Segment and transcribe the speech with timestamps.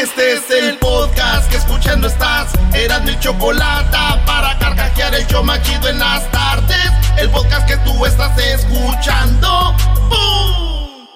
[0.00, 2.52] Este es el podcast que escuchando estás.
[2.72, 6.92] Eran mi chocolate para carcajear el yo machido en las tardes.
[7.16, 9.74] El podcast que tú estás escuchando.
[10.08, 11.08] ¡Bum!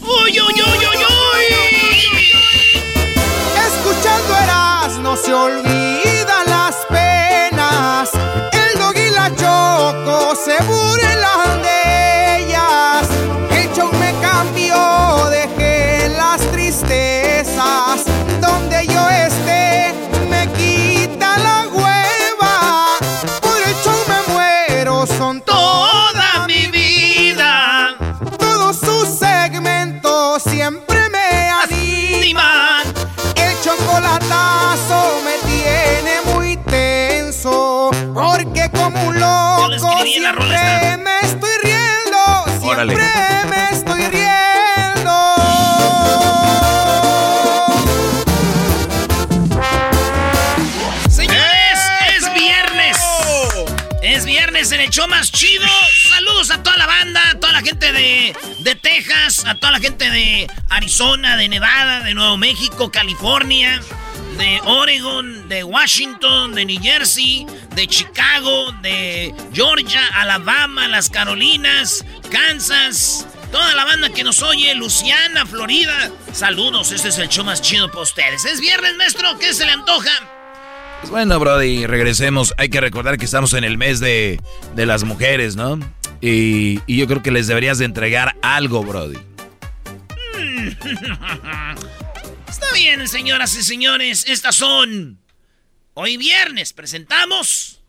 [0.00, 2.24] ¡Uy, uy, uy, uy, uy!
[3.66, 6.03] Escuchando eras, no se olvidan
[38.94, 42.44] como un loco siempre me estoy riendo.
[42.62, 42.94] Órale.
[42.94, 45.12] Siempre me estoy riendo.
[51.10, 51.80] Señores,
[52.16, 52.96] es viernes.
[54.02, 55.66] Es viernes en el show más chido.
[56.08, 59.80] Saludos a toda la banda, a toda la gente de, de Texas, a toda la
[59.80, 63.80] gente de Arizona, de Nevada, de Nuevo México, California,
[64.36, 73.26] de Oregon, de Washington, de New Jersey, de Chicago, de Georgia, Alabama, las Carolinas, Kansas.
[73.52, 76.10] Toda la banda que nos oye, Luciana, Florida.
[76.32, 78.44] Saludos, este es el show más chido para ustedes.
[78.44, 80.10] Es viernes, maestro, ¿qué se le antoja?
[81.00, 82.54] Pues bueno, Brody, regresemos.
[82.56, 84.40] Hay que recordar que estamos en el mes de,
[84.74, 85.78] de las mujeres, ¿no?
[86.20, 89.18] Y, y yo creo que les deberías de entregar algo, Brody.
[92.54, 95.18] Está bien, señoras y señores, estas son.
[95.94, 97.80] Hoy viernes presentamos.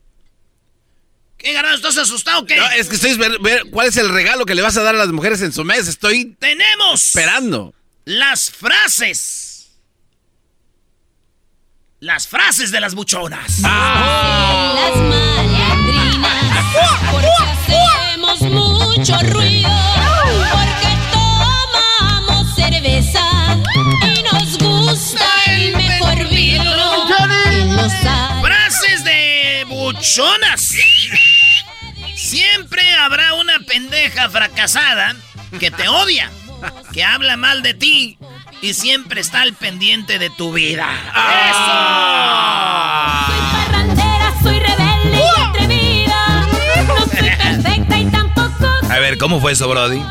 [1.38, 1.76] ¿Qué ganado?
[1.76, 2.56] ¿Estás asustado o qué?
[2.58, 4.96] No, es que estoy ver, ver cuál es el regalo que le vas a dar
[4.96, 5.88] a las mujeres en su mes.
[5.88, 7.76] Estoy Tenemos esperando.
[8.06, 9.70] las frases.
[12.00, 13.60] Las frases de las buchonas.
[13.60, 16.66] Las malandrinas,
[17.12, 19.70] porque hacemos mucho ruido,
[30.06, 30.74] de buchonas.
[32.16, 35.16] Siempre habrá una pendeja fracasada
[35.60, 36.32] que te odia,
[36.94, 38.18] que habla mal de ti
[38.62, 40.88] y siempre está al pendiente de tu vida.
[43.28, 46.48] Soy parrandera, soy rebelde y atrevida.
[46.88, 50.02] No soy perfecta y tampoco A ver, ¿cómo fue eso, Brody?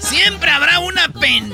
[0.00, 1.52] Siempre habrá una pen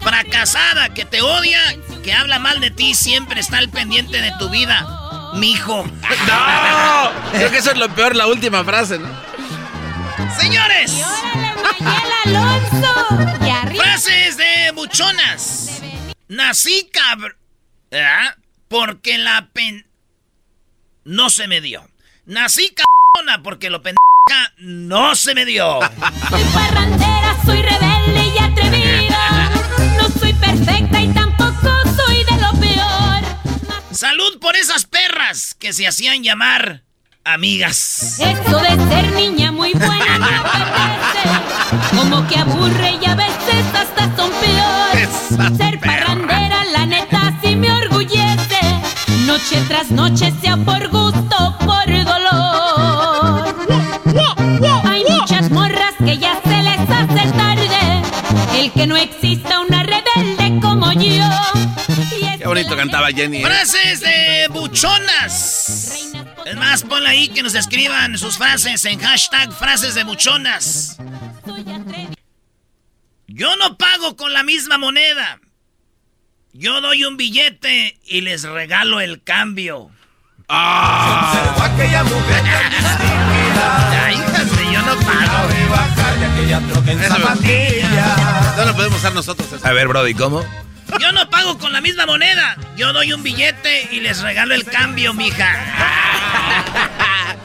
[0.00, 1.60] fracasada que te odia,
[2.02, 5.01] que habla mal de ti, siempre está al pendiente de tu vida.
[5.34, 5.84] Mijo.
[5.84, 7.10] ¡No!
[7.32, 9.08] Creo que eso es lo peor, la última frase, ¿no?
[10.38, 11.04] Señores,
[11.80, 13.44] Mayela Alonso.
[13.44, 13.84] Y arriba.
[13.84, 15.82] frases de buchonas.
[16.28, 17.36] Nací cabr...
[17.92, 18.36] ¿Ah?
[18.68, 19.86] Porque la pen...
[21.04, 21.88] No se me dio.
[22.26, 24.02] Nací cabrona porque lo pendeja
[24.58, 25.80] no se me dio.
[26.30, 29.50] Soy parrandera, soy rebelde y atrevida.
[29.96, 31.12] No soy perfecta y
[34.02, 36.82] Salud por esas perras que se hacían llamar
[37.22, 38.18] amigas.
[38.18, 41.96] Eso de ser niña muy buena no parece.
[41.96, 45.56] Como que aburre y a veces hasta son peor.
[45.56, 48.58] Ser parrandera, la neta, sí me orgullece.
[49.24, 53.54] Noche tras noche, sea por gusto por dolor.
[54.82, 58.02] Hay muchas morras que ya se les hace tarde.
[58.56, 61.51] El que no exista una rebelde como yo.
[62.42, 63.38] Qué bonito cantaba Jenny.
[63.38, 63.46] ¿eh?
[63.46, 66.12] Frases de buchonas.
[66.44, 70.96] Es más, ponle ahí que nos escriban sus frases en hashtag frases de buchonas.
[73.28, 75.38] Yo no pago con la misma moneda.
[76.52, 79.92] Yo doy un billete y les regalo el cambio.
[80.48, 81.54] ¡Ah!
[81.62, 82.42] aquella mujer
[84.10, 85.48] híjate, yo no pago.
[88.56, 89.52] No lo podemos usar nosotros.
[89.52, 89.64] Eso.
[89.64, 90.44] A ver, Brody, ¿cómo?
[91.00, 92.56] Yo no pago con la misma moneda.
[92.76, 95.56] Yo doy un billete y les regalo el cambio, mija.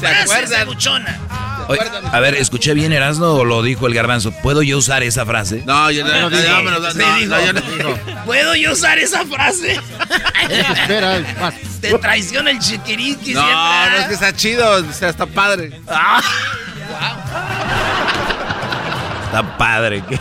[0.00, 0.66] ¿Se acuerdan?
[0.66, 1.18] buchona.
[1.68, 4.32] Oye, a ver, ¿escuché bien Erasmo o lo dijo el garbanzo?
[4.32, 5.62] ¿Puedo yo usar esa frase?
[5.64, 7.46] No, yo no, no, no, no, no, no, Sí, no, dijo.
[7.46, 8.24] yo no.
[8.24, 9.80] ¿Puedo yo usar esa frase?
[11.80, 13.54] Te traiciona el chiquiriqui No, siempre.
[13.56, 13.88] ¿ah?
[13.92, 15.80] no, es que está chido, o sea, está padre.
[15.88, 16.20] Ah.
[19.26, 20.02] Está padre.
[20.08, 20.20] ¿qué es?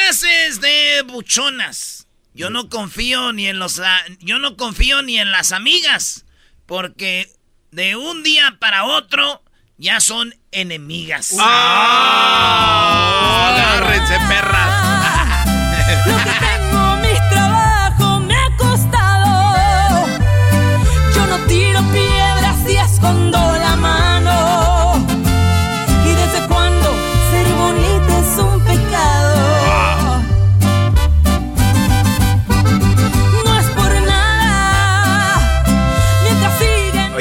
[0.00, 2.06] Frases de buchonas.
[2.34, 6.26] Yo no confío ni en los a- yo no confío ni en las amigas
[6.66, 7.30] porque
[7.70, 9.42] de un día para otro
[9.78, 11.34] ya son enemigas.
[11.40, 13.54] ¡Ah!
[13.54, 14.45] Agárrense, perras.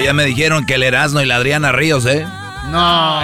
[0.06, 2.28] Ya me dijeron que el Erasmo y la Adriana Ríos, ¿eh?
[2.68, 3.22] No.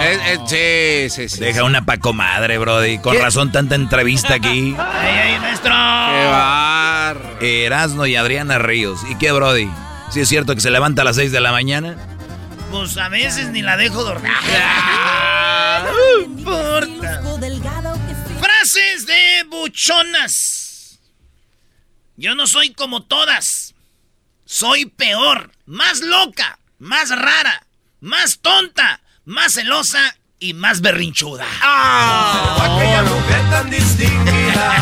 [0.48, 1.38] sí, sí, sí.
[1.38, 2.98] Deja una pa' comadre, Brody.
[2.98, 3.22] Con ¿Qué?
[3.22, 4.74] razón tanta entrevista aquí.
[5.04, 5.70] ¡Ey, ey, maestro!
[5.70, 7.38] Qué bar.
[7.40, 9.00] Erasmo y Adriana Ríos.
[9.08, 9.70] ¿Y qué, Brody?
[10.10, 11.96] ¿Sí es cierto que se levanta a las 6 de la mañana?
[12.72, 14.32] Pues a veces ni la dejo dormir.
[16.24, 17.20] importa.
[17.38, 18.38] delgado que sí.
[18.40, 21.00] Frases de buchonas.
[22.16, 23.74] Yo no soy como todas.
[24.44, 27.64] Soy peor, más loca, más rara,
[28.00, 30.00] más tonta, más celosa
[30.40, 31.46] y más berrinchuda.
[32.60, 34.74] Aquella mujer tan distinguida.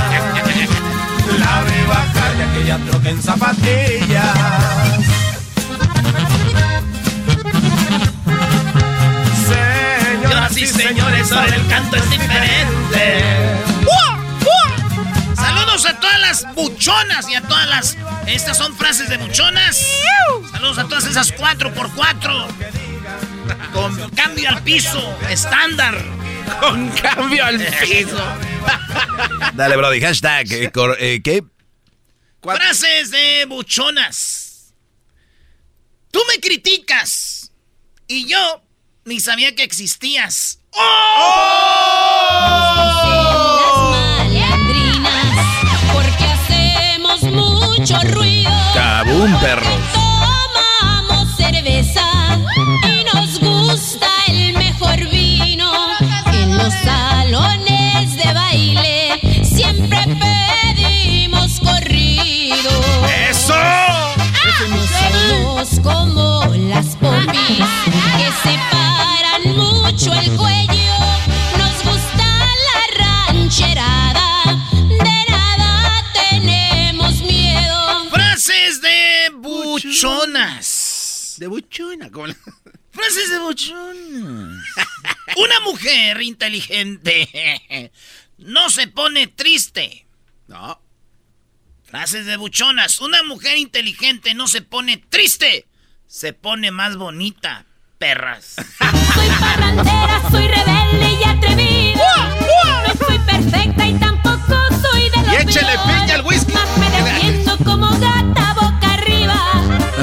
[1.39, 4.37] La ve bajar de aquella troca en zapatillas.
[9.47, 13.70] Señoras y señores, ahora el canto es diferente.
[16.01, 17.97] Todas las buchonas y a todas las.
[18.27, 19.87] Estas son frases de buchonas.
[20.53, 22.47] Saludos a todas esas 4x4.
[23.73, 26.03] Con cambio al piso, estándar.
[26.61, 28.37] Con cambio al piso.
[29.55, 30.01] Dale, Brody.
[30.01, 30.53] Hashtag.
[30.53, 31.43] eh, cor- eh, ¿Qué?
[32.43, 34.73] Frases de buchonas.
[36.11, 37.53] Tú me criticas
[38.09, 38.63] y yo
[39.05, 40.59] ni sabía que existías.
[42.77, 42.95] Las
[49.21, 49.67] Perros.
[49.93, 52.01] Tomamos cerveza
[52.89, 55.71] y nos gusta el mejor vino.
[56.33, 59.99] En los salones de baile siempre
[60.75, 62.71] pedimos corrido.
[63.29, 63.53] ¡Eso!
[64.89, 67.67] Somos como las popis
[68.17, 70.80] que separan mucho el cuello.
[80.03, 81.35] Buchonas.
[81.39, 82.11] De buchona.
[82.11, 82.37] como la-
[82.93, 84.65] Frases de buchonas.
[85.37, 87.93] Una mujer inteligente
[88.39, 90.07] no se pone triste.
[90.49, 90.81] No.
[91.85, 93.01] Frases de buchonas.
[93.01, 95.67] Una mujer inteligente no se pone triste.
[96.07, 97.65] Se pone más bonita,
[97.99, 98.57] perras.
[99.15, 102.37] Soy parrandera, soy rebelde y atrevida.
[102.89, 106.53] No soy perfecta y tampoco soy de los Y échele piña al whisky.
[106.53, 108.20] Más me defiendo como boca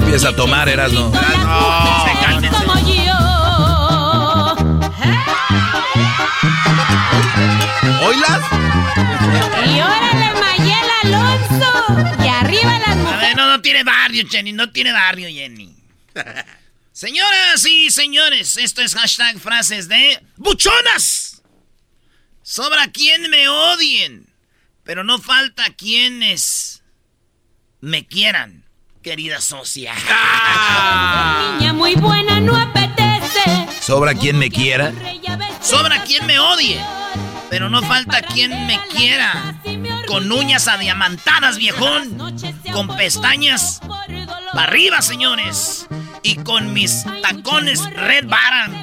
[0.07, 0.79] Empieza a tomar, como
[2.79, 3.19] yo.
[8.07, 8.41] ¿Oilas?
[9.65, 11.71] Y órale, Mayel Alonso.
[12.23, 13.19] Y arriba las A mujeres.
[13.19, 14.53] ver, no, no tiene barrio, Jenny.
[14.53, 15.75] No tiene barrio, Jenny.
[16.93, 21.41] Señoras y señores, esto es hashtag frases de buchonas.
[22.43, 24.25] Sobra quien me odien,
[24.85, 26.81] pero no falta quienes
[27.81, 28.63] me quieran,
[29.07, 29.93] querida socia.
[31.57, 33.65] Niña muy buena, no apetece.
[33.79, 34.91] ¿Sobra quien me quiera?
[35.61, 36.77] Sobra quien me odie,
[37.49, 39.55] pero no falta quien me quiera.
[40.09, 42.17] Con uñas adiamantadas, viejón.
[42.73, 43.79] Con pestañas
[44.51, 45.87] para arriba, señores.
[46.21, 48.75] Y con mis tacones Red Baron.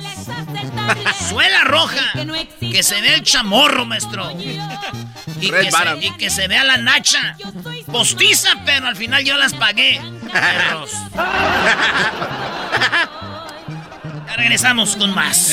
[1.29, 2.13] Suela roja.
[2.61, 4.31] Que se vea el chamorro, maestro.
[5.41, 7.37] Y Red que, se, y que se vea la nacha.
[7.87, 10.01] Postiza, pero al final yo las pagué.
[10.33, 10.91] Perros.
[14.27, 15.53] Ya regresamos con más.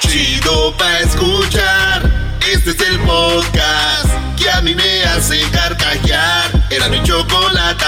[0.00, 2.38] Chido pa' escuchar.
[2.52, 6.50] Este es el podcast que a mí me hace carcajear.
[6.70, 7.84] Era mi chocolate.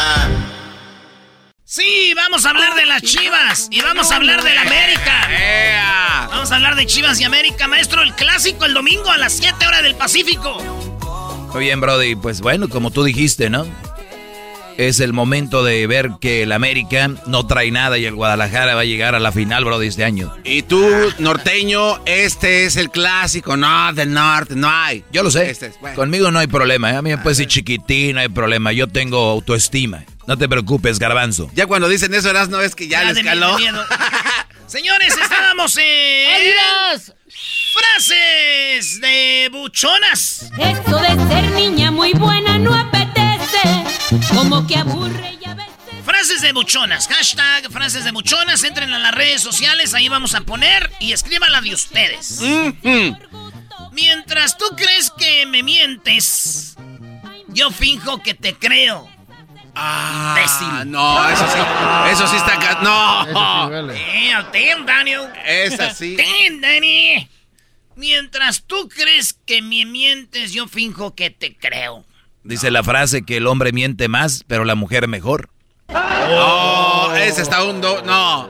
[1.65, 6.29] Sí, vamos a hablar de las Chivas y vamos a hablar de la América.
[6.29, 9.67] Vamos a hablar de Chivas y América, maestro, el clásico el domingo a las 7
[9.67, 10.59] horas del Pacífico.
[11.53, 12.17] Muy bien, Brody.
[12.17, 13.67] Pues bueno, como tú dijiste, ¿no?
[14.77, 18.81] Es el momento de ver que el América no trae nada y el Guadalajara va
[18.83, 20.35] a llegar a la final, Brody, este año.
[20.45, 20.83] Y tú,
[21.19, 23.57] norteño, este es el clásico.
[23.57, 25.05] No, del norte, no hay.
[25.13, 25.51] Yo lo sé.
[25.51, 25.97] Este es, bueno.
[25.97, 26.91] Conmigo no hay problema.
[26.93, 26.97] ¿eh?
[26.97, 28.73] A mí me puede decir chiquitín, no hay problema.
[28.73, 30.05] Yo tengo autoestima.
[30.27, 31.51] No te preocupes, garbanzo.
[31.55, 33.59] Ya cuando dicen eso, eras no es que ya, Ya les de caló.
[33.59, 33.85] miedo.
[34.67, 36.31] Señores, estábamos en...
[37.73, 40.51] Frases de buchonas.
[40.59, 43.80] Eso de ser niña muy buena no apetece,
[44.35, 45.75] como que aburre y a veces...
[46.05, 47.07] Frases de buchonas.
[47.09, 48.65] Hashtag frases de buchonas.
[48.65, 49.95] Entren a las redes sociales.
[49.95, 52.41] Ahí vamos a poner y escriban la de ustedes.
[53.93, 56.77] Mientras tú crees que me mientes,
[57.49, 59.09] yo finjo que te creo.
[59.75, 60.91] Ah, Imbécil.
[60.91, 61.59] no, eso sí.
[62.13, 62.81] Eso sí está acá.
[62.83, 63.71] No.
[63.71, 65.29] Damn, damn, Daniel.
[65.47, 66.17] Es así.
[66.17, 67.29] Damn, Danny.
[67.95, 72.05] Mientras tú crees que me mientes, yo finjo que te creo.
[72.43, 75.51] Dice la frase que el hombre miente más, pero la mujer mejor.
[75.89, 78.03] Oh, ese está un do.
[78.03, 78.49] No.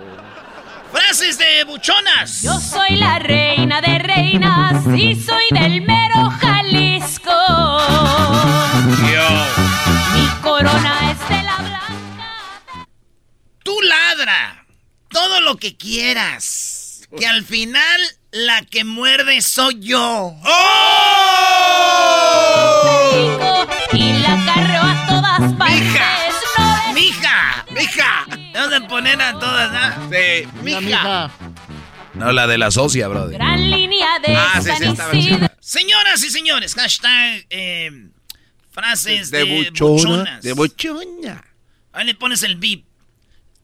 [0.92, 2.42] Frases de buchonas.
[2.42, 7.32] Yo soy la reina de reinas y soy del mero Jalisco.
[10.14, 12.88] Mi corona es de la blanca.
[13.64, 14.66] Tú ladra
[15.08, 17.08] todo lo que quieras.
[17.16, 20.34] Que al final la que muerde soy yo.
[23.12, 26.34] México y la carro a todas partes.
[26.58, 27.64] No ¡Mija!
[27.70, 28.26] ¡Mija!
[28.54, 30.10] Vamos a poner a todas, ¿no?
[30.10, 30.48] Sí.
[30.62, 31.30] ¡Mija!
[32.14, 33.34] No, la de la socia, Brody.
[33.34, 35.38] Gran línea de Ah, sí, San sí, esta Isidro.
[35.38, 35.50] versión.
[35.60, 38.08] Señoras y señores, hashtag eh,
[38.72, 39.90] frases de, De buchona.
[39.92, 40.42] buchonas.
[40.42, 41.44] De buchona.
[41.92, 42.84] Ahí le pones el beep.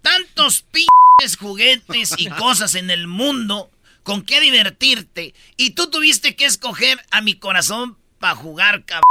[0.02, 3.71] Tantos pinches juguetes y cosas en el mundo
[4.04, 5.35] con qué divertirte.
[5.56, 9.02] Y tú tuviste que escoger a mi corazón para jugar, cabrón.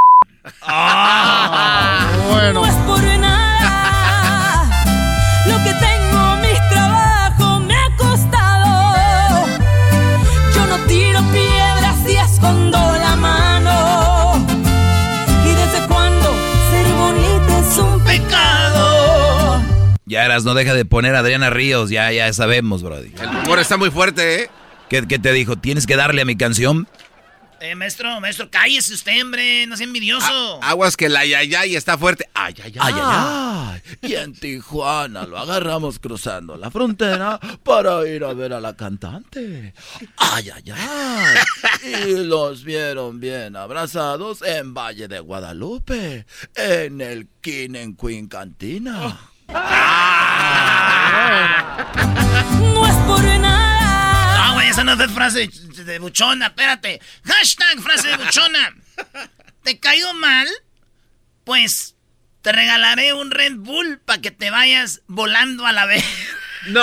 [2.53, 4.69] No es por nada.
[5.47, 9.47] Lo que tengo, mi trabajo me ha costado.
[10.53, 14.45] Yo no tiro piedras y escondo la mano.
[15.45, 16.31] ¿Y desde cuándo
[16.69, 19.61] ser bonita es un pecado?
[20.05, 23.11] Ya eras, no deja de poner a Adriana Ríos, ya, ya sabemos, Brody.
[23.19, 24.49] El humor está muy fuerte, ¿eh?
[24.89, 25.55] ¿Qué, qué te dijo?
[25.55, 26.87] ¿Tienes que darle a mi canción?
[27.61, 29.65] Eh, maestro, maestro, cállese usted, hombre.
[29.65, 30.59] No sea envidioso.
[30.61, 32.27] A- aguas que la yayay está fuerte.
[32.33, 32.93] Ay, ay, ay.
[32.93, 34.09] Ay, ay, ay.
[34.09, 39.73] Y en Tijuana lo agarramos cruzando la frontera para ir a ver a la cantante.
[40.17, 41.35] Ay, ay, ay.
[42.07, 49.17] Y los vieron bien abrazados en Valle de Guadalupe, en el King and Queen Cantina.
[52.73, 53.54] No es por nada.
[54.95, 57.01] No, esa no frase de, buchona, espérate.
[57.25, 58.73] Hashtag frase de buchona.
[59.63, 60.47] ¿Te cayó mal?
[61.43, 61.95] Pues
[62.41, 66.05] te regalaré un Red Bull para que te vayas volando a la vez.
[66.67, 66.81] No.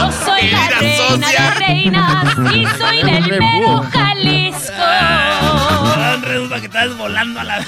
[0.00, 4.72] Yo soy la reina de reinas y soy del mero Jalisco.
[6.16, 7.64] un Red Bull para que estés volando a la...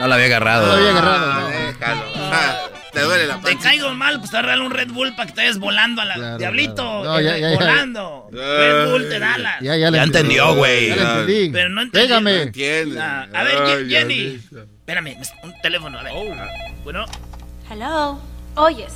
[0.00, 0.66] No la había agarrado.
[0.66, 1.34] No lo había agarrado.
[1.34, 1.48] No.
[1.48, 2.04] déjalo.
[2.16, 3.68] Ah, te duele la Te panza.
[3.68, 6.14] caigo mal, pues te un Red Bull para que te vayas volando a la...
[6.14, 7.04] Claro, Diablito, claro.
[7.04, 7.54] No, ya, ya, ya.
[7.56, 8.28] volando.
[8.32, 9.60] Red Bull te da la...
[9.60, 10.88] Ya, ya, Ya entendió, güey.
[10.88, 11.50] Ya entendí.
[11.50, 12.06] Pero no entendí.
[12.06, 12.42] Pégame.
[12.42, 13.00] Entiende.
[13.00, 14.40] Ah, a ver, Ay, Jenny.
[14.80, 16.12] Espérame, un teléfono, a ver.
[16.84, 17.04] Bueno,
[17.70, 18.20] Hello.
[18.56, 18.92] Oyes,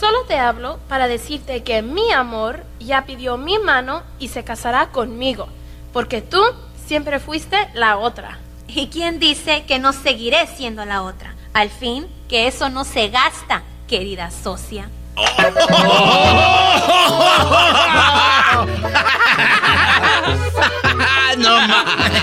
[0.00, 4.88] solo te hablo para decirte que mi amor ya pidió mi mano y se casará
[4.88, 5.48] conmigo,
[5.92, 6.42] porque tú
[6.84, 8.38] siempre fuiste la otra.
[8.66, 11.34] ¿Y quién dice que no seguiré siendo la otra?
[11.58, 14.88] Al fin, que eso no se gasta, querida socia.
[21.38, 22.22] No mames.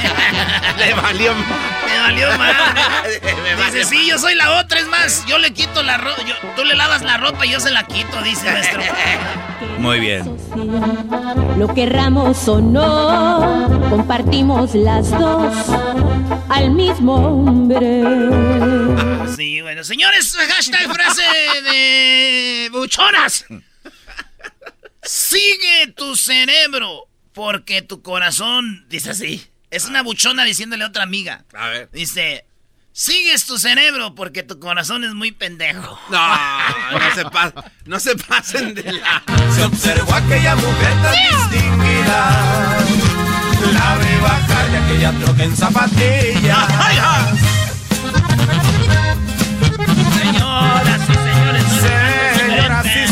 [0.77, 1.33] Le valió.
[1.33, 3.21] me valió madre.
[3.65, 6.21] Dice, sí, yo soy la otra, es más, yo le quito la ropa,
[6.55, 8.81] tú le lavas la ropa y yo se la quito, dice nuestro.
[9.79, 10.37] Muy bien.
[11.57, 15.53] Lo querramos o no, compartimos las dos
[16.49, 18.03] al mismo hombre.
[19.35, 21.23] Sí, bueno, señores, hashtag frase
[21.63, 23.45] de buchonas.
[25.03, 31.45] Sigue tu cerebro, porque tu corazón, dice así, es una buchona diciéndole a otra amiga.
[31.53, 31.89] A ver.
[31.91, 32.45] Dice,
[32.91, 35.99] sigues tu cerebro porque tu corazón es muy pendejo.
[36.09, 36.37] No,
[36.99, 37.53] no se, pa-
[37.85, 39.23] no se pasen de la...
[39.55, 41.15] Se observó aquella mujer tan
[41.49, 42.77] distinguida.
[43.73, 46.67] La vi bajar de aquella troca en zapatillas.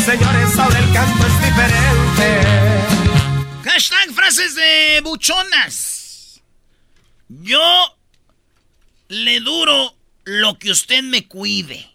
[0.04, 2.42] Señores, ahora el canto es diferente.
[3.64, 6.42] Hashtag frases de buchonas.
[7.28, 7.96] Yo
[9.08, 11.90] le duro lo que usted me cuide.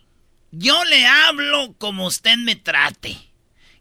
[0.51, 3.16] Yo le hablo como usted me trate.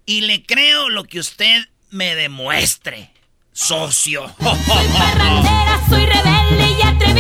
[0.05, 3.11] Y le creo lo que usted me demuestre.
[3.53, 4.35] Socio.
[4.39, 7.18] Soy parrandera, soy rebelde y atrevida.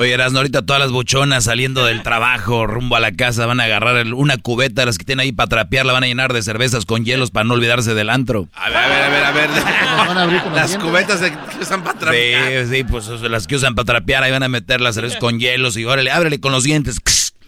[0.00, 3.64] Oye, Erasno, ahorita todas las buchonas saliendo del trabajo, rumbo a la casa, van a
[3.64, 6.40] agarrar el- una cubeta, las que tienen ahí para trapear, la van a llenar de
[6.42, 8.48] cervezas con hielos para no olvidarse del antro.
[8.54, 9.50] A ver, a ver, a ver, a ver.
[9.50, 10.78] Van a abrir Las dientes.
[10.88, 12.66] cubetas de- que usan para trapear.
[12.66, 14.94] Sí, sí, pues o sea, las que usan para trapear, ahí van a meter las
[14.94, 16.96] cervezas con hielos y órale, ábrele con los dientes.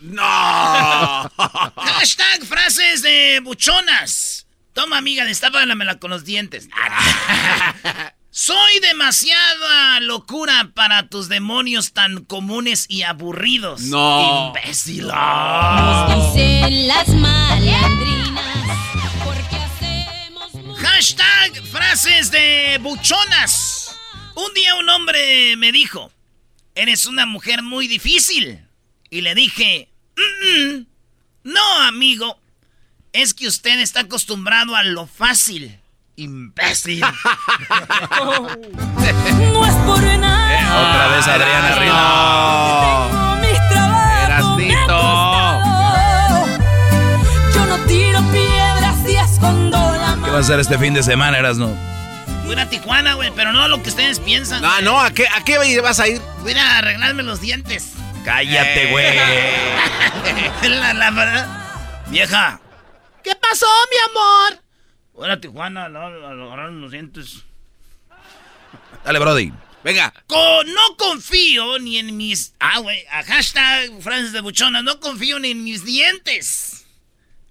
[0.02, 0.20] ¡No!
[1.76, 4.46] Hashtag frases de buchonas.
[4.74, 6.68] Toma, amiga, destápamela con los dientes.
[8.34, 13.82] Soy demasiada locura para tus demonios tan comunes y aburridos.
[13.82, 14.48] No.
[14.48, 15.02] Imbécil.
[15.04, 18.78] Dicen las malandrinas.
[19.22, 23.96] Porque hacemos mu- Hashtag frases de buchonas.
[24.34, 26.10] Un día un hombre me dijo,
[26.74, 28.60] eres una mujer muy difícil.
[29.10, 30.86] Y le dije, "Mm, mm,
[31.44, 32.40] no, amigo,
[33.12, 35.78] es que usted está acostumbrado a lo fácil.
[36.16, 37.00] Imbécil.
[37.00, 37.08] No
[39.66, 40.90] es por nada.
[40.90, 41.74] Otra vez Adriana.
[41.78, 44.68] Tengo mis trabajos, me.
[47.54, 50.32] Yo no tiro piedras y escondo la ¿Qué mano.
[50.32, 51.74] vas a hacer este fin de semana, Erasno?
[52.44, 54.60] Voy a Tijuana, güey, pero no lo que ustedes piensan.
[54.62, 56.20] No, no, ¿a qué, ¿a qué vas a ir?
[56.42, 57.92] Voy a arreglarme los dientes.
[58.24, 59.16] Cállate, güey.
[60.68, 61.46] la, la verdad.
[62.08, 62.60] Vieja.
[63.24, 64.58] ¿Qué pasó, mi amor?
[65.14, 67.42] Voy a ir a Tijuana, no, a agarrar los dientes.
[69.04, 69.52] Dale, Brody.
[69.84, 70.12] Venga.
[70.28, 72.54] No confío ni en mis.
[72.60, 73.04] Ah, güey.
[73.26, 74.80] Hashtag frases de buchona.
[74.82, 76.86] No confío ni en mis dientes.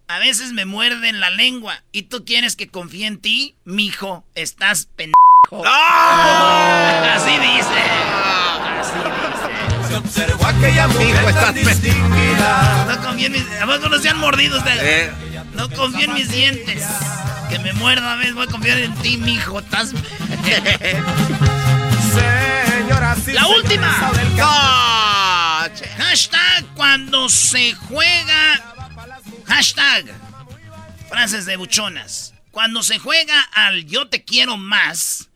[0.07, 1.83] A veces me muerden la lengua.
[1.91, 3.55] ¿Y tú quieres que confíe en ti?
[3.65, 5.63] Mijo, estás pendejo.
[5.65, 7.81] Así dice.
[8.79, 9.87] Así dice.
[9.89, 12.85] Se observó aquella mujer Hijo, estás tan pe- distinguida.
[12.89, 13.45] No confío en mis.
[13.61, 14.81] ¿A poco no se han mordido ustedes?
[14.83, 15.11] Eh,
[15.53, 16.85] No confío en mis dientes.
[17.51, 18.33] Que me muerda a veces.
[18.33, 19.59] Voy a confiar en ti, mijo.
[19.59, 19.89] Estás.
[22.69, 24.11] Señoras y La última.
[25.75, 25.87] che.
[25.87, 28.73] Hashtag cuando se juega.
[29.47, 30.05] Hashtag.
[31.09, 32.33] Frases de buchonas.
[32.51, 35.29] Cuando se juega al yo te quiero más.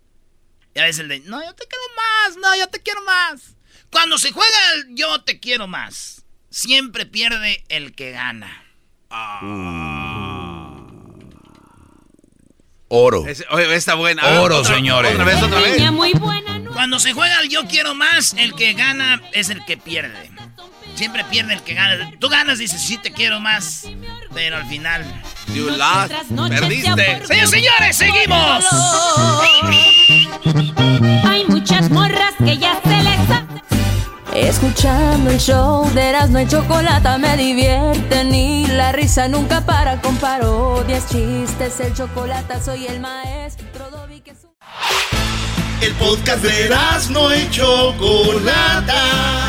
[0.73, 1.19] Ya ves el de.
[1.19, 2.37] No, yo te quiero más.
[2.37, 3.55] No, yo te quiero más.
[3.91, 6.23] Cuando se juega al yo te quiero más.
[6.49, 8.63] Siempre pierde el que gana.
[12.87, 13.25] Oro.
[13.51, 14.21] Oye, está buena.
[14.23, 15.11] A ver, Oro, otra- señores.
[15.13, 15.91] Otra vez, otra vez.
[15.91, 19.63] Muy buena, no Cuando se juega al yo quiero más, el que gana es el
[19.65, 20.29] que pierde.
[20.95, 22.11] Siempre pierde el que gana.
[22.19, 23.87] Tú ganas, dices, sí te quiero más.
[24.33, 25.03] Pero al final.
[25.53, 26.13] You lost.
[26.49, 27.25] Perdiste.
[27.25, 28.65] Señores, señores, seguimos.
[31.25, 33.84] Hay muchas morras que ya se les
[34.35, 40.17] Escuchando el show de Erasmo y Chocolata me divierte ni la risa nunca para con
[40.17, 44.47] parodias, chistes, el chocolate soy el maestro Dobby que su...
[45.81, 49.45] El podcast de Erasmo y Chocolata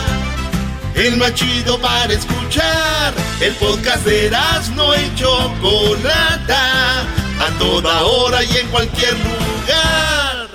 [0.97, 3.13] el más chido para escuchar.
[3.41, 7.03] El podcast de Erasmo y Chocolata
[7.39, 10.49] a toda hora y en cualquier lugar.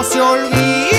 [0.00, 0.89] Erasmo se olvidan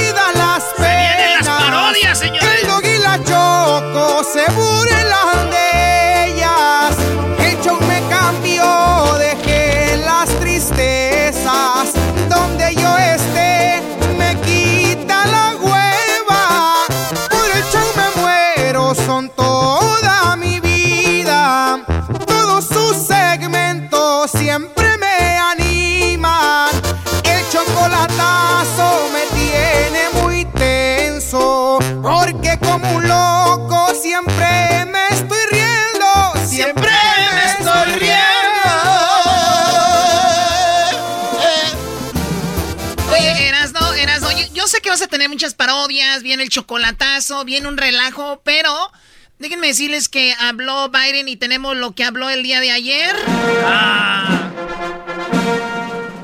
[44.91, 48.91] que vas a tener muchas parodias, viene el chocolatazo, viene un relajo, pero
[49.39, 53.15] déjenme decirles que habló Biden y tenemos lo que habló el día de ayer.
[53.63, 54.49] Ah.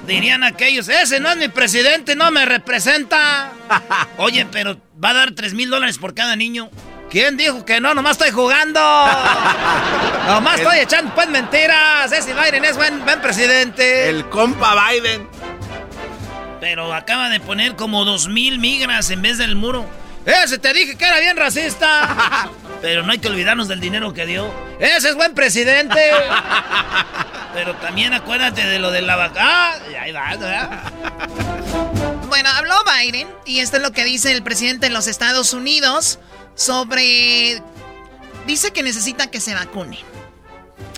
[0.05, 3.53] Dirían aquellos, ese no es mi presidente, no me representa.
[4.17, 6.69] Oye, pero va a dar 3 mil dólares por cada niño.
[7.09, 7.93] ¿Quién dijo que no?
[7.93, 8.81] Nomás estoy jugando.
[10.27, 12.11] Nomás estoy echando pues mentiras.
[12.11, 14.09] Ese Biden es buen, buen presidente.
[14.09, 15.25] El compa Biden.
[16.59, 19.85] Pero acaba de poner como dos mil migras en vez del muro.
[20.25, 22.49] Ese te dije que era bien racista.
[22.81, 24.51] Pero no hay que olvidarnos del dinero que dio.
[24.79, 25.99] Ese es buen presidente.
[27.53, 29.39] Pero también acuérdate de lo de la vaca.
[29.39, 30.91] Ah, ahí va, ¿verdad?
[32.27, 36.19] Bueno, habló Biden y esto es lo que dice el presidente de los Estados Unidos
[36.55, 37.61] sobre...
[38.45, 39.99] Dice que necesita que se vacunen.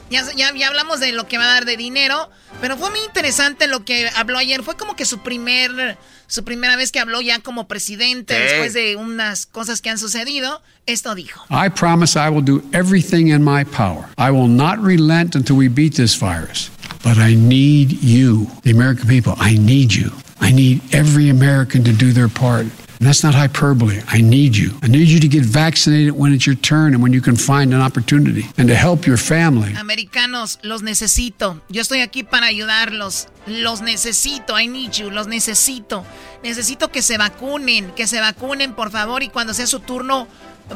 [0.09, 2.29] Ya, ya, ya, hablamos de lo que va a dar de dinero,
[2.61, 4.63] pero fue muy interesante lo que habló ayer.
[4.63, 8.41] Fue como que su primer, su primera vez que habló ya como presidente sí.
[8.41, 10.61] después de unas cosas que han sucedido.
[10.85, 11.45] Esto dijo.
[11.49, 14.05] I promise I will do everything in my power.
[14.17, 16.71] I will not relent until we beat this virus.
[17.03, 19.33] But I need you, the American people.
[19.37, 20.11] I need you.
[20.41, 22.65] I need every American to do their part.
[22.99, 24.01] And that's not hyperbole.
[24.07, 24.71] I need you.
[24.83, 27.73] I need you to get vaccinated when it's your turn and when you can find
[27.73, 29.73] an opportunity and to help your family.
[29.77, 31.61] Americanos, los necesito.
[31.69, 33.27] Yo estoy aquí para ayudarlos.
[33.47, 34.59] Los necesito.
[34.59, 35.09] I need you.
[35.11, 36.03] Los necesito.
[36.43, 37.91] Necesito que se vacunen.
[37.95, 39.23] Que se vacunen, por favor.
[39.23, 40.27] Y cuando sea su turno,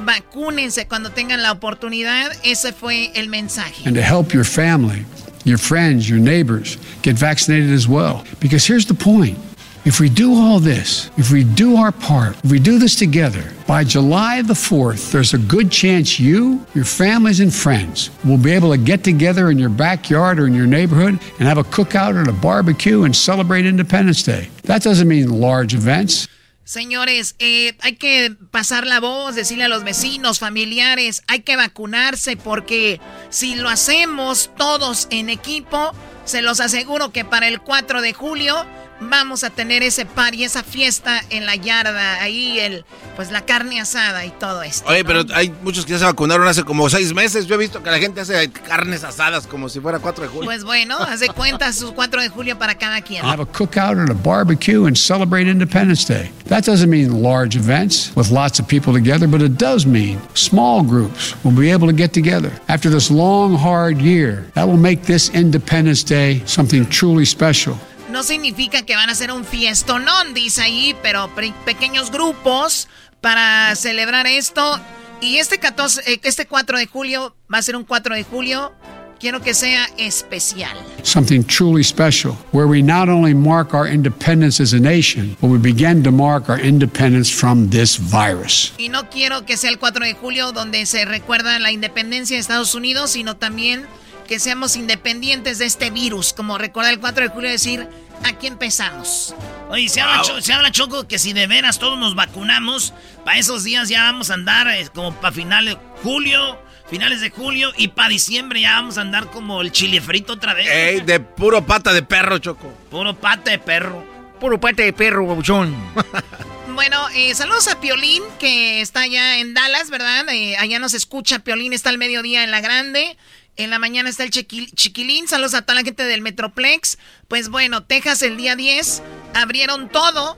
[0.05, 2.31] vacúnense cuando tengan la oportunidad.
[2.45, 3.85] Ese fue el mensaje.
[3.85, 5.05] And to help your family,
[5.43, 8.23] your friends, your neighbors get vaccinated as well.
[8.39, 9.37] Because here's the point.
[9.85, 13.51] If we do all this, if we do our part, if we do this together,
[13.67, 18.53] by July the 4th, there's a good chance you, your families, and friends will be
[18.53, 22.15] able to get together in your backyard or in your neighborhood and have a cookout
[22.15, 24.47] or a barbecue and celebrate Independence Day.
[24.63, 26.29] That doesn't mean large events.
[26.63, 32.37] Señores, eh, hay que pasar la voz, decirle a los vecinos, familiares, hay que vacunarse
[32.37, 35.91] porque si lo hacemos todos en equipo,
[36.23, 38.65] se los aseguro que para el 4 de julio
[38.99, 43.41] vamos a tener ese par y esa fiesta en la yarda, ahí el, pues la
[43.41, 44.89] carne asada y todo esto.
[44.89, 47.45] Oye, pero hay muchos que ya se vacunaron hace como seis meses.
[47.47, 50.45] Yo he visto que la gente hace carnes asadas como si fuera 4 de julio.
[50.45, 53.23] Pues bueno, hace cuenta sus 4 de julio para cada quien.
[53.23, 56.31] Have a cookout and a barbecue and celebrate Independence Day.
[56.47, 60.83] That doesn't mean large events with lots of people together, but it does mean small
[60.83, 62.51] groups will be able to get together.
[62.67, 67.77] After this long, hard year, that will make this Independence Day something truly special.
[68.13, 71.31] No significa que van a ser un fiestonón, dice ahí, pero
[71.65, 72.87] pequeños grupos
[73.21, 74.79] para celebrar esto.
[75.19, 78.71] Y este, 14, este 4 de julio va a ser un 4 de julio.
[79.19, 80.77] Quiero que sea especial.
[81.01, 85.57] Something truly special, where we not only mark our independence as a nation, but we
[85.57, 88.73] begin to mark our independence from this virus.
[88.77, 92.41] Y no quiero que sea el 4 de julio donde se recuerda la independencia de
[92.41, 93.87] Estados Unidos, sino también
[94.27, 96.33] que seamos independientes de este virus.
[96.33, 97.87] Como recuerda el 4 de julio decir,
[98.23, 99.35] aquí empezamos.
[99.69, 100.11] Oye, se, wow.
[100.11, 102.93] habla, se habla, Choco, que si de veras todos nos vacunamos,
[103.25, 107.29] para esos días ya vamos a andar eh, como para finales de julio, finales de
[107.29, 110.69] julio, y para diciembre ya vamos a andar como el chile frito otra vez.
[110.69, 112.67] Ey, de puro pata de perro, Choco.
[112.89, 114.05] Puro pata de perro.
[114.39, 115.75] Puro pata de perro, babuchón.
[116.73, 120.27] Bueno, eh, saludos a Piolín, que está allá en Dallas, ¿verdad?
[120.29, 123.15] Eh, allá nos escucha, Piolín está al mediodía en La Grande.
[123.55, 125.27] En la mañana está el chiquilín.
[125.27, 126.97] Saludos a toda la gente del Metroplex.
[127.27, 129.03] Pues bueno, Texas el día 10
[129.35, 130.37] abrieron todo.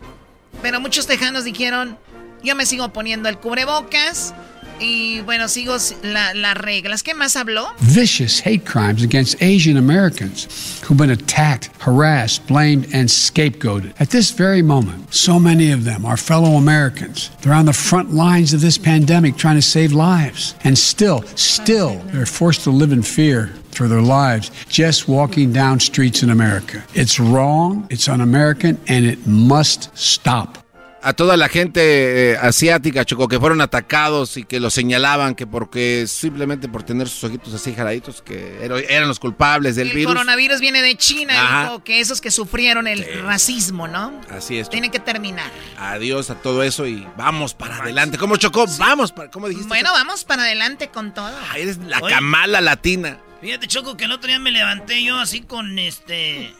[0.61, 1.97] Pero muchos tejanos dijeron,
[2.43, 4.33] yo me sigo poniendo el cubrebocas.
[4.79, 7.03] Y bueno, sigo la, las reglas.
[7.03, 7.67] ¿Qué más habló?
[7.79, 13.93] Vicious hate crimes against Asian Americans who've been attacked, harassed, blamed, and scapegoated.
[13.99, 17.29] At this very moment, so many of them are fellow Americans.
[17.41, 20.55] They're on the front lines of this pandemic trying to save lives.
[20.63, 25.79] And still, still, they're forced to live in fear for their lives just walking down
[25.79, 26.83] streets in America.
[26.93, 30.64] It's wrong, it's un American, and it must stop.
[31.05, 35.45] A toda la gente eh, asiática, Choco, que fueron atacados y que los señalaban que
[35.45, 38.57] porque simplemente por tener sus ojitos así jaladitos, que
[38.89, 40.13] eran los culpables del el virus.
[40.13, 44.19] El coronavirus viene de China, dijo que esos que sufrieron el racismo, ¿no?
[44.31, 44.67] Así es.
[44.67, 45.51] Tienen que terminar.
[45.77, 48.17] Adiós a todo eso y vamos para adelante.
[48.17, 48.65] ¿Cómo Chocó?
[48.79, 49.69] Vamos, para, ¿cómo dijiste?
[49.69, 51.31] Bueno, vamos para adelante con todo.
[51.55, 53.19] eres la camala latina.
[53.41, 56.51] Fíjate, Choco, que el otro día me levanté yo así con este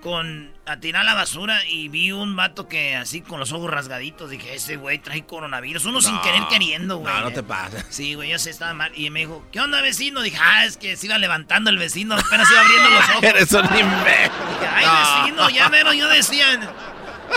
[0.00, 4.30] con a tirar la basura y vi un vato que así con los ojos rasgaditos.
[4.30, 5.84] Dije, ese güey trae coronavirus.
[5.86, 7.12] Uno sin querer queriendo, güey.
[7.12, 7.84] No, no te pasa.
[7.90, 8.92] Sí, güey, yo sé, estaba mal.
[8.94, 10.22] Y me dijo, ¿qué onda, vecino?
[10.22, 13.22] Dije, ah, es que se iba levantando el vecino, apenas iba abriendo los ojos.
[13.22, 14.32] Eres un imbécil.
[14.74, 16.46] Ay, vecino, ya menos yo decía.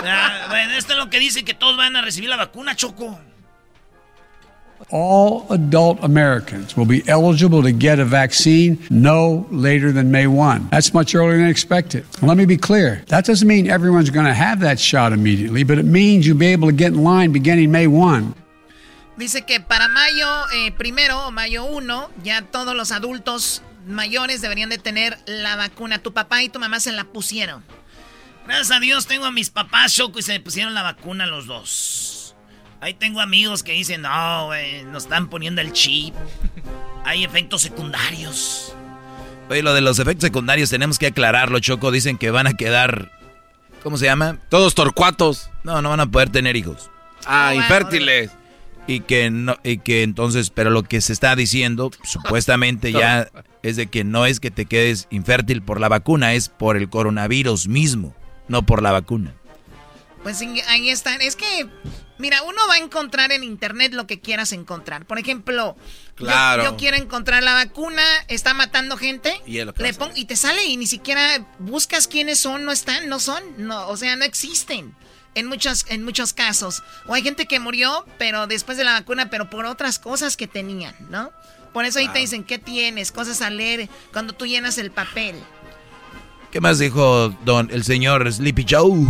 [0.05, 3.19] Ah, bueno, esto es lo que dice que todos van a recibir la vacuna, Choco.
[4.89, 10.69] All adult Americans will be eligible to get a vaccine no later than May 1.
[10.71, 12.05] That's much earlier than expected.
[12.21, 15.77] let me be clear that doesn't mean everyone's going to have that shot immediately, but
[15.77, 18.35] it means you'll be able to get in line beginning May 1.
[19.17, 24.69] Dice que para mayo eh, primero o mayo 1 ya todos los adultos mayores deberían
[24.69, 25.99] de tener la vacuna.
[25.99, 27.63] Tu papá y tu mamá se la pusieron.
[28.45, 32.22] Gracias a Dios tengo a mis papás, Choco, y se pusieron la vacuna los dos.
[32.83, 36.13] Ahí tengo amigos que dicen, no, güey, nos están poniendo el chip.
[37.05, 38.75] Hay efectos secundarios.
[39.49, 41.91] Oye, lo de los efectos secundarios tenemos que aclararlo, Choco.
[41.91, 43.09] Dicen que van a quedar,
[43.83, 44.37] ¿cómo se llama?
[44.49, 45.49] Todos torcuatos.
[45.63, 46.89] No, no van a poder tener hijos.
[47.25, 48.31] Ah, ah infértiles.
[48.85, 53.29] Y que no, y que entonces, pero lo que se está diciendo, supuestamente ya,
[53.61, 56.89] es de que no es que te quedes infértil por la vacuna, es por el
[56.89, 58.13] coronavirus mismo,
[58.49, 59.33] no por la vacuna.
[60.21, 61.21] Pues ahí están.
[61.21, 61.69] Es que,
[62.17, 65.05] mira, uno va a encontrar en internet lo que quieras encontrar.
[65.05, 65.75] Por ejemplo,
[66.17, 69.41] yo, quiero encontrar la vacuna, está matando gente.
[69.45, 69.73] Y, le
[70.15, 73.43] y te sale y ni siquiera buscas quiénes son, no están, no son.
[73.57, 74.95] No, o sea, no existen.
[75.35, 76.83] En muchos, en muchos casos.
[77.07, 80.47] O hay gente que murió, pero después de la vacuna, pero por otras cosas que
[80.47, 81.31] tenían, ¿no?
[81.73, 83.11] Por eso ahí te dicen, ¿qué tienes?
[83.11, 85.35] Cosas a leer cuando tú llenas el papel.
[86.51, 89.07] ¿Qué más dijo don el señor Sleepy Joe?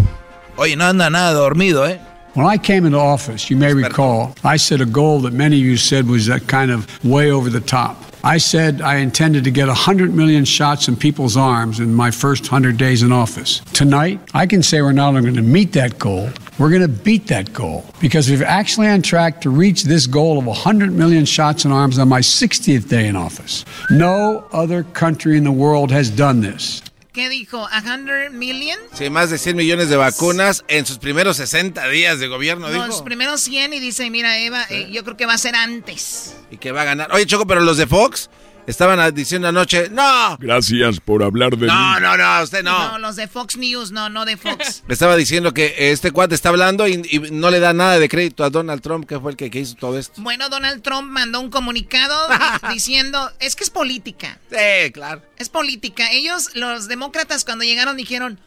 [0.56, 2.00] Oye, no anda nada dormido, ¿eh?
[2.34, 5.64] When I came into office, you may recall, I set a goal that many of
[5.64, 7.96] you said was that kind of way over the top.
[8.24, 12.44] I said I intended to get 100 million shots in people's arms in my first
[12.44, 13.60] 100 days in office.
[13.74, 16.88] Tonight, I can say we're not only going to meet that goal, we're going to
[16.88, 21.26] beat that goal because we're actually on track to reach this goal of 100 million
[21.26, 23.64] shots in arms on my 60th day in office.
[23.92, 26.82] No other country in the world has done this.
[27.14, 27.70] ¿Qué dijo?
[27.70, 28.80] ¿100 million?
[28.92, 32.88] Sí, más de 100 millones de vacunas en sus primeros 60 días de gobierno, dijo.
[32.88, 36.36] Los primeros 100 y dice, mira, Eva, eh, yo creo que va a ser antes.
[36.50, 37.14] Y que va a ganar.
[37.14, 38.32] Oye, Choco, pero los de Fox
[38.66, 40.38] Estaban diciendo anoche, no.
[40.40, 42.92] Gracias por hablar de no, No, no, usted no.
[42.92, 44.84] No, los de Fox News, no, no de Fox.
[44.88, 46.98] Le estaba diciendo que este cuate está hablando y,
[47.32, 49.98] no le da nada de crédito a Donald Trump, que fue el que, hizo todo
[49.98, 50.22] esto.
[50.22, 52.16] Bueno, Donald Trump mandó un comunicado
[52.72, 54.40] diciendo, es que es política.
[54.50, 55.22] Sí, claro.
[55.38, 56.12] Es política.
[56.12, 58.40] Ellos, los demócratas, cuando llegaron dijeron,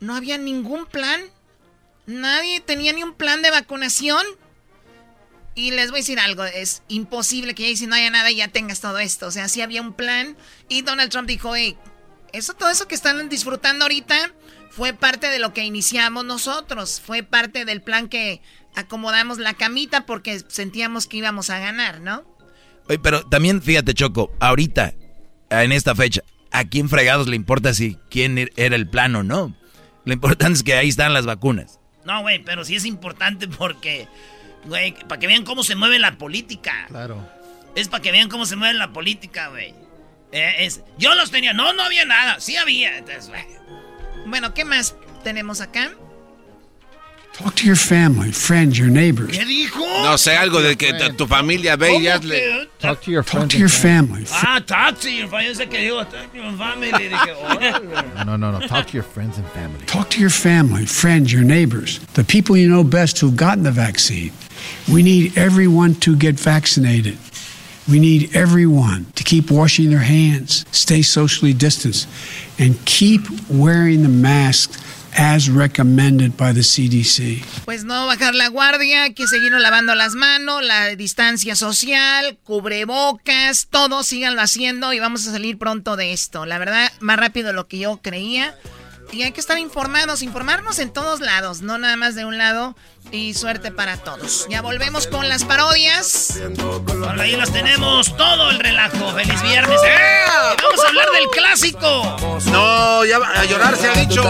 [0.00, 1.20] no había ningún plan.
[2.06, 4.24] Nadie tenía ni un plan de vacunación.
[5.56, 8.48] Y les voy a decir algo, es imposible que si no haya nada y ya
[8.48, 9.26] tengas todo esto.
[9.26, 10.36] O sea, sí había un plan.
[10.68, 11.78] Y Donald Trump dijo, hey,
[12.34, 14.34] eso, todo eso que están disfrutando ahorita
[14.70, 17.00] fue parte de lo que iniciamos nosotros.
[17.00, 18.42] Fue parte del plan que
[18.74, 22.22] acomodamos la camita porque sentíamos que íbamos a ganar, ¿no?
[22.86, 24.92] Oye, pero también fíjate, Choco, ahorita,
[25.48, 29.22] en esta fecha, ¿a quién fregados le importa si quién er-, era el plan o
[29.22, 29.56] no?
[30.04, 31.80] Lo importante es que ahí están las vacunas.
[32.04, 34.06] No, güey, pero sí es importante porque
[34.66, 36.86] Güey, para que vean cómo se mueve la política.
[36.88, 37.24] Claro.
[37.74, 39.74] Es para que vean cómo se mueve la política, güey.
[40.32, 41.52] Eh, es, yo los tenía.
[41.52, 42.40] No, no había nada.
[42.40, 43.04] Sí había.
[44.26, 45.92] bueno, ¿qué más tenemos acá?
[47.32, 49.36] Talk to your family, friends, your neighbors.
[49.36, 49.84] ¿Qué dijo?
[50.02, 52.66] No sé, algo de que tu familia ve y hazle.
[52.78, 54.24] Talk to your Talk to your family.
[54.32, 55.54] Ah, talk to your family.
[55.54, 56.90] Sé que dijo, talk to your family.
[56.92, 58.66] Dije, no, no, no.
[58.66, 59.84] Talk to your friends and family.
[59.84, 63.70] Talk to your family, friends, your neighbors, the people you know best who've gotten the
[63.70, 64.32] vaccine.
[64.92, 67.18] We need everyone to get vaccinated.
[67.88, 72.08] We need everyone to keep washing their hands, stay socially distanced,
[72.58, 74.72] and keep wearing the mask
[75.16, 77.42] as recommended by the CDC.
[77.64, 84.02] Pues no bajar la guardia, que seguir lavando las manos, la distancia social, cubrebocas, todo
[84.02, 86.44] síganlo haciendo y vamos a salir pronto de esto.
[86.44, 88.54] La verdad, más rápido de lo que yo creía.
[89.12, 92.76] Y hay que estar informados, informarnos en todos lados, no nada más de un lado.
[93.12, 94.46] Y suerte para todos.
[94.50, 96.34] Ya volvemos con las parodias.
[96.84, 99.12] Por ahí las tenemos, todo el relajo.
[99.14, 99.80] ¡Feliz viernes!
[99.86, 100.24] ¡Eh!
[100.58, 102.16] Y vamos a hablar del clásico.
[102.50, 104.22] No, ya va- a llorar se ha dicho.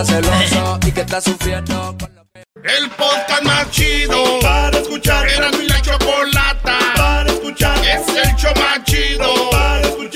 [2.64, 5.26] El podcast más chido para escuchar.
[5.28, 7.78] Era mi la chocolata para escuchar.
[7.78, 10.15] Es el show más chido para escuchar.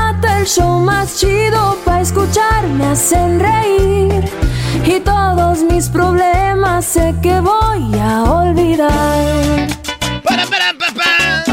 [0.41, 4.23] el show más chido para escuchar me hacen reír.
[4.85, 9.67] Y todos mis problemas sé que voy a olvidar.
[10.23, 11.43] Para, para, papá.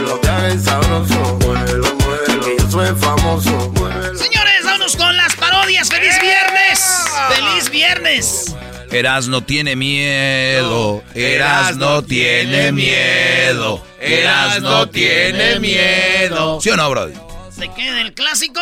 [0.00, 1.38] Lo que haga es sabroso.
[1.44, 2.44] Muévelo, muévelo.
[2.44, 3.72] Que yo soy famoso.
[4.14, 5.90] Señores, vámonos con las parodias.
[5.90, 7.04] ¡Feliz viernes!
[7.28, 8.56] ¡Feliz viernes!
[8.90, 16.58] Eras no tiene miedo, Eras no tiene miedo, Eras no tiene miedo.
[16.62, 17.27] ¿Sí o no, Brody?
[17.58, 18.60] ¿Se queda el clásico?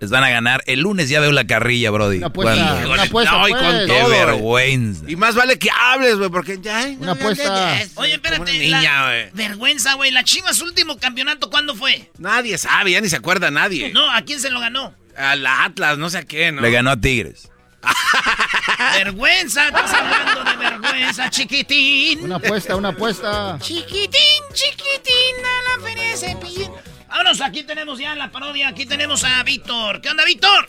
[0.00, 0.64] Les van a ganar.
[0.66, 2.16] El lunes ya veo la carrilla, Brody.
[2.18, 3.62] Una apuesta, una apuesta, No, y pues.
[3.62, 4.08] con Qué todo.
[4.08, 5.04] vergüenza.
[5.06, 6.86] Y más vale que hables, güey, porque ya.
[6.98, 7.78] Una apuesta.
[7.94, 8.52] Oye, espérate.
[8.58, 9.30] Niña, la- güey.
[9.34, 10.10] vergüenza, güey.
[10.10, 12.10] La Chivas último campeonato, ¿cuándo fue?
[12.18, 13.92] Nadie sabe, ya ni se acuerda nadie.
[13.92, 14.92] No, ¿a quién se lo ganó?
[15.16, 16.62] Al Atlas, no sé a qué, ¿no?
[16.62, 17.48] Le ganó a Tigres.
[18.96, 22.22] Vergüenza, estás hablando de vergüenza, chiquitín.
[22.24, 23.58] Una apuesta, una apuesta.
[23.60, 26.70] Chiquitín, chiquitín, a la feria de cepillín.
[27.12, 28.68] Vámonos, aquí tenemos ya la parodia.
[28.68, 30.00] Aquí tenemos a Víctor.
[30.00, 30.64] ¿Qué onda, Víctor?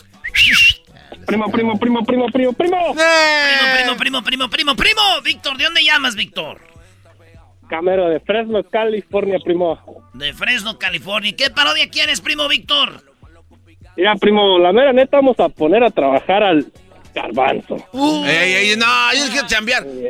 [1.25, 2.93] Primo, primo, primo, primo, primo, primo.
[2.93, 5.01] Primo, primo, primo, primo, primo, primo.
[5.23, 6.59] Víctor, ¿de dónde llamas, Víctor?
[7.69, 9.79] Camero de Fresno, California, primo.
[10.13, 11.33] De Fresno, California.
[11.35, 13.01] ¿Qué parodia quieres, primo Víctor?
[13.95, 16.65] Mira, primo, la mera neta vamos a poner a trabajar al
[17.13, 17.77] garbanzo.
[18.25, 19.85] Ey, ey, no, yo quiero chambear.
[19.85, 20.09] No, eh,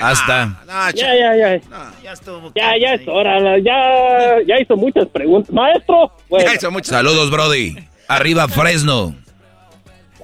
[0.00, 0.46] no, Hasta.
[0.46, 1.60] no, Ya, ya, ya.
[2.02, 2.52] Ya estuvo.
[2.54, 3.58] Ya, ya es hora.
[3.58, 5.52] Ya, ya hizo muchas preguntas.
[5.52, 6.50] Maestro, bueno,
[6.82, 7.76] Saludos, Brody.
[8.08, 9.14] Arriba, Fresno.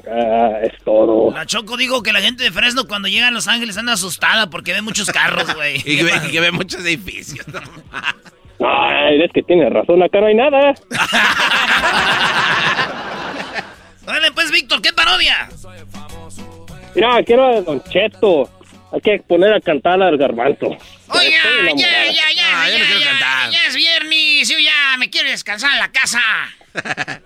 [0.06, 1.30] ah, es todo.
[1.32, 4.50] La Choco digo que la gente de Fresno cuando llega a Los Ángeles anda asustada
[4.50, 5.76] porque ve muchos carros, güey.
[5.84, 7.46] Y que, ve, y que ve muchos edificios.
[7.48, 7.60] ¿no?
[8.66, 10.74] Ay, es que tiene razón, acá no hay nada.
[14.08, 15.48] Dale, pues, Víctor, ¿qué parodia?
[16.94, 18.48] Mira, quiero a Don Cheto.
[18.90, 20.66] Hay que poner a cantar al garbanzo.
[20.72, 22.06] Estoy ya, enamorada.
[22.06, 23.50] ya, ya, Ah, ya ya, no ya, cantar.
[23.50, 26.20] ya es viernes, yo ya me quiero descansar en la casa.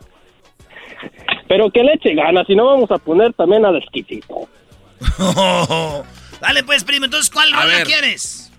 [1.48, 4.48] Pero que le eche ganas, si no vamos a poner también al exquisito.
[6.40, 7.86] Dale, pues, primo, entonces, ¿cuál A rola ver.
[7.86, 8.50] quieres?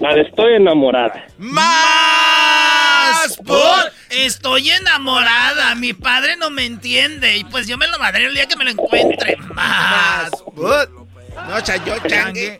[0.00, 1.24] La de estoy enamorada.
[1.38, 3.92] ¡Más por...
[4.12, 8.46] Estoy enamorada, mi padre no me entiende y pues yo me lo madré el día
[8.46, 9.36] que me lo encuentre.
[9.54, 10.30] Más.
[10.54, 12.58] No, chayo, changue.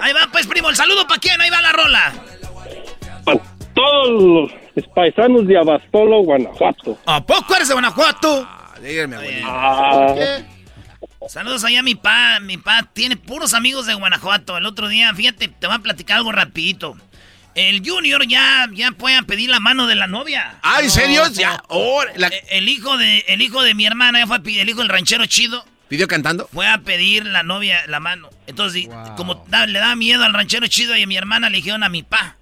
[0.00, 2.12] Ahí va, pues, primo, el saludo para quién, ahí va la rola.
[3.24, 3.40] Para
[3.74, 6.98] todos los paisanos de Abastolo, Guanajuato.
[7.04, 8.48] ¿A poco eres de Guanajuato?
[8.82, 9.46] Dígame, abuelito.
[9.48, 10.14] Ah,
[11.28, 14.56] Saludos allá a mi pa, mi pa tiene puros amigos de Guanajuato.
[14.56, 16.96] El otro día, fíjate, te voy a platicar algo rapidito.
[17.56, 20.58] El Junior ya, ya puede pedir la mano de la novia.
[20.62, 21.24] Ah, ¿en serio?
[21.32, 24.40] Ya, oh, la- Eh, El hijo de, el hijo de mi hermana, ya fue a
[24.40, 26.48] pedir- el hijo del ranchero chido, ¿Pidió cantando?
[26.52, 28.28] fue a pedir la novia la mano.
[28.46, 31.56] Entonces, y- como da- le da miedo al ranchero chido y a mi hermana le
[31.56, 32.36] dijeron a mi pa.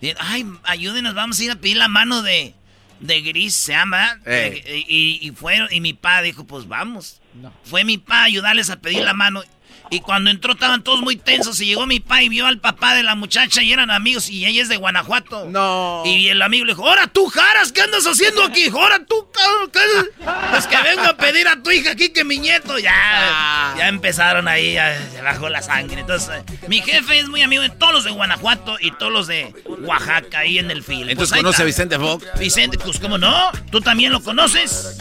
[0.00, 2.54] Dijeron, Ay, ayúdenos, vamos a ir a pedir la mano de,
[3.00, 4.18] de Gris, se llama.
[4.24, 7.20] Eh, Y, y fueron, y mi pa dijo, pues vamos.
[7.64, 9.42] Fue mi pa a ayudarles a pedir la mano.
[9.90, 12.94] Y cuando entró estaban todos muy tensos y llegó mi pa y vio al papá
[12.94, 15.46] de la muchacha y eran amigos y ella es de Guanajuato.
[15.46, 16.02] No.
[16.04, 18.68] Y el amigo le dijo, ahora tú, Jaras, ¿qué andas haciendo aquí?
[18.68, 22.38] Ahora tú, cabrón, ¿qué, Pues que vengo a pedir a tu hija aquí que mi
[22.38, 22.78] nieto.
[22.78, 26.00] Ya, ya empezaron ahí, ya se bajó la sangre.
[26.00, 29.26] Entonces, eh, mi jefe es muy amigo de todos los de Guanajuato y todos los
[29.26, 31.10] de Oaxaca ahí en el fil.
[31.10, 31.64] Entonces Pues conoce a.
[31.64, 32.26] Vicente Fox.
[32.38, 34.98] Vicente, pues cómo no, tú también lo conoces.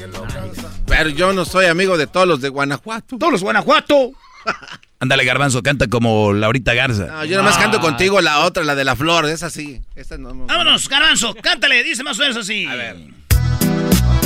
[0.85, 3.17] Pero yo no soy amigo de todos los de Guanajuato.
[3.17, 4.11] Todos los Guanajuato.
[4.99, 7.07] Ándale, Garbanzo, canta como Laurita Garza.
[7.07, 9.81] No, yo nomás canto contigo la otra, la de la flor, esa sí.
[9.95, 12.65] Esta no, no- Vámonos, Garbanzo, cántale, dice más o menos así.
[12.65, 12.95] A ver.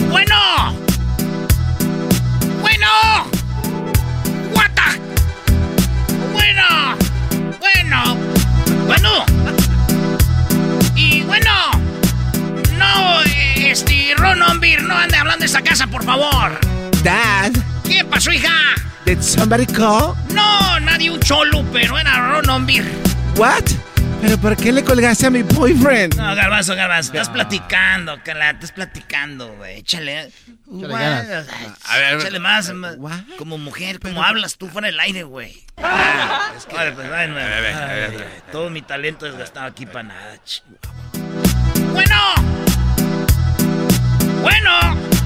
[0.09, 0.35] Bueno.
[2.61, 2.87] Bueno.
[4.53, 4.95] Guata.
[6.33, 6.95] Bueno.
[7.59, 8.17] Bueno.
[8.85, 9.25] Bueno.
[10.95, 11.51] Y bueno.
[12.77, 16.59] No, este, Ron Ombir, no ande hablando de esta casa, por favor.
[17.03, 17.51] Dad,
[17.87, 18.51] ¿Qué pasó, hija?
[19.07, 20.15] Did somebody call?
[20.33, 22.83] No, nadie un cholo, pero era Ron Ombir.
[23.37, 23.63] What?
[24.21, 26.15] ¿Pero por qué le colgaste a mi boyfriend?
[26.15, 27.13] No, garbanzo, garbanzo.
[27.13, 28.49] Estás platicando, Cala.
[28.49, 29.77] Estás platicando, güey.
[29.79, 30.29] Échale.
[30.65, 31.47] Ganas.
[31.49, 32.73] ay, A ver, échale más.
[32.73, 32.97] más.
[33.37, 35.51] Como mujer, como hablas tú fuera del aire, güey.
[36.57, 38.17] Es que, Vale, pues, ay, no, ay,
[38.51, 40.63] todo mi talento desgastado aquí para nada, ch-
[41.93, 42.17] Bueno.
[44.41, 45.16] Bueno.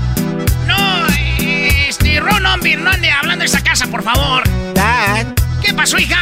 [2.12, 4.44] Este, Ron Ombir, no ande hablando de esa casa, por favor.
[4.74, 5.28] Dad,
[5.64, 6.20] ¿Qué pasó, hija?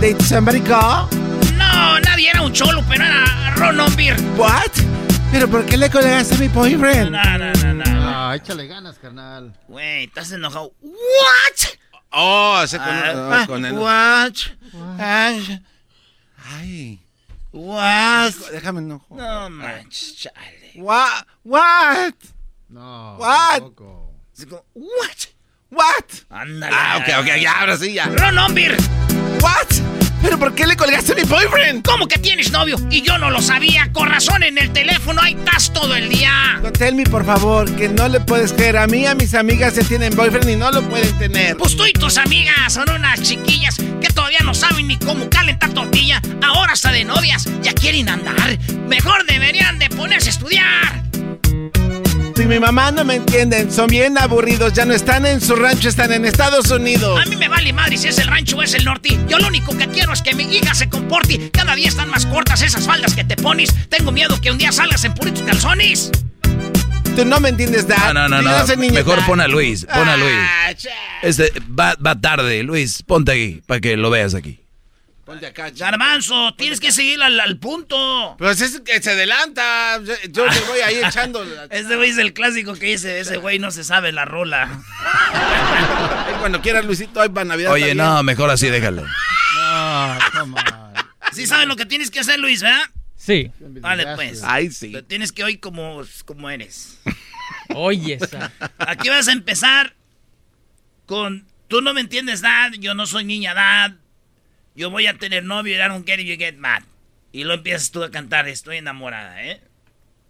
[0.00, 1.08] did somebody call?
[1.56, 4.14] No, nadie era un cholo, pero era Ron Ombir.
[4.36, 4.70] What?
[5.32, 7.10] ¿Pero por qué le colgaste a mi boyfriend?
[7.10, 7.84] No, no, no, no.
[8.08, 9.52] Ah, échale ganas, carnal.
[9.66, 10.72] Güey, estás enojado.
[10.80, 11.70] ¿What?
[12.12, 13.72] Oh, ese con, Ah, ah, con el...
[13.74, 14.32] What?
[14.98, 15.60] Ay,
[16.56, 17.00] Ay,
[17.52, 18.32] What?
[18.52, 19.16] déjame enojo.
[19.16, 20.70] No manches, chale.
[20.76, 21.26] What?
[21.44, 22.14] What?
[22.68, 23.16] No.
[23.18, 23.58] What?
[23.58, 23.99] tampoco.
[24.40, 25.28] Así como, What?
[25.70, 26.04] What?
[26.30, 26.74] Ándale.
[26.74, 28.06] Ah, ok, ok, ya, ahora sí, ya.
[28.06, 28.74] Ron Ombir,
[29.42, 29.66] What?
[30.22, 31.84] ¿Pero por qué le colgaste a mi boyfriend?
[31.84, 32.78] ¿cómo que tienes novio?
[32.90, 33.92] Y yo no lo sabía.
[33.92, 36.58] Con razón en el teléfono ahí estás todo el día.
[36.62, 38.78] No, tell me, por favor, que no le puedes creer.
[38.78, 41.58] A mí, a mis amigas se tienen boyfriend y no lo pueden tener.
[41.58, 45.68] Pues tú y tus amigas son unas chiquillas que todavía no saben ni cómo calentar
[45.74, 46.22] tortilla.
[46.42, 48.58] Ahora hasta de novias ya quieren andar.
[48.88, 51.10] Mejor deberían de ponerse a estudiar.
[52.36, 54.72] Si mi mamá no me entienden, son bien aburridos.
[54.72, 57.20] Ya no están en su rancho, están en Estados Unidos.
[57.20, 59.18] A mí me vale madre si es el rancho o es el norte.
[59.28, 61.50] Yo lo único que quiero es que mi hija se comporte.
[61.50, 63.74] Cada día están más cortas esas faldas que te pones.
[63.88, 66.10] Tengo miedo que un día salgas en puritos calzones.
[67.16, 68.14] Tú no me entiendes, Dad.
[68.14, 68.76] No, no, no, no.
[68.92, 69.26] Mejor Dad.
[69.26, 70.34] pon a Luis, pon a Luis.
[70.36, 70.72] Ah.
[71.22, 74.60] Este, va, va tarde, Luis, ponte aquí, para que lo veas aquí.
[75.30, 75.70] Ponte acá.
[75.70, 78.34] Garbanzo, tienes que seguir al, al punto.
[78.36, 80.00] Pues es que se adelanta.
[80.28, 81.44] Yo, te voy ahí echando.
[81.44, 84.68] la- Este güey es el clásico que dice, ese güey no se sabe la rola.
[86.40, 87.70] Cuando quieras, Luisito, ahí para Navidad.
[87.70, 89.02] Oye, no, mejor así déjalo.
[89.54, 90.94] No, come on.
[91.32, 92.82] Sí sabes lo que tienes que hacer, Luis, ¿verdad?
[93.16, 93.52] Sí.
[93.60, 94.42] Vale, pues.
[94.42, 94.88] Ay, sí.
[94.88, 96.98] Lo tienes que oír como, como eres.
[97.68, 98.50] Oye, esa.
[98.78, 99.94] Aquí vas a empezar
[101.06, 101.46] con...
[101.68, 102.72] Tú no me entiendes, Dad.
[102.80, 103.92] Yo no soy niña, Dad.
[104.80, 106.82] Yo voy a tener novio y I don't get it, you get mad.
[107.32, 108.48] Y lo empiezas tú a cantar.
[108.48, 109.60] Estoy enamorada, ¿eh?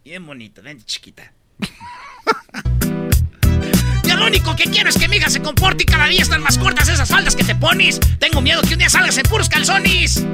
[0.05, 1.33] Bien bonito, vente chiquita.
[4.03, 6.43] Yo lo único que quiero es que mi hija se comporte y cada día están
[6.43, 8.01] más cortas esas faldas que te pones.
[8.19, 10.27] Tengo miedo que un día salgas en puros calzones.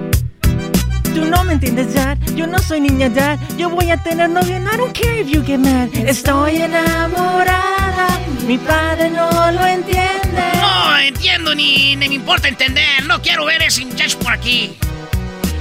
[1.16, 2.18] Tú no me entiendes, Dad.
[2.34, 3.38] Yo no soy niña, Dad.
[3.56, 4.54] Yo voy a tener novio.
[4.54, 5.88] and I don't care if you get mad.
[5.94, 8.08] Estoy enamorada.
[8.46, 10.44] Mi padre no lo entiende.
[10.60, 13.02] No entiendo ni, ni me importa entender.
[13.06, 14.76] No quiero ver ese muchacho por aquí.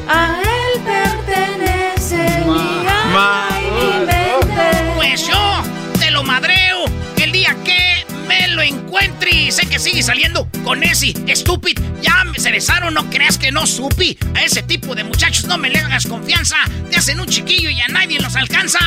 [0.09, 4.93] A él pertenece mi alma y mi mente.
[4.97, 5.63] Pues yo
[6.01, 6.83] te lo madreo
[7.23, 7.94] el día que
[8.39, 9.31] me lo encuentre.
[9.31, 11.81] Y sé que sigue saliendo con ese estúpido.
[12.01, 14.17] Ya se besaron, no creas que no supi.
[14.35, 16.57] A ese tipo de muchachos no me le hagas confianza.
[16.89, 18.79] Te hacen un chiquillo y a nadie los alcanza.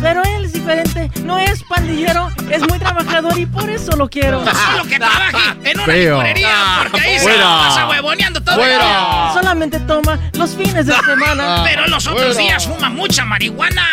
[0.00, 1.10] Pero él es diferente.
[1.22, 2.30] No es pandillero.
[2.50, 4.44] Es muy trabajador y por eso lo quiero.
[4.44, 6.14] Solo que trabaje en una Feo.
[6.16, 6.78] licorería.
[6.82, 9.30] Porque ahí se la pasa huevoneando todo el día.
[9.32, 11.62] Solamente toma los fines de semana.
[11.64, 12.40] Pero los otros Fuera.
[12.40, 13.86] días fuma mucha marihuana.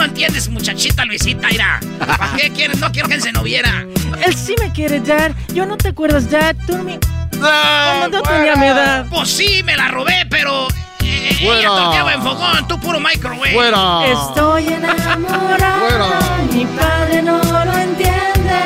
[0.00, 1.78] No entiendes, muchachita Luisita, mira.
[1.98, 2.78] ¿Para qué quieres?
[2.78, 3.84] No quiero que se no viera.
[4.24, 5.32] Él sí me quiere, Dad.
[5.52, 6.56] Yo no te acuerdas, Dad.
[6.66, 6.98] Tú me...
[8.10, 9.04] Yo tenía mi edad.
[9.10, 10.68] Pues sí, me la robé, pero
[11.02, 11.68] eh, ella Fuera.
[11.68, 13.52] torteaba en fogón, tú puro microwave.
[13.52, 14.06] ¡Fuera!
[14.06, 15.78] Estoy enamorada.
[15.80, 16.46] Fuera.
[16.50, 18.58] Mi padre no lo entiende.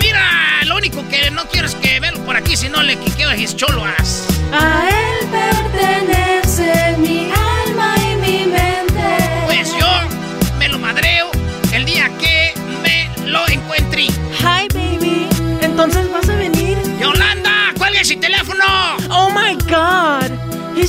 [0.00, 3.30] Mira, lo único que no quiero es que verlo por aquí, si no le quiqueo
[3.30, 4.26] a his choloas.
[4.52, 6.23] A él pertenece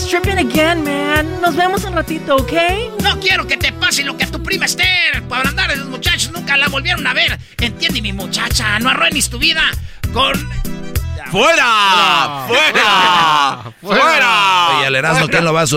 [0.06, 0.12] God.
[0.12, 1.42] He's tripping again, man.
[1.42, 2.54] Nos vemos un ratito, ¿ok?
[3.02, 5.24] No quiero que te pase lo que a tu prima Esther.
[5.28, 7.38] Para andar esos muchachos nunca la volvieron a ver.
[7.60, 9.64] Entiende mi muchacha, no arruines tu vida
[10.14, 10.34] con...
[11.32, 12.46] ¡Fuera!
[12.48, 13.64] ¡Fuera!
[13.82, 14.78] ¡Fuera!
[14.78, 15.68] Oye, al Erasmo, ¿quién lo va a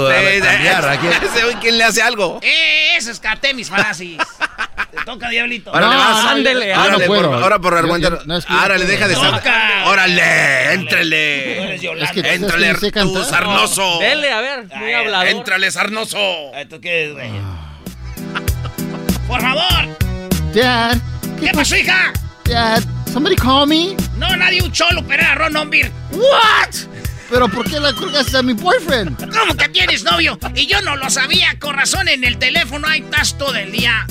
[0.40, 0.88] cambiar?
[0.88, 1.12] ¿A quién?
[1.12, 2.38] ese güey, ¿Quién le hace algo?
[2.42, 4.18] Eh, eso es Artemis Falacis.
[4.90, 5.70] Te toca, Diablito.
[5.74, 6.24] Ahora le vas.
[6.26, 7.30] ándele, Órale, no puedo.
[7.30, 8.08] por- ahora por no, yo
[8.48, 9.30] Ahora no le deja de estar.
[9.38, 9.82] Toca.
[9.86, 11.78] Órale, Tú éntrale.
[13.02, 13.98] tú, sarnoso.
[14.00, 15.26] Dele, a ver, muy hablador.
[15.28, 16.18] Éntrale, sarnoso.
[16.70, 17.30] ¿Tú qué es, güey?
[19.26, 19.98] Por favor.
[20.54, 20.96] Dad,
[21.40, 22.12] ¿Qué pasó, hija?
[22.44, 23.96] Dad, somebody call me.
[24.16, 25.90] No, nadie un cholo, pero era Ron Ombir.
[26.12, 26.74] What?
[27.30, 29.30] Pero ¿por qué la colgaste a mi boyfriend?
[29.36, 30.38] ¿Cómo que tienes novio?
[30.54, 31.58] Y yo no lo sabía.
[31.58, 34.06] Con razón, en el teléfono hay estás todo el día.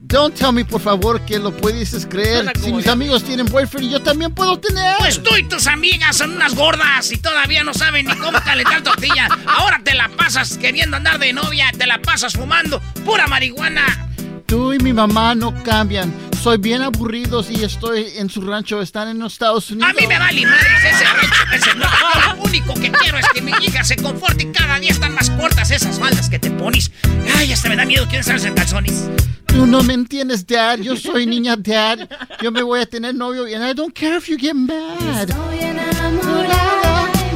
[0.00, 2.50] Don't tell me, por favor, que lo puedes creer.
[2.58, 4.96] Si mis amigos tienen boyfriend, yo también puedo tener.
[4.98, 8.82] Pues tú y tus amigas son unas gordas y todavía no saben ni cómo calentar
[8.82, 9.28] tortilla.
[9.46, 14.07] Ahora te la pasas queriendo andar de novia, te la pasas fumando pura marihuana.
[14.48, 16.10] Tú y mi mamá no cambian.
[16.42, 18.80] Soy bien aburridos y estoy en su rancho.
[18.80, 19.90] Están en los Estados Unidos.
[19.90, 21.84] A mí me vale madres ese rancho, ese no.
[21.84, 25.12] Yo Lo único que quiero es que mi hija se conforte y cada día están
[25.12, 26.90] más cortas esas faldas que te pones.
[27.36, 29.04] Ay, hasta me da miedo quién sabes en calzones.
[29.44, 30.78] Tú no me entiendes, Dad.
[30.78, 32.08] Yo soy niña, Dad.
[32.40, 35.28] Yo me voy a tener novio and I don't care if you get mad.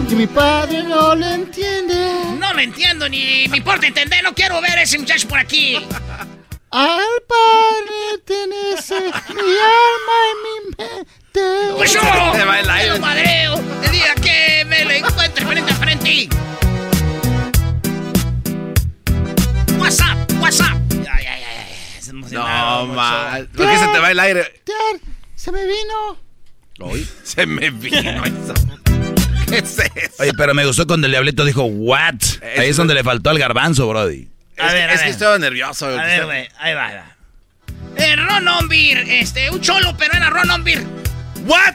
[0.08, 1.94] Y mi padre no lo entiende.
[2.38, 4.24] No lo entiendo ni me importa entender.
[4.24, 5.76] No quiero ver a ese muchacho por aquí.
[6.74, 8.94] Al padre pertenece
[9.34, 11.74] mi alma y mi mente.
[11.76, 12.88] Pues yo el me aire.
[12.94, 16.28] lo madreo el día que me lo encuentre frente a frente.
[19.78, 20.78] WhatsApp, WhatsApp.
[20.92, 22.02] Ay, ay, ay, ay.
[22.02, 23.46] Se emocionaron No, mal.
[23.48, 24.62] ¿Por qué se te va el aire?
[25.34, 26.16] Se me vino.
[26.80, 28.54] Hoy se me vino eso.
[29.46, 30.22] ¿Qué es eso?
[30.22, 32.14] Oye, pero me gustó cuando el diablito dijo, ¿what?
[32.56, 34.31] Ahí es donde le faltó al garbanzo, Brody.
[34.58, 35.86] A es ver, que, a es que estaba nervioso.
[35.86, 37.16] A ver, güey, ahí va, ahí va.
[37.96, 40.86] Eh, Ron Ombir, este, un cholo, pero era Ron Ombir.
[41.44, 41.74] ¿What?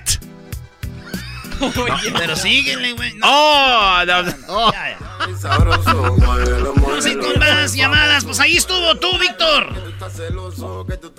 [2.19, 3.13] Pero síguele, güey.
[3.15, 4.31] No, Oh, no, no.
[4.47, 4.97] Oh, ya, ya.
[5.17, 8.23] Vamos a ir con más llamadas.
[8.25, 9.73] Pues ahí estuvo tú, Víctor.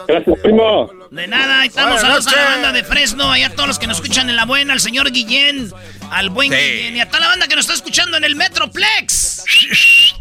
[0.07, 0.91] Gracias, primo.
[1.11, 2.01] De nada, ahí estamos.
[2.01, 4.45] Saludos a la banda de Fresno, allá a todos los que nos escuchan en la
[4.45, 5.73] buena, al señor Guillén,
[6.11, 6.57] al buen Sí.
[6.59, 9.45] Guillén y a toda la banda que nos está escuchando en el Metroplex.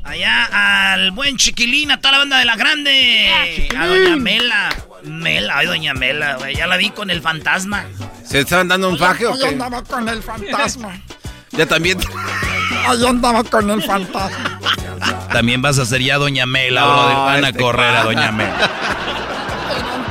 [0.04, 3.32] Allá al buen Chiquilín, a toda la banda de la grande.
[3.78, 4.70] A Doña Mela.
[5.04, 7.86] Mela, ay, Doña Mela, güey, ya la vi con el fantasma.
[8.26, 9.48] ¿Se estaban dando un faje o Ahí qué?
[9.48, 11.00] andaba con el fantasma.
[11.52, 11.98] Ya también.
[12.88, 14.60] Ahí andaba con el fantasma.
[15.32, 17.16] También vas a ser ya Doña Mela, No, Brody.
[17.16, 18.04] Van a este correr a.
[18.04, 18.70] Doña Mela.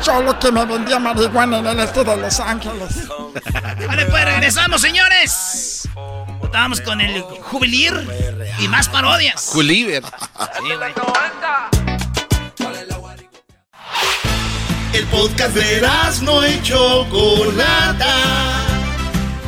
[0.06, 3.08] Cholo que me vendía marihuana en el este de Los Ángeles.
[3.88, 5.88] Vale, pues regresamos, señores.
[6.44, 7.92] Estábamos con el jubilir
[8.60, 9.50] y más parodias.
[9.52, 9.94] Güey.
[14.92, 15.88] El podcast de
[16.22, 18.14] no y Chocolata.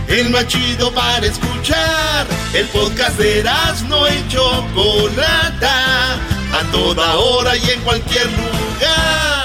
[0.08, 2.26] El más chido para escuchar.
[2.52, 3.44] El podcast de
[3.86, 6.14] no y Chocolata.
[6.14, 9.37] A toda hora y en cualquier lugar.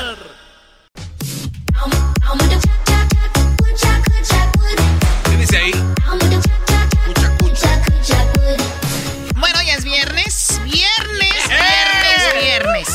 [9.36, 10.60] Bueno, ya es viernes.
[10.64, 12.88] Viernes, viernes, viernes.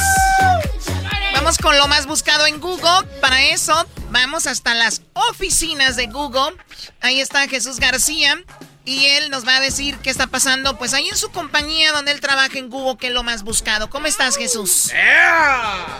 [1.34, 3.06] Vamos con lo más buscado en Google.
[3.20, 6.56] Para eso, vamos hasta las oficinas de Google.
[7.00, 8.36] Ahí está Jesús García.
[8.88, 12.10] Y él nos va a decir qué está pasando, pues ahí en su compañía donde
[12.10, 13.90] él trabaja en Google, que es lo más buscado.
[13.90, 14.90] ¿Cómo estás, Jesús?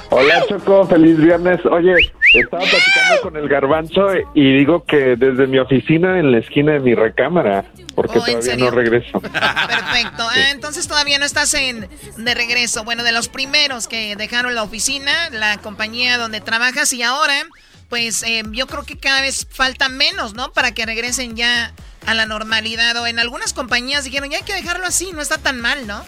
[0.09, 1.61] Hola Choco, feliz viernes.
[1.67, 1.93] Oye,
[2.33, 6.81] estaba platicando con el garbanzo y digo que desde mi oficina en la esquina de
[6.81, 9.21] mi recámara, porque Oh, ¿en todavía no regreso.
[9.21, 10.23] Perfecto.
[10.23, 12.85] Ah, entonces todavía no estás en de regreso.
[12.85, 17.45] Bueno, de los primeros que dejaron la oficina, la compañía donde trabajas y ahora,
[17.91, 20.53] pues eh, yo creo que cada vez falta menos, ¿no?
[20.53, 21.75] Para que regresen ya
[22.11, 22.97] a la normalidad.
[22.97, 26.03] O en algunas compañías dijeron, ya hay que dejarlo así, no está tan mal, ¿no?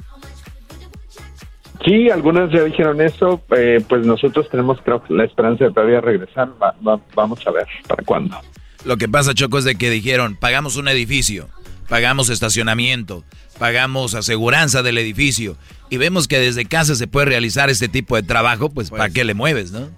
[1.84, 6.00] Sí, algunas ya dijeron eso, eh, pues nosotros tenemos creo que la esperanza de todavía
[6.00, 6.50] regresar.
[6.62, 8.38] Va- va- vamos a ver para cuándo.
[8.84, 11.48] Lo que pasa, Choco, es de que dijeron, pagamos un edificio,
[11.88, 13.24] pagamos estacionamiento,
[13.58, 15.56] pagamos aseguranza del edificio,
[15.88, 19.24] y vemos que desde casa se puede realizar este tipo de trabajo, pues, ¿para qué
[19.24, 19.88] le mueves, no?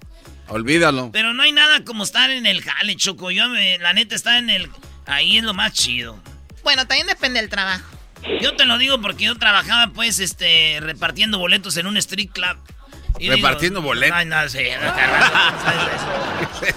[0.47, 1.09] Olvídalo.
[1.11, 3.29] Pero no hay nada como estar en el jale, Choco.
[3.31, 4.69] Yo, me- la neta, estar en el...
[5.05, 6.17] Ahí es lo más chido.
[6.63, 7.85] Bueno, también depende del trabajo.
[8.41, 12.57] Yo te lo digo porque yo trabajaba, pues, este, repartiendo boletos en un street club.
[13.19, 14.17] Y ¿Repartiendo boletos?
[14.17, 15.93] Ay, no sé, ¿sabes
[16.63, 16.75] eso?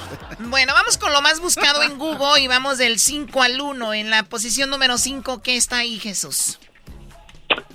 [0.49, 3.95] Bueno, vamos con lo más buscado en Google y vamos del 5 al 1.
[3.95, 6.59] En la posición número 5, ¿qué está ahí, Jesús?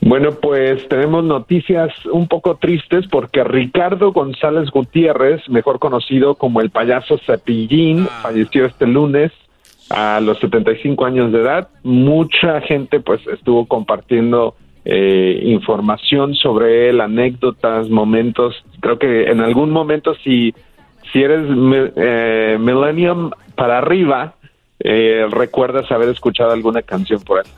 [0.01, 6.69] Bueno, pues tenemos noticias un poco tristes porque Ricardo González Gutiérrez, mejor conocido como el
[6.69, 9.31] payaso Cepillín, falleció este lunes
[9.91, 11.69] a los 75 años de edad.
[11.83, 18.55] Mucha gente pues estuvo compartiendo eh, información sobre él, anécdotas, momentos.
[18.79, 20.53] Creo que en algún momento si,
[21.11, 21.45] si eres
[21.95, 24.35] eh, Millennium para arriba,
[24.79, 27.51] eh, recuerdas haber escuchado alguna canción por él.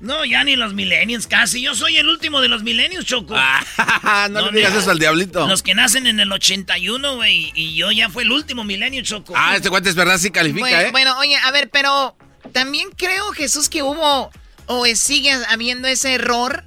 [0.00, 1.60] No, ya ni los millennials casi.
[1.60, 3.34] Yo soy el último de los millennials, Choco.
[4.30, 5.46] no, le digas eso al diablito.
[5.46, 7.52] Los que nacen en el 81, güey.
[7.54, 9.34] Y yo ya fue el último milenio, Choco.
[9.36, 10.90] Ah, este cuate es verdad, sí califica, Bueno, ¿eh?
[10.90, 12.16] bueno, oye, a ver, pero
[12.52, 14.30] también creo, Jesús, que hubo
[14.66, 16.64] o sigue habiendo ese error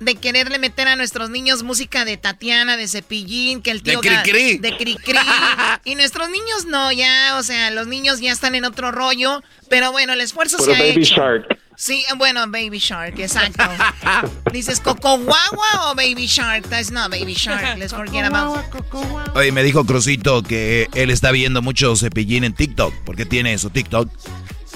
[0.00, 4.00] de quererle meter a nuestros niños música de Tatiana, de Cepillín, que el De tío...
[4.00, 4.58] Ga- Cricri.
[4.58, 5.18] De Cricri.
[5.84, 9.42] y nuestros niños no, ya, o sea, los niños ya están en otro rollo.
[9.68, 11.16] Pero bueno, el esfuerzo se ha Baby hecho.
[11.16, 11.58] Shark.
[11.82, 13.64] Sí, bueno, Baby Shark, exacto.
[14.52, 16.68] Dices Coco Guagua o Baby Shark.
[16.68, 17.76] That's not Baby Shark.
[17.76, 18.56] Let's forget about
[19.34, 23.70] Oye, me dijo Crucito que él está viendo mucho cepillín en TikTok, porque tiene su
[23.70, 24.08] TikTok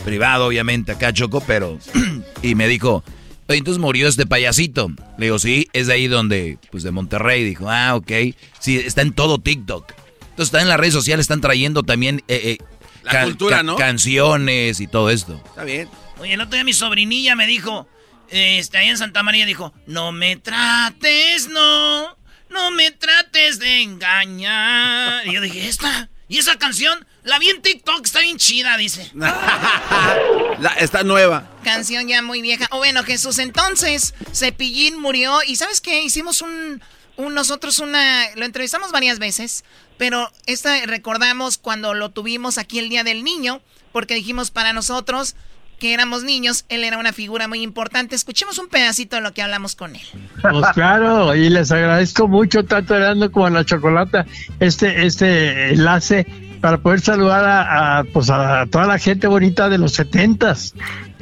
[0.05, 1.79] privado, obviamente, acá Choco, pero...
[2.43, 3.05] y me dijo,
[3.47, 4.89] oye, entonces murió este payasito.
[5.17, 7.45] Le digo, sí, es de ahí donde, pues de Monterrey.
[7.45, 8.11] Dijo, ah, ok.
[8.59, 9.93] Sí, está en todo TikTok.
[10.31, 12.25] Entonces está en las redes sociales, están trayendo también...
[12.27, 12.59] eh, eh,
[13.05, 13.77] La cultura, ¿no?
[13.77, 15.41] Canciones y todo esto.
[15.47, 15.89] Está bien.
[16.19, 17.87] Oye, el otro día mi sobrinilla me dijo,
[18.29, 22.17] este, ahí en Santa María dijo, no me trates, no,
[22.49, 25.27] no me trates de engañar.
[25.27, 29.11] Y yo dije, esta, y esa canción, la vi en TikTok, está bien chida, dice.
[29.14, 31.51] La- está nueva.
[31.64, 32.67] Canción ya muy vieja.
[32.71, 36.03] O bueno, Jesús, entonces, Cepillín murió y ¿sabes qué?
[36.03, 36.83] Hicimos un,
[37.17, 39.64] un- nosotros una, lo entrevistamos varias veces,
[39.99, 43.61] pero esta recordamos cuando lo tuvimos aquí el Día del Niño,
[43.93, 45.37] porque dijimos para nosotros
[45.79, 48.14] que éramos niños, él era una figura muy importante.
[48.14, 50.03] Escuchemos un pedacito de lo que hablamos con él.
[50.41, 54.27] Pues claro, y les agradezco mucho tanto Erasmo como la Chocolata
[54.61, 56.27] este, este enlace
[56.61, 60.74] para poder saludar a, a, pues a toda la gente bonita de los setentas.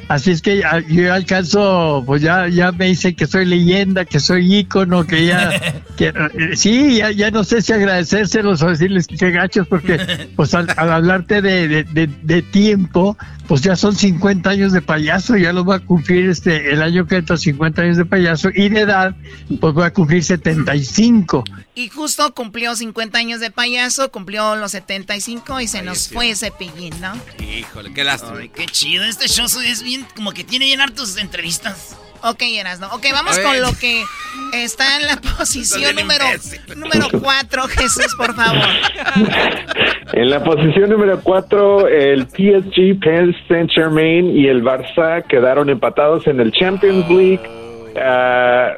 [0.07, 4.19] Así es que ya- yo alcanzo, pues ya, ya me dicen que soy leyenda, que
[4.19, 5.49] soy ícono, que ya,
[5.97, 10.29] que, eh, sí, ya, ya no sé si agradecérselos o decirles que qué gachos, porque
[10.35, 14.81] pues al, al hablarte de, de, de- de tiempo, pues ya son 50 años de
[14.81, 18.49] payaso, ya lo voy a cumplir este, el año que entra 50 años de payaso,
[18.53, 19.15] y de edad,
[19.59, 21.43] pues voy a cumplir 75.
[21.75, 26.51] Y justo cumplió 50 años de payaso, cumplió los 75 y se nos fue ese
[26.51, 27.13] pillín, ¿no?
[27.43, 28.37] Híjole, qué lástima.
[28.39, 31.97] Ay, qué chido, este show es bien, como que tiene bien hartos entrevistas.
[32.23, 32.87] Ok, Erasno.
[32.87, 34.03] Ok, vamos con lo que
[34.53, 36.25] está en la posición número,
[36.75, 38.63] número 4, Jesús, por favor.
[40.13, 46.25] En la posición número 4, el PSG, Paris Saint Germain y el Barça quedaron empatados
[46.27, 47.41] en el Champions League.
[47.99, 48.77] Ah,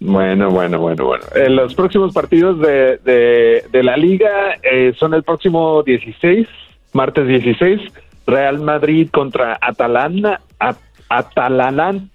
[0.00, 1.24] bueno, bueno, bueno, bueno.
[1.34, 6.46] Eh, los próximos partidos de, de, de la liga eh, son el próximo 16,
[6.92, 7.80] martes 16,
[8.28, 10.40] Real Madrid contra Atalanta.
[10.60, 10.76] At-.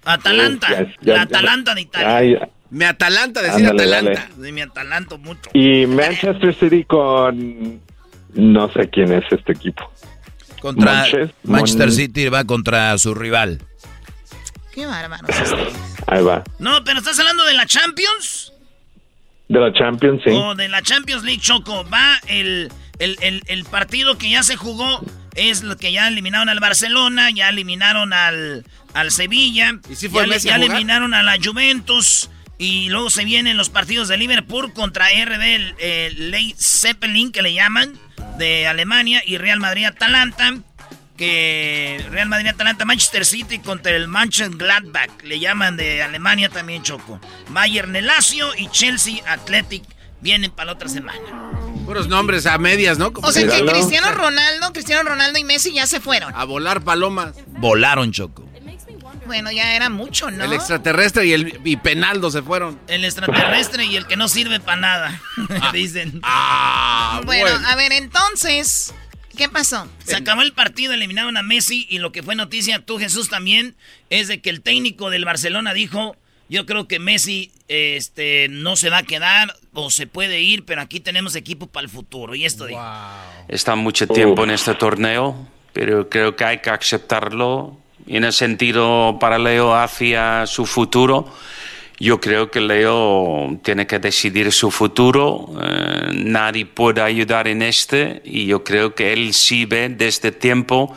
[0.04, 2.16] Atalanta, ya- ya- la Atalanta de Italia.
[2.16, 2.36] Ay,
[2.70, 4.28] Me atalanta decir Ándale, Atalanta.
[4.42, 5.50] Sí, me atalanto mucho.
[5.52, 7.80] y Manchester City con...
[8.34, 9.90] No sé quién es este equipo.
[10.60, 11.06] Contra
[11.44, 13.60] Manchester Mon- City va contra su rival.
[14.72, 15.52] Qué ustedes.
[16.06, 16.42] Ahí va.
[16.58, 18.52] No, pero estás hablando de la Champions.
[19.48, 20.30] De la Champions, sí.
[20.32, 21.84] O de la Champions League, Choco.
[21.92, 25.00] Va el, el, el- el partido que ya se jugó.
[25.34, 29.78] Es lo que ya eliminaron al Barcelona, ya eliminaron al, al Sevilla.
[30.10, 32.30] fue ya, eliminaron a la Juventus.
[32.56, 35.74] Y luego se vienen los partidos de Liverpool contra RB
[36.16, 37.98] Ley Zeppelin, que le llaman,
[38.38, 39.22] de Alemania.
[39.26, 40.58] Y Real Madrid-Atalanta.
[41.16, 45.10] Que Real Madrid-Atalanta, Manchester City contra el Manchester Gladbach.
[45.22, 47.20] Le llaman de Alemania también, Choco.
[47.50, 49.84] Bayern Lazio y Chelsea Athletic
[50.24, 51.20] vienen para la otra semana.
[51.84, 53.12] Puros nombres a medias, ¿no?
[53.12, 53.64] Como O sea que.
[53.64, 56.34] Cristiano Ronaldo, Cristiano Ronaldo y Messi ya se fueron.
[56.34, 57.34] A volar palomas.
[57.46, 58.48] Volaron, Choco.
[59.26, 60.44] Bueno, ya era mucho, ¿no?
[60.44, 62.78] El extraterrestre y el y Penaldo se fueron.
[62.88, 65.22] El extraterrestre y el que no sirve para nada,
[65.72, 66.20] dicen.
[66.22, 67.68] Ah, bueno, bueno.
[67.68, 68.94] a ver, entonces,
[69.36, 69.88] ¿qué pasó?
[70.04, 73.76] Se acabó el partido, eliminaron a Messi y lo que fue noticia, tú Jesús también,
[74.10, 76.16] es de que el técnico del Barcelona dijo,
[76.48, 80.80] yo creo que Messi este, no se va a quedar o se puede ir, pero
[80.82, 82.34] aquí tenemos equipo para el futuro.
[82.34, 82.80] Y esto dijo.
[83.48, 89.18] está mucho tiempo en este torneo, pero creo que hay que aceptarlo en el sentido
[89.18, 91.32] para Leo hacia su futuro.
[91.98, 98.20] Yo creo que Leo tiene que decidir su futuro, eh, nadie puede ayudar en este
[98.24, 100.94] y yo creo que él sí ve desde tiempo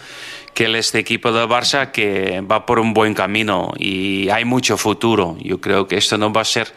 [0.58, 4.76] que el- este equipo de Barça que va por un buen camino y hay mucho
[4.76, 5.38] futuro.
[5.39, 6.74] Yo creo que esto no va a ser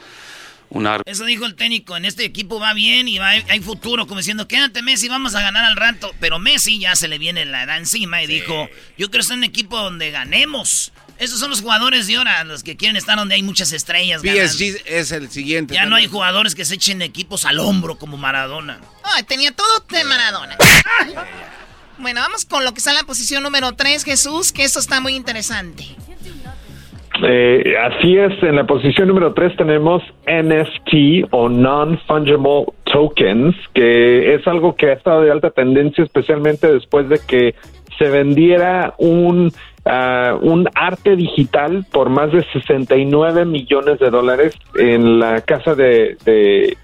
[0.68, 0.99] una...
[1.07, 4.47] Eso dijo el técnico, en este equipo va bien y va- hay futuro, como diciendo,
[4.47, 6.11] quédate Messi, vamos a ganar al rato.
[6.20, 8.68] Pero Messi ya se le viene la edad encima y dijo,
[8.99, 10.93] yo quiero estar en un equipo donde ganemos.
[11.18, 14.20] Esos son los jugadores de ahora, los que quieren estar donde hay muchas estrellas.
[14.22, 14.47] ganando.
[14.47, 15.72] PSG es el siguiente.
[15.74, 18.78] Ya no hay jugadores que se echen equipos al hombro como Maradona.
[19.05, 20.57] Ay, tenía todo de Maradona.
[22.01, 25.01] Bueno, vamos con lo que está en la posición número 3, Jesús, que eso está
[25.01, 25.84] muy interesante.
[27.22, 34.46] Eh, así es, en la posición número 3 tenemos NFT o Non-Fungible Tokens, que es
[34.46, 37.55] algo que ha estado de alta tendencia, especialmente después de que
[37.98, 39.53] se vendiera un,
[39.84, 46.16] ah, un arte digital por más de 69 millones de dólares en la casa de,
[46.24, 46.78] de,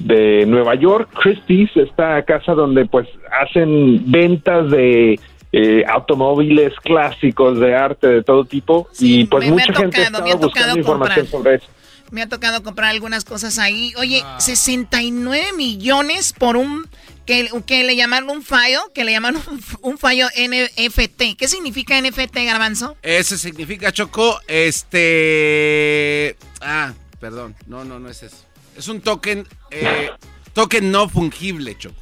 [0.00, 3.06] de Nueva York, Christie's, esta casa donde pues
[3.40, 5.20] hacen ventas de
[5.52, 10.00] eh, automóviles clásicos de arte de todo tipo y pues me- me ha mucha gente
[10.02, 11.42] ha tocado, me ha estado tocado buscando información comprar.
[11.42, 11.66] sobre eso.
[12.12, 13.92] Me ha tocado comprar algunas cosas ahí.
[13.96, 16.88] Oye, 69 millones por un...
[17.26, 19.60] Que, que le llamaron un fallo, que le llamaron un,
[19.92, 21.36] un fallo NFT.
[21.38, 22.96] ¿Qué significa NFT, Garbanzo?
[23.02, 26.36] Ese significa, Choco, este...
[26.60, 27.54] Ah, perdón.
[27.66, 28.44] No, no, no es eso.
[28.80, 30.08] Es un token, eh,
[30.54, 31.94] token no fungible, Choco.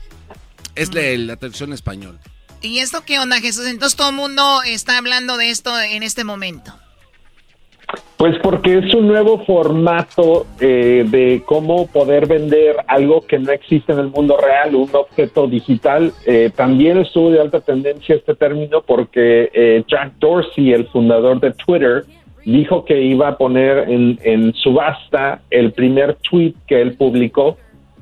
[0.76, 2.20] Es la, la traducción español.
[2.62, 3.66] ¿Y esto qué onda, Jesús?
[3.66, 6.72] Entonces todo el mundo está hablando de esto en este momento.
[8.16, 13.93] Pues porque es un nuevo formato eh, de cómo poder vender algo que no existe
[13.93, 16.12] en el mundo real, un objeto digital.
[16.26, 21.53] Eh, también estuvo de alta tendencia este término porque eh, Jack Dorsey, el fundador de
[21.55, 22.05] Twitter,
[22.53, 27.59] dijo que iba a poner en, subasta el primer tweet que él publicó,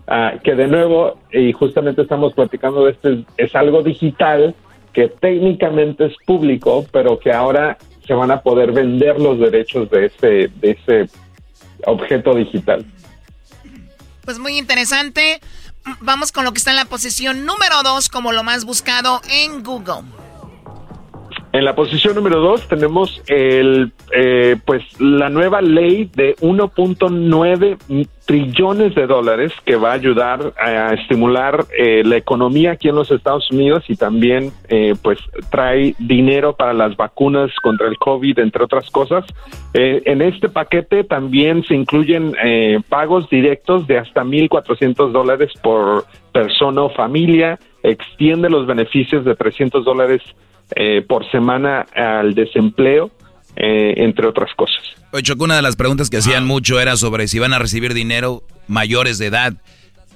[0.07, 4.55] ah, que de nuevo, y justamente estamos platicando de esto, es, algo digital
[4.93, 7.77] que técnicamente es público, pero que ahora
[8.07, 11.11] se van a poder vender los derechos de ese, de ese
[11.85, 12.85] objeto digital.
[14.25, 15.41] Pues muy interesante.
[16.01, 19.63] Vamos con lo que está en la posición número 2 como lo más buscado en
[19.65, 20.26] Google.
[21.57, 28.95] En la posición número dos tenemos el, eh, pues la nueva ley de 1.9 trillones
[28.95, 33.51] de dólares que va a ayudar a estimular eh, la economía aquí en los Estados
[33.51, 35.19] Unidos y también eh, pues
[35.51, 39.25] trae dinero para las vacunas contra el COVID, entre otras cosas.
[39.73, 46.05] Eh, en este paquete también se incluyen eh, pagos directos de hasta 1.400 dólares por
[46.33, 50.21] persona o familia, extiende los beneficios de 300 dólares
[50.75, 53.11] eh, por semana al desempleo,
[53.57, 54.83] eh, entre otras cosas.
[55.13, 57.95] Oye, Choco, una de las preguntas que hacían mucho era sobre si van a recibir
[57.95, 59.55] dinero mayores de edad.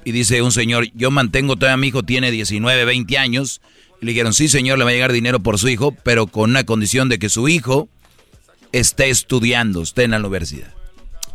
[0.05, 3.61] Y dice un señor, yo mantengo todavía a mi hijo, tiene 19, 20 años.
[4.01, 6.51] Y le dijeron, sí señor, le va a llegar dinero por su hijo, pero con
[6.51, 7.89] una condición de que su hijo
[8.73, 10.73] esté estudiando, esté en la universidad.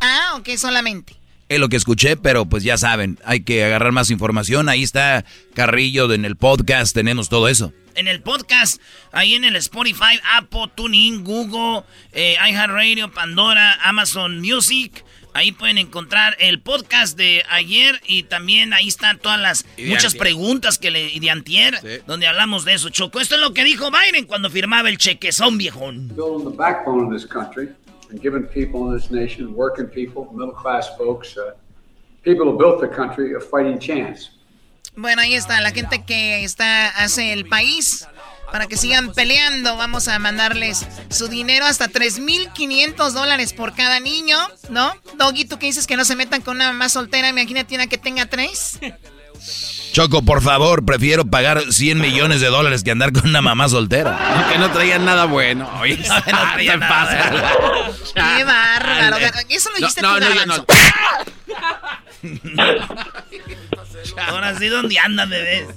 [0.00, 1.14] Ah, ok, solamente.
[1.48, 4.68] Es lo que escuché, pero pues ya saben, hay que agarrar más información.
[4.68, 7.72] Ahí está Carrillo en el podcast, tenemos todo eso.
[7.96, 8.80] En el podcast,
[9.10, 15.02] ahí en el Spotify, Apple, TuneIn, Google, eh, iHeartRadio, Pandora, Amazon Music.
[15.32, 20.20] Ahí pueden encontrar el podcast de ayer y también ahí están todas las muchas antier.
[20.20, 23.20] preguntas que le y de antier, donde hablamos de eso, Choco.
[23.20, 26.08] Esto es lo que dijo Biden cuando firmaba el chequezón, viejón.
[26.14, 27.68] building the backbone of this country
[28.10, 31.52] and giving people in this nation, working people, middle class folks, uh,
[32.22, 34.30] people who built the country, a fighting chance.
[34.96, 38.06] Bueno, ahí está la gente que está hace el país
[38.50, 39.76] para que sigan peleando.
[39.76, 44.38] Vamos a mandarles su dinero hasta 3.500 dólares por cada niño,
[44.70, 44.94] ¿no?
[45.16, 47.28] Doggy, ¿tú qué dices que no se metan con una mamá soltera?
[47.28, 48.78] Imagínate una que tenga tres.
[49.92, 54.46] Choco, por favor, prefiero pagar 100 millones de dólares que andar con una mamá soltera.
[54.50, 55.70] Que no traían nada bueno.
[55.80, 56.22] Oye, No
[56.56, 57.90] te nada.
[58.14, 59.16] Qué bárbaro.
[59.48, 60.66] Eso lo No, dijiste no, tú, no, yo Garbanzo.
[64.28, 65.68] Ahora sí, ¿dónde andan, bebés?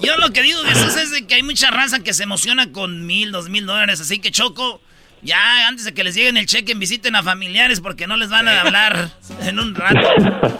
[0.00, 3.06] Yo lo que digo, Jesús, es de que hay mucha raza que se emociona con
[3.06, 4.00] mil, dos mil dólares.
[4.00, 4.80] Así que, Choco,
[5.22, 8.48] ya antes de que les lleguen el cheque, visiten a familiares porque no les van
[8.48, 9.10] a hablar
[9.42, 10.08] en un rato.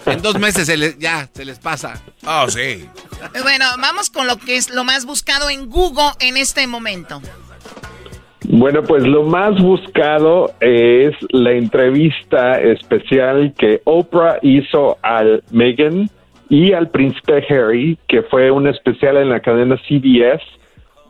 [0.06, 2.02] En dos meses se les, ya, se les pasa.
[2.24, 2.88] Oh, sí.
[3.42, 7.20] Bueno, vamos con lo que es lo más buscado en Google en este momento.
[8.48, 16.08] Bueno, pues lo más buscado es la entrevista especial que Oprah hizo al Meghan
[16.48, 20.42] y al príncipe Harry, que fue un especial en la cadena CBS.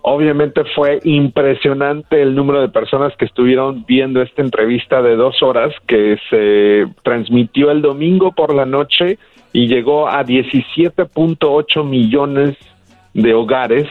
[0.03, 5.75] Obviamente fue impresionante el número de personas que estuvieron viendo esta entrevista de dos horas
[5.87, 9.19] que se transmitió el domingo por la noche
[9.53, 12.57] y llegó a 17.8 millones
[13.15, 13.89] de hogares,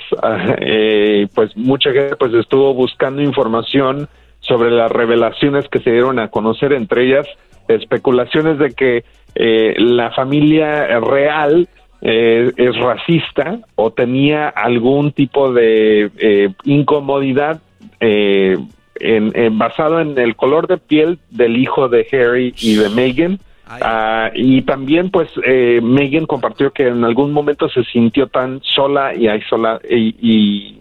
[0.59, 4.07] eh, pues mucha gente pues estuvo buscando información
[4.39, 7.27] sobre las revelaciones que se dieron a conocer, entre ellas
[7.67, 9.03] especulaciones de que
[9.35, 11.67] eh, la familia real
[12.01, 17.61] eh, es racista o tenía algún tipo de eh, incomodidad
[17.99, 18.57] eh,
[18.99, 23.39] en, en- basado en el color de piel del hijo de Harry y de Meghan.
[23.81, 29.15] Ah, y también, pues, eh, Meghan compartió que en algún momento se sintió tan sola
[29.15, 30.74] y, aisola- y, y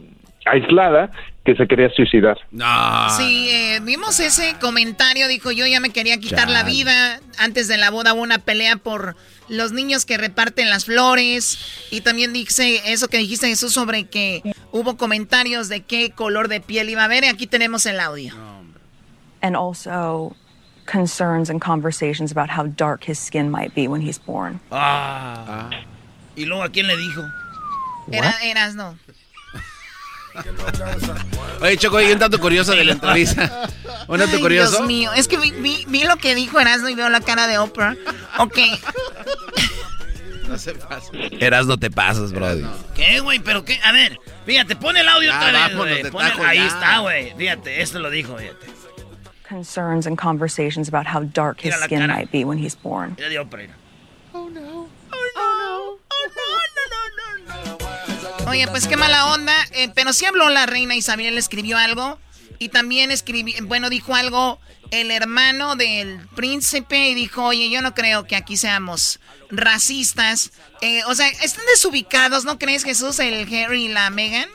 [0.44, 1.10] aislada
[1.44, 2.38] que se quería suicidar.
[3.16, 7.20] Sí, eh, vimos ese comentario, dijo yo ya me quería quitar la vida.
[7.38, 9.16] Antes de la boda hubo una pelea por
[9.48, 11.58] los niños que reparten las flores.
[11.90, 14.42] Y también dice eso que dijiste Jesús sobre que
[14.72, 17.24] hubo comentarios de qué color de piel iba a haber.
[17.24, 18.34] Y aquí tenemos el audio.
[19.44, 20.34] and also
[20.86, 24.58] concerns and conversations about how dark his skin might be when he's born.
[24.72, 25.68] Ah.
[26.34, 27.22] ¿Y luego a quién le dijo?
[28.10, 28.96] Era, eras no.
[31.60, 33.68] Oye, Choco, hay un dato curioso de la entrevista.
[34.08, 34.76] Un dato Ay, curioso.
[34.78, 37.46] Dios mío, es que vi, vi- vi lo que dijo Erasmo y veo la cara
[37.46, 37.96] de Oprah.
[38.38, 38.58] Ok.
[40.46, 41.10] No se pasa.
[41.40, 42.64] Eras no te pasas, brody.
[42.94, 43.38] ¿Qué, güey?
[43.38, 43.80] ¿Pero qué?
[43.82, 46.02] A ver, fíjate, pon el audio Ya, otra vez, vámonos güey.
[46.02, 46.66] de Pon el- tajo Ahí ya.
[46.66, 47.34] está, güey.
[47.36, 48.66] Fíjate, esto lo dijo, fíjate.
[49.48, 52.14] Concerns and conversations about how dark his skin cara.
[52.14, 53.14] might be when he's born.
[53.16, 53.74] Mira de Oprah, mira.
[58.48, 59.54] Oye, pues qué mala onda.
[59.74, 62.18] eh, pero sí habló la reina Isabel, escribió algo.
[62.58, 64.60] Y también escribió, bueno, dijo algo
[64.92, 69.18] el hermano del príncipe y dijo, oye, yo no creo que aquí seamos
[69.50, 70.52] racistas.
[70.80, 74.48] Eh, o sea, están desubicados, ¿no crees, Jesús, el Harry y la Meghan?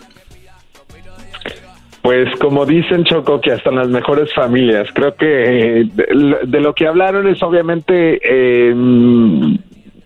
[2.02, 4.88] Pues como dicen Choco, que hasta en las mejores familias.
[4.96, 8.74] Creo que eh, de, de lo que hablaron es obviamente eh,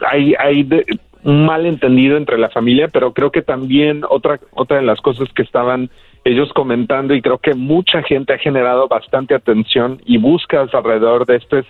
[0.09, 0.85] hay, hay de-
[1.23, 5.41] un malentendido entre la familia, pero creo que también otra, otra de las cosas que
[5.41, 5.89] estaban
[6.25, 11.37] ellos comentando y creo que mucha gente ha generado bastante atención y búsquedas alrededor de
[11.37, 11.65] esto es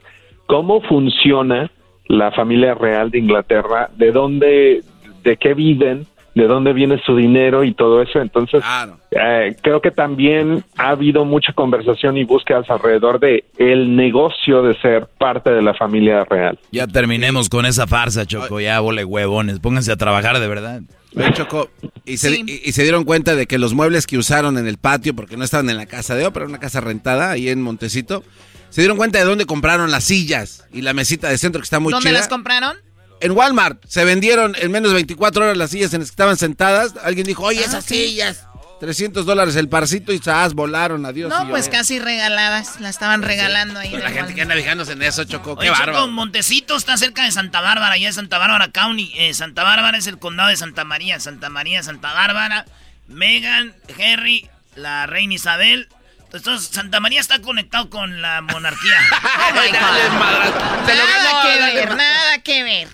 [0.46, 1.72] cómo funciona
[2.08, 4.84] la familia real de Inglaterra, de dónde,
[5.24, 8.20] de qué viven, de dónde viene su dinero y todo eso.
[8.20, 8.64] Entonces,
[9.12, 14.80] eh, creo que también ha habido mucha conversación y búsquedas alrededor de el negocio de
[14.82, 16.58] ser parte de la familia real.
[16.72, 18.60] Ya terminemos con esa farsa, Choco.
[18.60, 19.60] Ya, vole huevones.
[19.60, 20.82] Pónganse a trabajar de verdad.
[21.16, 21.70] Oye, Choco,
[22.06, 24.78] y se, y, y se dieron cuenta de que los muebles que usaron en el
[24.78, 27.62] patio, porque no estaban en la casa de Oprah, era una casa rentada ahí en
[27.62, 28.24] Montecito,
[28.70, 31.80] se dieron cuenta de dónde compraron las sillas y la mesita de centro que está
[31.80, 32.18] muy ¿Dónde chida.
[32.18, 32.76] las compraron?
[33.24, 36.38] En Walmart se vendieron en menos de 24 horas las sillas en las que estaban
[36.38, 36.94] sentadas.
[37.04, 37.96] Alguien dijo, oye, Ah, esas sí.
[38.08, 38.46] sillas.
[38.80, 40.54] 300 dólares el parcito y ¡zas!
[40.56, 41.30] volaron, adiós.
[41.30, 42.82] No, Y yo, pues eh, casi regaladas.
[42.82, 43.92] La estaban regalando ahí.
[43.92, 46.08] La gente que anda fijándose en eso, Choco, qué bárbaro.
[46.10, 49.14] Montecito está cerca de Santa Bárbara, ya es Santa Bárbara County.
[49.16, 51.18] Eh, Santa Bárbara es el condado de Santa María.
[51.22, 52.66] Santa María, Santa Bárbara,
[53.08, 55.88] Megan, Harry, la reina Isabel.
[56.34, 58.98] Entonces, Santa María está conectado con la monarquía.
[59.46, 62.88] Oh lo Nada ganó, que dale, ver, nada que ver.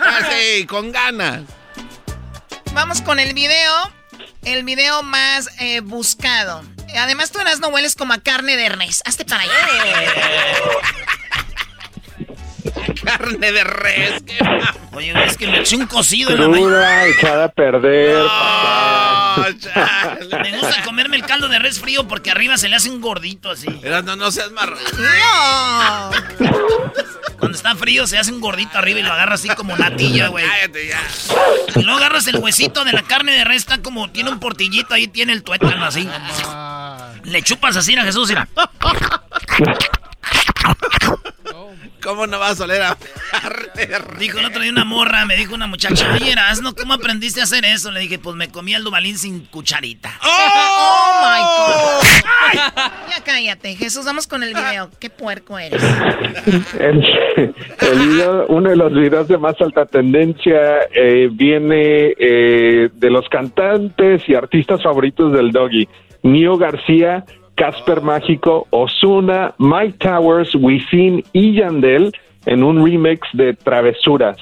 [0.00, 1.42] Ah, sí, con ganas.
[2.72, 3.92] Vamos con el video.
[4.44, 6.62] El video más eh, buscado.
[6.96, 9.02] Además, tú eras no hueles como a carne de res.
[9.04, 9.52] Hazte para allá.
[13.04, 14.22] Carne de res.
[14.92, 17.06] Oye, es que me eché un cocido en la mañana.
[17.06, 18.24] Echada a perder.
[20.42, 23.50] Me gusta comerme el caldo de res frío porque arriba se le hace un gordito
[23.50, 23.68] así.
[23.68, 24.80] No, no seas marrano.
[24.98, 26.10] No.
[27.38, 30.46] Cuando está frío se hace un gordito arriba y lo agarras así como natilla, güey.
[30.46, 31.00] Cállate ya.
[31.76, 34.94] Y luego agarras el huesito de la carne de res, está como, tiene un portillito
[34.94, 36.08] ahí, tiene el tuétano así.
[37.24, 38.48] Le chupas así a Jesús, mira.
[42.02, 42.96] ¿Cómo no vas a oler a
[44.18, 47.44] Dijo el otro día una morra, me dijo una muchacha, oye, Erasno, ¿cómo aprendiste a
[47.44, 47.90] hacer eso?
[47.90, 50.10] Le dije, pues me comía el dubalín sin cucharita.
[50.22, 52.90] Oh my God.
[53.10, 54.04] Ya cállate, Jesús.
[54.04, 54.90] Vamos con el video.
[54.98, 55.82] Qué puerco eres.
[56.78, 57.04] El,
[57.36, 63.28] el video- uno de los videos de más alta tendencia eh, viene eh, de los
[63.28, 65.88] cantantes y artistas favoritos del Doggy.
[66.22, 67.24] Nio García,
[67.60, 72.10] Casper Mágico, Osuna, Mike Towers, Wisin y Yandel
[72.46, 74.38] en un remix de Travesuras.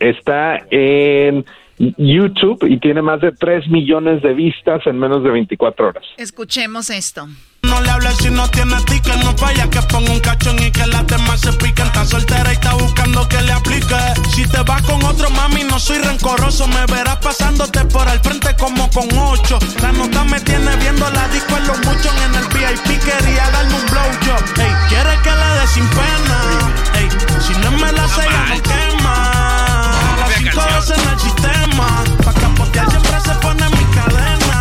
[0.00, 1.46] Está en
[1.78, 6.04] YouTube y tiene más de 3 millones de vistas en menos de 24 horas.
[6.16, 7.28] Escuchemos esto.
[7.62, 10.86] No le hables si no tiene ticket, no falla que ponga un cachón y que
[10.86, 11.86] las demás se piquen.
[11.86, 13.96] Está soltera y está buscando que le aplique.
[14.30, 16.66] Si te vas con otro mami, no soy rencoroso.
[16.68, 19.58] Me verás pasándote por el frente como con ocho.
[19.82, 23.02] La nota me tiene viendo la disco en los muchos en el VIP.
[23.02, 24.60] Quería darme un blowjob.
[24.60, 26.72] Ey, quiere que le dé sin pena.
[26.94, 27.08] Ey,
[27.40, 29.57] si no me la sella, no quema
[30.58, 32.04] todos en el sistema.
[32.24, 34.58] Pa' capotear siempre se pone mi cadena.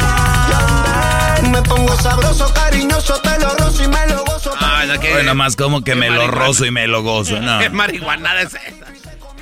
[1.52, 4.54] Me pongo sabroso, cariñoso, te lo rozo y me lo gozo.
[4.60, 7.60] Ah, Ay, no, que, nomás como que me lo rozo y me lo gozo, ¿no?
[7.64, 8.88] ¿Qué marihuana es esa?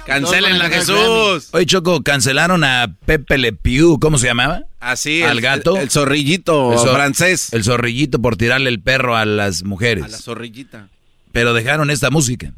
[0.06, 1.50] Cancelenla, Jesús.
[1.52, 4.62] Oye, Choco, cancelaron a Pepe Le Pew, ¿cómo se llamaba?
[4.80, 5.78] Así, al el, gato.
[5.78, 7.52] El, el zorrillito el zor francés.
[7.54, 10.04] El zorrillito por tirarle el perro a las mujeres.
[10.04, 10.90] A la zorrillita.
[11.32, 12.54] Pero dejaron esta música.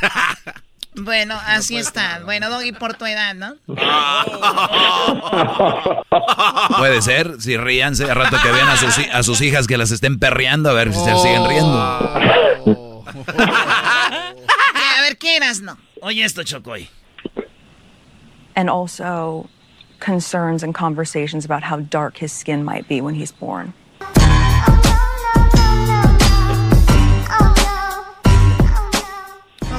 [1.00, 2.20] Bueno, así está.
[2.24, 3.56] Bueno, Doggy, por tu edad, ¿no?
[6.78, 9.90] Puede ser, si ríanse, a rato que vean a sus, a sus hijas que las
[9.90, 11.78] estén perreando, a ver si se siguen riendo.
[13.36, 15.78] a ver, ¿qué eras, no?
[16.00, 16.88] Oye esto, Chocoy.
[18.54, 19.48] And also
[20.00, 23.72] concerns and conversations about how dark his skin might be when he's born.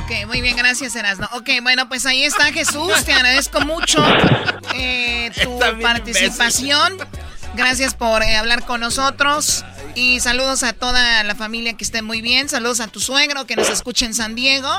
[0.09, 1.29] Ok, muy bien, gracias, Erasno.
[1.33, 3.05] Ok, bueno, pues ahí está Jesús.
[3.05, 4.03] Te agradezco mucho
[4.73, 6.97] eh, tu participación.
[7.53, 9.63] Gracias por eh, hablar con nosotros.
[9.93, 12.49] Y saludos a toda la familia que esté muy bien.
[12.49, 14.69] Saludos a tu suegro que nos escucha en San Diego.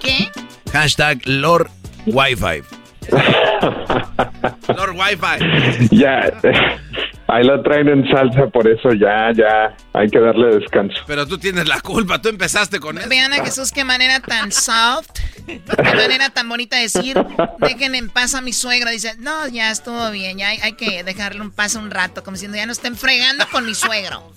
[0.00, 0.30] ¿Qué?
[0.72, 1.70] Hashtag Lord
[2.06, 2.62] Wi-Fi.
[4.74, 5.88] Lord Wi-Fi.
[5.90, 6.32] Ya,
[7.32, 10.96] ahí lo traen en salsa, por eso ya, ya, hay que darle descanso.
[11.06, 13.08] Pero tú tienes la culpa, tú empezaste con eso.
[13.08, 15.10] Vean a Jesús qué manera tan soft,
[15.46, 15.60] qué
[15.94, 17.16] manera tan bonita de decir,
[17.58, 18.90] dejen en paz a mi suegro.
[18.90, 22.34] Dice, no, ya estuvo bien, ya hay, hay que dejarle un paso un rato, como
[22.34, 24.32] diciendo, ya no estén fregando con mi suegro.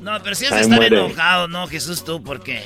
[0.00, 0.98] No, pero si de Ay, estar muere.
[1.04, 2.22] enojado, ¿no, Jesús, tú?
[2.22, 2.62] Porque...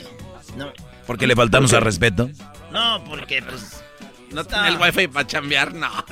[0.57, 0.73] No,
[1.07, 2.29] Porque le faltamos al respeto.
[2.73, 3.83] no porque, pues...
[4.31, 5.91] No tiene el wifi para chambear, no.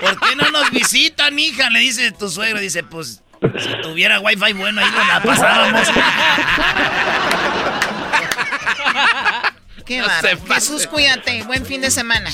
[0.00, 1.70] ¿Por qué no nos visitan, hija?
[1.70, 2.60] Le dice tu suegro.
[2.60, 3.22] Dice, pues,
[3.58, 5.88] si tuviera wifi bueno, ahí nos la pasábamos.
[10.00, 10.54] Qué No.
[10.54, 12.30] Jesús, cuídate, buen fin de semana.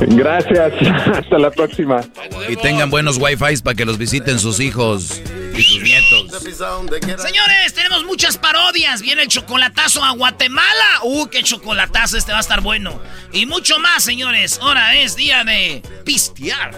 [0.00, 0.72] Gracias,
[1.14, 2.02] hasta la próxima.
[2.48, 5.20] Y tengan buenos Wi-Fi para que los visiten sus hijos
[5.54, 6.42] y sus nietos.
[6.42, 9.02] Señores, tenemos muchas parodias.
[9.02, 11.00] Viene el chocolatazo a Guatemala.
[11.02, 13.00] Uh, qué chocolatazo, este va a estar bueno.
[13.32, 14.58] Y mucho más, señores.
[14.62, 16.74] Ahora es día de pistear.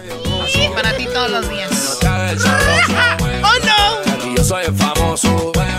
[0.51, 1.99] Sí, para ti todos los días.
[3.43, 4.35] ¡Oh, no!
[4.35, 5.51] Yo soy famoso.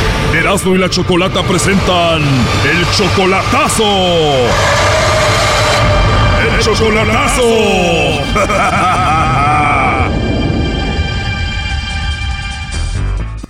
[0.41, 3.83] Erasmo y la Chocolata presentan el chocolatazo.
[6.41, 7.43] El chocolatazo.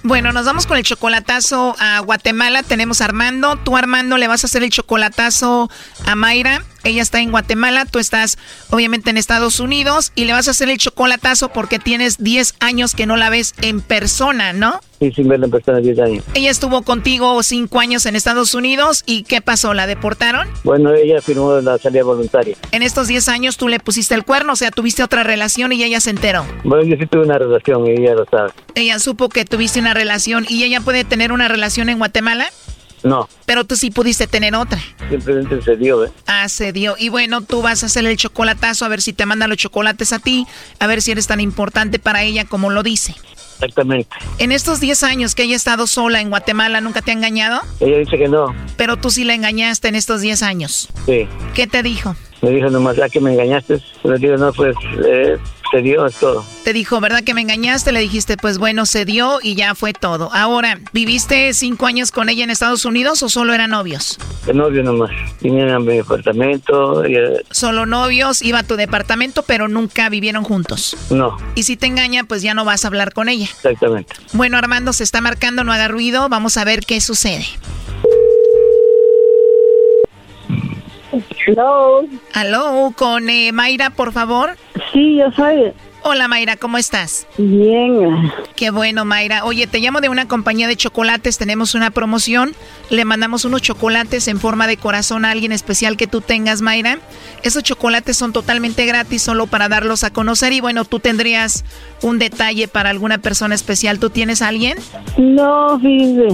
[0.03, 2.63] Bueno, nos vamos con el chocolatazo a Guatemala.
[2.63, 3.55] Tenemos a Armando.
[3.57, 5.69] Tú, Armando, le vas a hacer el chocolatazo
[6.05, 6.63] a Mayra.
[6.83, 7.85] Ella está en Guatemala.
[7.85, 8.37] Tú estás,
[8.69, 10.11] obviamente, en Estados Unidos.
[10.15, 13.53] Y le vas a hacer el chocolatazo porque tienes 10 años que no la ves
[13.61, 14.79] en persona, ¿no?
[14.99, 16.23] Sí, sin verla en persona 10 años.
[16.35, 19.03] Ella estuvo contigo 5 años en Estados Unidos.
[19.05, 19.73] ¿Y qué pasó?
[19.73, 20.47] ¿La deportaron?
[20.63, 22.55] Bueno, ella firmó la salida voluntaria.
[22.71, 25.83] En estos 10 años tú le pusiste el cuerno, o sea, tuviste otra relación y
[25.83, 26.45] ella se enteró.
[26.63, 28.51] Bueno, yo sí tuve una relación y ella lo sabe.
[28.75, 32.49] Ella supo que tuviste una relación y ella puede tener una relación en Guatemala,
[33.03, 34.79] No, pero tú sí pudiste tener otra.
[35.09, 36.11] simplemente se dio, ¿eh?
[36.27, 36.95] Ah, se dio.
[36.97, 40.13] Y bueno, tú vas a hacer el chocolatazo a ver si te manda los chocolates
[40.13, 40.45] a ti,
[40.79, 43.15] a ver si eres tan importante para ella como lo dice.
[43.55, 44.09] Exactamente.
[44.39, 47.61] En estos 10 años que ella ha estado sola en Guatemala, ¿nunca te ha engañado?
[47.79, 48.55] Ella dice que no.
[48.75, 50.89] Pero tú sí la engañaste en estos 10 años.
[51.05, 51.27] Sí.
[51.53, 52.15] ¿Qué te dijo?
[52.41, 53.79] Me dijo nomás, ya que me engañaste.
[54.03, 54.75] Le digo, no, pues,
[55.05, 55.37] eh,
[55.71, 56.45] se dio, es todo.
[56.63, 57.91] Te dijo, ¿verdad que me engañaste?
[57.91, 60.29] Le dijiste, pues bueno, se dio y ya fue todo.
[60.33, 64.17] Ahora, ¿viviste cinco años con ella en Estados Unidos o solo eran novios?
[64.45, 65.11] De novio nomás.
[65.41, 67.05] Vinieron a mi apartamento.
[67.07, 70.95] Y, eh, Solo novios, iba a tu departamento, pero nunca vivieron juntos.
[71.09, 73.45] no, Y si te engaña, pues ya no vas a hablar con ella.
[73.45, 74.13] exactamente.
[74.33, 76.27] Bueno, Armando, se está marcando, no haga ruido.
[76.29, 77.45] Vamos a ver qué sucede.
[81.45, 82.05] Hello.
[82.33, 84.57] Aló, con eh, Mayra, por favor.
[84.93, 85.73] Sí, yo soy.
[86.03, 87.27] Hola, Mayra, ¿cómo estás?
[87.37, 88.31] Bien.
[88.55, 89.45] Qué bueno, Mayra.
[89.45, 91.37] Oye, te llamo de una compañía de chocolates.
[91.37, 92.53] Tenemos una promoción.
[92.89, 96.97] Le mandamos unos chocolates en forma de corazón a alguien especial que tú tengas, Mayra.
[97.43, 100.53] Esos chocolates son totalmente gratis, solo para darlos a conocer.
[100.53, 101.65] Y bueno, tú tendrías
[102.01, 103.99] un detalle para alguna persona especial.
[103.99, 104.77] ¿Tú tienes a alguien?
[105.17, 106.29] No, fíjese.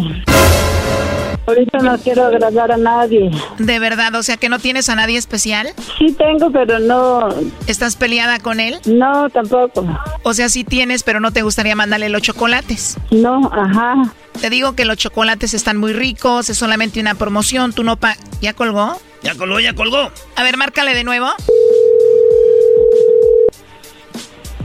[1.48, 3.32] Ahorita no quiero agradar a nadie.
[3.58, 5.70] De verdad, o sea que no tienes a nadie especial.
[5.98, 7.30] Sí tengo, pero no.
[7.68, 8.80] ¿Estás peleada con él?
[8.86, 9.88] No, tampoco.
[10.24, 12.98] O sea, sí tienes, pero no te gustaría mandarle los chocolates.
[13.12, 14.14] No, ajá.
[14.42, 18.18] Te digo que los chocolates están muy ricos, es solamente una promoción, tú no pa...
[18.42, 19.00] ¿Ya colgó?
[19.24, 20.12] Ya colgó, ya colgó.
[20.36, 21.30] A ver, márcale de nuevo.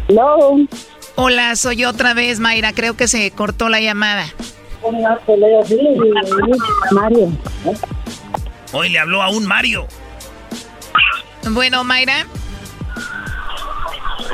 [0.09, 0.66] No.
[1.14, 2.72] Hola, soy otra vez, Mayra.
[2.72, 4.24] Creo que se cortó la llamada.
[6.93, 7.28] Mario.
[8.72, 9.87] Hoy le habló a un Mario.
[11.51, 12.26] Bueno, Mayra.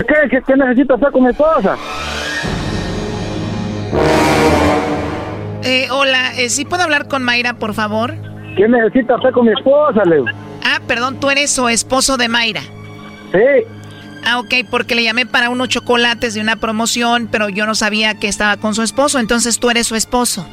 [0.07, 1.77] ¿Qué, qué, qué necesito hacer con mi esposa?
[5.65, 8.15] Eh, hola, eh, ¿sí puedo hablar con Mayra, por favor?
[8.57, 10.25] ¿Qué necesito hacer con mi esposa, Leo?
[10.65, 12.63] Ah, perdón, tú eres su esposo de Mayra.
[13.33, 13.65] Sí.
[14.25, 18.15] Ah, ok, porque le llamé para unos chocolates de una promoción, pero yo no sabía
[18.15, 20.47] que estaba con su esposo, entonces tú eres su esposo.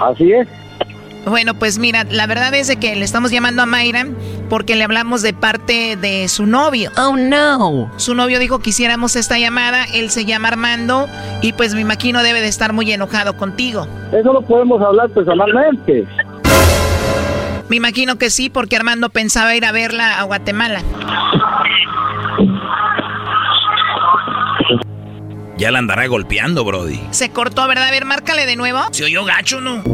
[0.00, 0.48] Así es.
[1.24, 4.06] Bueno, pues mira, la verdad es de que le estamos llamando a Mayra
[4.48, 6.90] porque le hablamos de parte de su novio.
[6.96, 7.92] Oh, no.
[7.96, 11.08] Su novio dijo que hiciéramos esta llamada, él se llama Armando
[11.40, 13.86] y pues me imagino debe de estar muy enojado contigo.
[14.12, 16.06] Eso lo podemos hablar personalmente.
[17.68, 20.82] Me imagino que sí, porque Armando pensaba ir a verla a Guatemala.
[25.62, 27.00] Ya la andará golpeando, Brody.
[27.12, 27.86] Se cortó, ¿verdad?
[27.86, 28.80] A ver, márcale de nuevo.
[28.90, 29.84] Se oyó gacho, ¿no?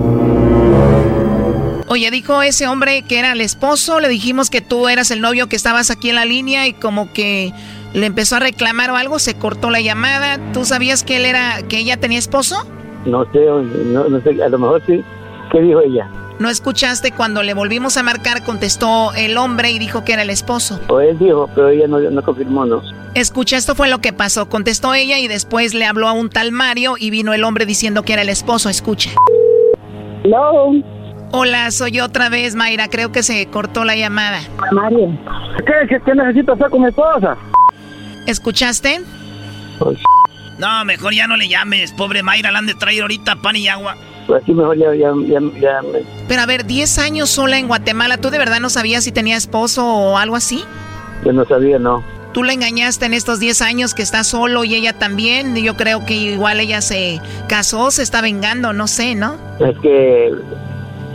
[1.89, 5.47] Oye, dijo ese hombre que era el esposo, le dijimos que tú eras el novio
[5.51, 7.53] que estabas aquí en la línea y como que
[7.93, 10.39] le empezó a reclamar o algo, se cortó la llamada.
[10.55, 12.67] ¿Tú sabías que él era, que ella tenía esposo?
[13.05, 15.05] No sé, no, no sé, a lo mejor sí.
[15.53, 16.09] ¿Qué dijo ella?
[16.39, 18.45] ¿No escuchaste cuando le volvimos a marcar?
[18.45, 20.81] Contestó el hombre y dijo que era el esposo.
[20.89, 22.81] O él dijo, pero ella no, no confirmó, ¿no?
[23.15, 24.49] Escucha, esto fue lo que pasó.
[24.49, 28.05] Contestó ella y después le habló a un tal Mario y vino el hombre diciendo
[28.05, 28.69] que era el esposo.
[28.69, 29.11] Escucha.
[30.25, 30.81] No.
[31.33, 32.89] Hola, soy otra vez, Mayra.
[32.89, 34.41] Creo que se cortó la llamada.
[34.73, 35.19] Mario.
[35.67, 37.37] ¿Qué, qué, qué necesito hacer con mi esposa?
[38.27, 39.01] ¿Escuchaste?
[40.59, 41.93] No, mejor ya no le llames.
[41.93, 43.97] Pobre Mayra, la han de traer ahorita pan y agua.
[44.29, 47.67] Pues aquí mejor ya, ya, ya, ya me- Pero a ver, 10 años sola en
[47.67, 50.65] Guatemala, ¿tú de verdad no sabías si tenía esposo o algo así?
[51.25, 52.05] yo no sabía, no.
[52.33, 55.57] Tú la engañaste en estos 10 años que está solo y ella también.
[55.57, 59.35] Yo creo que igual ella se casó, se está vengando, no sé, ¿no?
[59.59, 60.31] Es que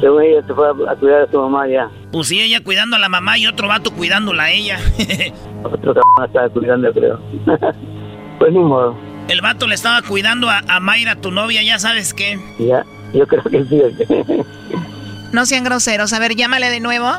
[0.01, 1.89] según ella se fue a, a cuidar a su mamá ya.
[2.11, 4.80] Pues sí, ella cuidando a la mamá y otro vato cuidándola a ella.
[5.64, 7.20] Otro cabrón estaba cuidando, creo.
[8.39, 8.95] pues ni modo.
[9.30, 12.38] El vato le estaba cuidando a, a Mayra, tu novia, ya sabes qué.
[12.59, 12.84] Ya,
[13.18, 13.82] yo creo que sí.
[15.32, 16.14] No sean groseros.
[16.14, 17.11] A ver, llámale de nuevo.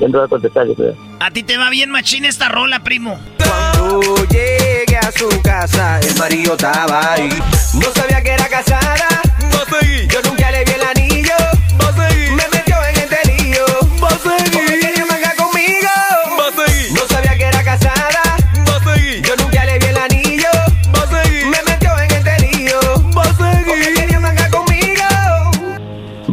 [0.00, 0.96] ya no va a contestar, yo creo.
[1.20, 3.18] A ti te va bien machín esta rola, primo.
[3.38, 7.28] Cuando llegué a su casa, el marido estaba ahí.
[7.74, 9.22] No sabía que era casada.
[10.08, 10.41] Yo nunca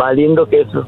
[0.10, 0.88] Valiendo queso.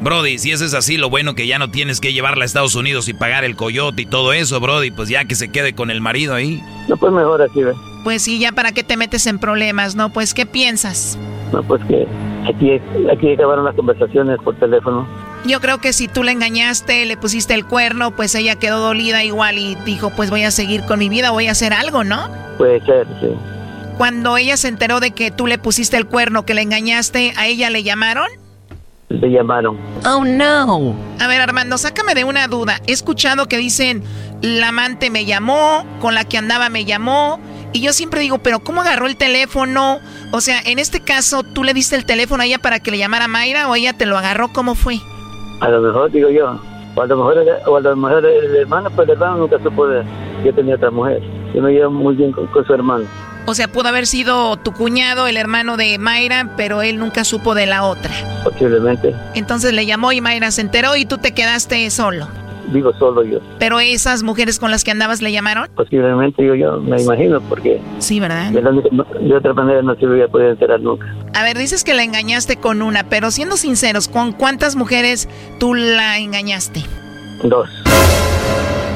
[0.00, 2.74] Brody, si eso es así, lo bueno que ya no tienes que llevarla a Estados
[2.74, 5.90] Unidos y pagar el coyote y todo eso, Brody, pues ya que se quede con
[5.90, 6.62] el marido ahí.
[6.88, 7.76] No, pues mejor así, ¿ves?
[8.04, 10.10] Pues sí, ya para qué te metes en problemas, ¿no?
[10.10, 11.18] Pues, ¿qué piensas?
[11.52, 12.06] No, pues que
[12.48, 12.80] aquí,
[13.12, 15.06] aquí acabaron las conversaciones por teléfono.
[15.44, 19.24] Yo creo que si tú la engañaste, le pusiste el cuerno, pues ella quedó dolida
[19.24, 22.30] igual y dijo, pues voy a seguir con mi vida, voy a hacer algo, ¿no?
[22.56, 23.28] Puede ser, sí.
[23.96, 27.46] Cuando ella se enteró de que tú le pusiste el cuerno, que la engañaste, ¿a
[27.46, 28.26] ella le llamaron?
[29.08, 29.78] Le llamaron.
[30.04, 30.94] Oh, no.
[31.20, 32.80] A ver, Armando, sácame de una duda.
[32.86, 34.02] He escuchado que dicen,
[34.42, 37.38] la amante me llamó, con la que andaba me llamó,
[37.72, 39.98] y yo siempre digo, pero ¿cómo agarró el teléfono?
[40.32, 42.98] O sea, en este caso, ¿tú le diste el teléfono a ella para que le
[42.98, 44.52] llamara Mayra o ella te lo agarró?
[44.52, 44.98] ¿Cómo fue?
[45.60, 46.56] A lo mejor, digo yo.
[46.94, 49.88] O a lo mejor, o a lo mejor el hermano, pues el hermano nunca supo
[49.88, 50.02] de
[50.42, 51.20] que yo tenía otra mujer.
[51.52, 53.06] Yo me llevo muy bien con, con su hermano.
[53.46, 57.54] O sea, pudo haber sido tu cuñado, el hermano de Mayra, pero él nunca supo
[57.54, 58.10] de la otra.
[58.42, 59.14] Posiblemente.
[59.34, 62.26] Entonces le llamó y Mayra se enteró y tú te quedaste solo.
[62.72, 63.40] Digo solo yo.
[63.58, 65.68] Pero esas mujeres con las que andabas le llamaron.
[65.76, 68.50] Posiblemente, digo yo, me imagino, porque Sí, ¿verdad?
[68.50, 71.06] de, la de otra manera no se hubiera podido enterar nunca.
[71.34, 75.28] A ver, dices que la engañaste con una, pero siendo sinceros, ¿con cuántas mujeres
[75.60, 76.82] tú la engañaste?
[77.42, 77.68] Dos.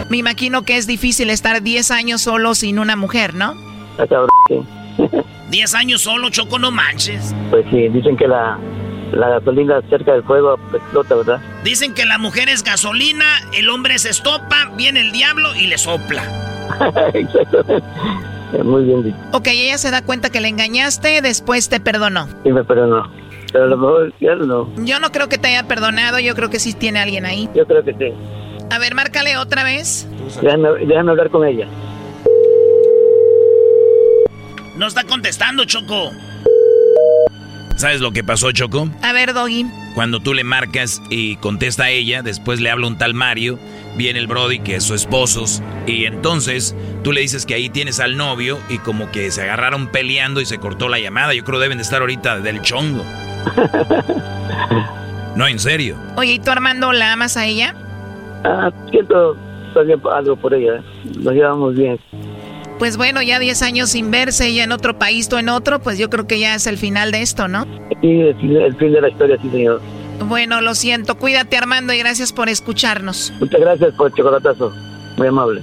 [0.09, 3.68] Me imagino que es difícil estar 10 años solo sin una mujer, ¿no?
[3.99, 4.61] Está cabrón, sí.
[5.51, 7.35] 10 años solo, Choco, no manches.
[7.51, 8.59] Pues sí, dicen que la,
[9.13, 11.41] la gasolina cerca del fuego explota, ¿verdad?
[11.65, 15.79] Dicen que la mujer es gasolina, el hombre se estopa, viene el diablo y le
[15.79, 16.23] sopla.
[17.15, 17.83] Exactamente.
[18.63, 19.17] Muy bien dicho.
[19.33, 22.29] Ok, ella se da cuenta que le engañaste, después te perdonó.
[22.45, 23.11] Y me perdonó.
[23.53, 24.69] Pero a lo mejor ya no.
[24.85, 27.49] Yo no creo que te haya perdonado, yo creo que sí tiene alguien ahí.
[27.55, 28.13] Yo creo que sí.
[28.71, 30.07] A ver, márcale otra vez.
[30.43, 31.67] Déjame, déjame hablar con ella.
[34.79, 36.13] No está contestando, Choco.
[37.75, 38.89] ¿Sabes lo que pasó, Choco?
[39.03, 39.67] A ver, Doggy.
[39.97, 43.59] Cuando tú le marcas y contesta a ella, después le habla un tal Mario,
[43.97, 45.45] viene el Brody, que es su esposo,
[45.89, 49.89] y entonces tú le dices que ahí tienes al novio y como que se agarraron
[49.89, 51.35] peleando y se cortó la llamada.
[51.35, 53.05] Yo creo deben de estar ahorita del chongo.
[55.37, 55.97] No, en serio.
[56.17, 57.73] Oye, ¿y tú Armando la amas a ella?
[58.43, 59.37] Ah, siento
[60.13, 60.83] algo por ella.
[61.21, 61.97] Nos llevamos bien.
[62.79, 65.99] Pues bueno, ya 10 años sin verse, ella en otro país, tú en otro, pues
[65.99, 67.65] yo creo que ya es el final de esto, ¿no?
[67.65, 69.81] Sí, fin, el fin de la historia, sí, señor.
[70.27, 71.17] Bueno, lo siento.
[71.17, 73.33] Cuídate, Armando, y gracias por escucharnos.
[73.41, 74.73] Muchas gracias por el chocolatazo.
[75.17, 75.63] Muy amable.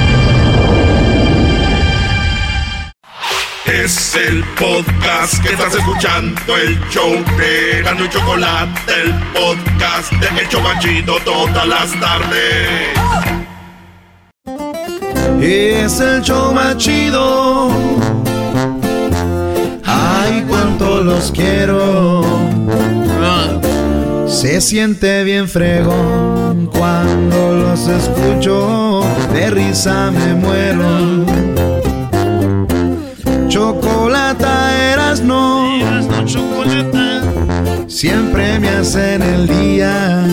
[3.71, 10.49] Es el podcast que estás escuchando, el show de y Chocolate, el podcast de El
[10.49, 12.89] Chobachito todas las tardes.
[15.41, 17.69] Es el show más chido.
[19.85, 22.25] Ay, cuánto los quiero.
[24.27, 29.01] Se siente bien fregón cuando los escucho.
[29.33, 31.50] De risa me muero.
[33.61, 34.53] Chocolata
[34.91, 35.69] eras no.
[37.87, 40.25] Siempre me hacen el día.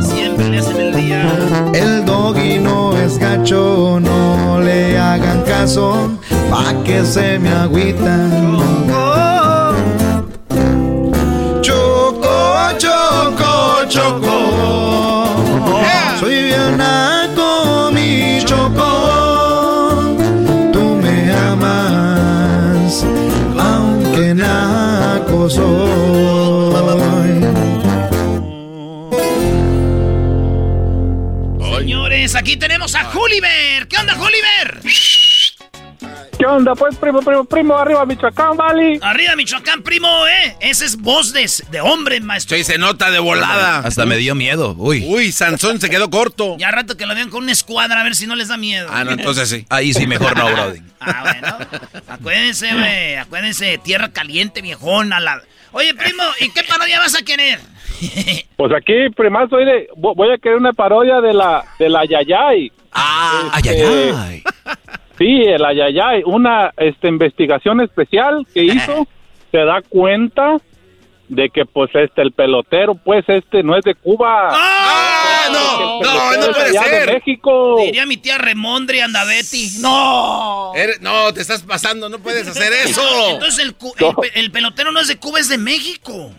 [0.00, 1.22] Siempre le hacen el día.
[1.74, 6.10] El doggy no es gacho, no le hagan caso,
[6.50, 8.16] pa' que se me agüita.
[8.88, 9.09] Choco,
[31.78, 33.88] Señores, aquí tenemos a Juliver.
[33.88, 34.80] ¿Qué onda, Juliver?
[36.40, 37.76] ¿Qué onda, pues, primo, primo, primo?
[37.76, 38.98] Arriba, Michoacán, Valley.
[39.02, 40.56] Arriba, Michoacán, primo, ¿eh?
[40.60, 42.56] Ese es voz de, de hombre, maestro.
[42.56, 43.80] Sí, se nota de volada.
[43.80, 44.74] Hasta me dio miedo.
[44.78, 45.04] Uy.
[45.06, 46.56] Uy, Sansón se quedó corto.
[46.56, 48.88] Ya rato que lo vean con una escuadra a ver si no les da miedo.
[48.90, 49.66] Ah, no, entonces sí.
[49.68, 50.80] Ahí sí, mejor no, Brody.
[51.02, 51.56] Ah, bueno.
[52.08, 53.16] Acuérdense, güey.
[53.16, 55.12] Acuérdense, tierra caliente, viejón.
[55.12, 55.42] A la...
[55.72, 57.60] Oye, primo, ¿y qué parodia vas a querer?
[58.56, 62.70] Pues aquí, primazo, oye, vo- voy a querer una parodia de la, de la Yayay.
[62.92, 64.42] Ah, Este, ayayay.
[65.20, 69.06] Sí, el Ayayay, una este, investigación especial que hizo,
[69.52, 70.56] se da cuenta
[71.28, 74.48] de que pues este el pelotero pues este no es de Cuba.
[74.50, 75.48] ¡Ah!
[75.52, 77.06] no, no, no puede ser.
[77.06, 77.76] de México.
[77.84, 79.78] Diría mi tía Remondri Andabetti.
[79.80, 80.72] ¡No!
[80.74, 83.02] Eres- no, te estás pasando, no puedes hacer eso.
[83.28, 83.76] Entonces el,
[84.34, 86.32] el pelotero no es de Cuba, es de México.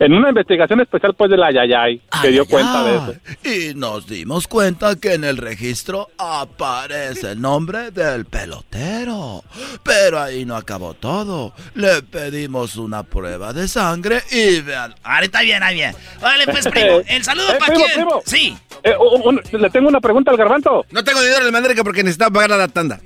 [0.00, 3.14] En una investigación especial pues de la Ayayay se dio cuenta de eso.
[3.44, 9.44] Y nos dimos cuenta que en el registro aparece el nombre del pelotero.
[9.84, 11.52] Pero ahí no acabó todo.
[11.74, 14.94] Le pedimos una prueba de sangre y vean.
[15.04, 15.94] Ahorita bien, ahí bien.
[16.20, 17.00] Vale, pues, primo.
[17.06, 18.06] ¿El saludo Eh, para primo, quién?
[18.06, 18.22] primo.
[18.26, 18.56] Sí.
[18.82, 20.84] Eh, un- un- le tengo una pregunta al garbanzo.
[20.90, 23.00] No tengo dinero de Mandrica porque necesitaba pagar la tanda.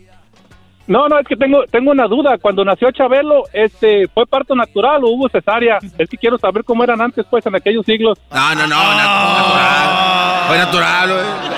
[0.89, 2.39] No, no, es que tengo tengo una duda.
[2.39, 5.78] Cuando nació Chabelo, este, ¿fue parto natural o hubo cesárea?
[5.98, 8.19] Es que quiero saber cómo eran antes, pues, en aquellos siglos.
[8.31, 10.48] No, no, no, nat- natural.
[10.48, 11.10] Fue natural.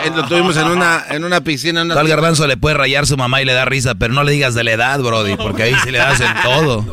[0.04, 1.82] Eh, Lo tuvimos en una, en una piscina.
[1.82, 4.32] una- Tal garbanzo le puede rayar su mamá y le da risa, pero no le
[4.32, 6.84] digas de la edad, Brody, porque ahí sí le das en todo.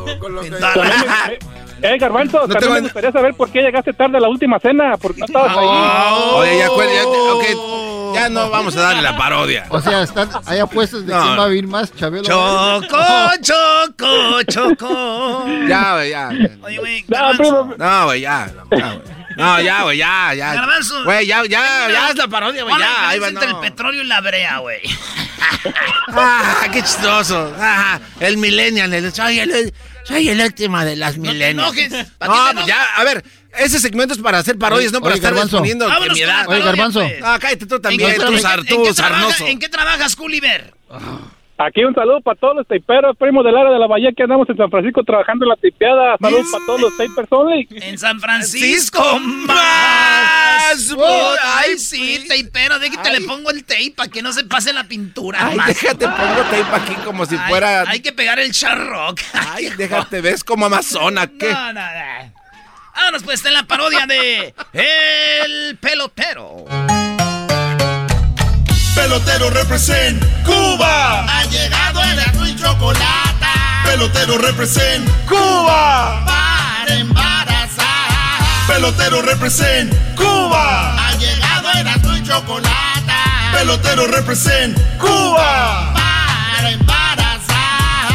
[1.82, 4.98] Eh, Garbanzo, también tengo- me gustaría saber por qué llegaste tarde a la última cena,
[4.98, 5.68] porque no estabas ahí.
[6.34, 9.66] Oye, ya, ya, ok, ya no vamos a darle la parodia.
[9.70, 11.22] O sea, están, hay apuestas de No.
[11.22, 12.24] quién va a vivir más, Chabelo.
[12.24, 12.98] Choco,
[13.42, 15.46] choco, choco.
[15.68, 16.30] Ya, güey, ya.
[16.64, 17.34] Oye, güey, No,
[17.78, 18.52] No, güey, ya.
[18.72, 19.18] No.
[19.38, 20.54] No, ya, güey, ya, ya.
[20.56, 21.04] Garbanzo.
[21.04, 23.02] Güey, ya, ya, ya es la parodia, güey, ¿Cuál es ya.
[23.04, 23.62] la Ahí va, entre no.
[23.62, 24.80] el petróleo y la brea, güey?
[26.14, 27.54] Ah, qué chistoso.
[27.60, 29.74] Ah, el millennial, el- el,
[30.08, 31.78] soy el último de las No te millennials.
[31.78, 32.08] enojes.
[32.18, 33.24] ¿Para No, pues ya, a ver,
[33.58, 35.58] ese segmento es para hacer parodias, no para Oye, estar Garbanzo.
[35.58, 36.48] respondiendo que mi edad.
[36.48, 37.00] Oye, Garbanzo.
[37.02, 37.16] pues.
[37.24, 39.48] Ah, cállate tú ¿En también, tú, en qué- en tú qué trabaja- sarnoso.
[39.48, 40.74] ¿En qué trabajas, Gulliver?
[41.60, 44.48] Aquí un saludo para todos los teiperos, primo del área de la Bahía que andamos
[44.48, 46.16] en San Francisco trabajando en la tipeada.
[46.22, 47.68] Saludos para todos los tapers only.
[47.72, 50.96] En San Francisco más.
[51.44, 55.48] Ay, sí, pero déjate, le pongo el tape para que no se pase la pintura.
[55.48, 57.90] Ay, déjate, pongo tape aquí como si fuera...
[57.90, 59.20] Hay que pegar el charrock.
[59.34, 61.52] Ay, déjate, ves como Amazona, ¿qué?
[61.52, 62.34] No, no, no.
[62.96, 66.66] Vámonos pues en la parodia de El Pelotero.
[68.98, 71.24] Pelotero represent Cuba.
[71.24, 73.46] Ha llegado el azul y chocolate.
[73.86, 76.26] Pelotero represent Cuba.
[76.26, 77.86] Para embarazar.
[78.68, 80.96] Pelotero represent Cuba.
[80.98, 83.14] Ha llegado el azul y chocolate.
[83.54, 85.94] Pelotero represent Cuba.
[85.94, 88.12] Para embarazar.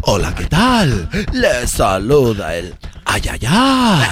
[0.00, 1.10] Hola, ¿qué tal?
[1.32, 2.74] Les saluda el
[3.12, 4.08] Ayayay.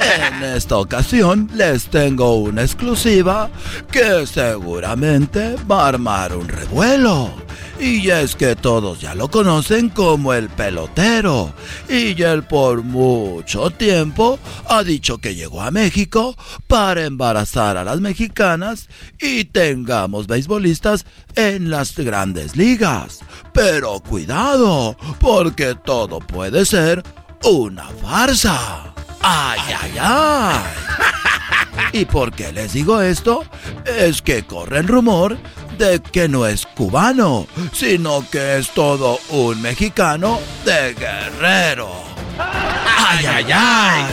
[0.00, 3.48] En esta ocasión les tengo una exclusiva
[3.92, 7.32] que seguramente va a armar un revuelo.
[7.78, 11.52] Y es que todos ya lo conocen como el pelotero.
[11.88, 16.36] Y él por mucho tiempo ha dicho que llegó a México
[16.66, 18.88] para embarazar a las mexicanas
[19.20, 23.20] y tengamos beisbolistas en las grandes ligas.
[23.52, 27.04] Pero cuidado, porque todo puede ser
[27.44, 28.94] una farsa.
[29.20, 30.58] ¡Ay, ay, ay!
[31.92, 33.44] ¿Y por qué les digo esto?
[33.84, 35.38] Es que corre el rumor
[35.78, 41.90] de que no es cubano, sino que es todo un mexicano de guerrero.
[42.38, 44.04] ¡Ay, ay, ay!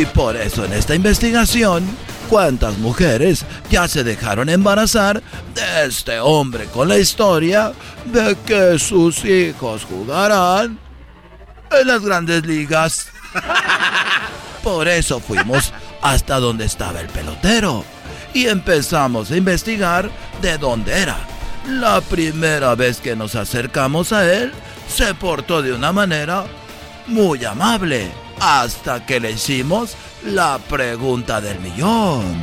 [0.00, 1.84] Y por eso en esta investigación,
[2.28, 5.22] ¿cuántas mujeres ya se dejaron embarazar
[5.54, 7.72] de este hombre con la historia
[8.06, 10.78] de que sus hijos jugarán
[11.70, 13.08] en las grandes ligas?
[14.62, 17.84] Por eso fuimos hasta donde estaba el pelotero
[18.32, 20.10] y empezamos a investigar
[20.42, 21.16] de dónde era.
[21.68, 24.52] La primera vez que nos acercamos a él,
[24.88, 26.44] se portó de una manera
[27.06, 28.10] muy amable,
[28.40, 32.42] hasta que le hicimos la pregunta del millón.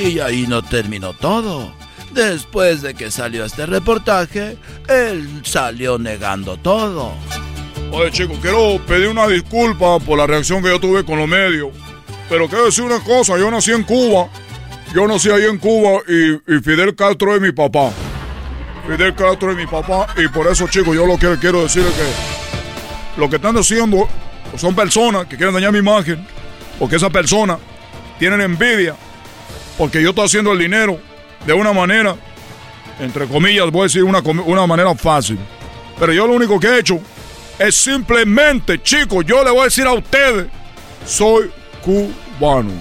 [0.03, 1.73] Y ahí no terminó todo.
[2.13, 4.59] Después de que salió este reportaje,
[4.89, 7.13] él salió negando todo.
[7.93, 11.71] Oye, chicos, quiero pedir una disculpa por la reacción que yo tuve con los medios.
[12.29, 14.29] Pero quiero decir una cosa, yo nací en Cuba.
[14.95, 17.91] Yo nací ahí en Cuba y, Fidel Castro es mi papá.
[18.87, 21.93] Fidel Castro es mi papá y por eso, chicos, yo lo que quiero decir es
[21.93, 24.09] que lo que están haciendo
[24.57, 26.25] son personas que quieren dañar mi imagen.
[26.79, 27.59] Porque esas personas
[28.21, 28.95] tienen envidia.
[29.77, 31.01] Porque yo estoy haciendo el dinero
[31.45, 32.15] de una manera,
[33.01, 35.39] entre comillas, voy a decir una, una manera fácil.
[35.99, 37.01] Pero yo lo único que he hecho
[37.61, 40.47] es simplemente, chicos, yo le voy a decir a ustedes,
[41.07, 42.73] soy cubano.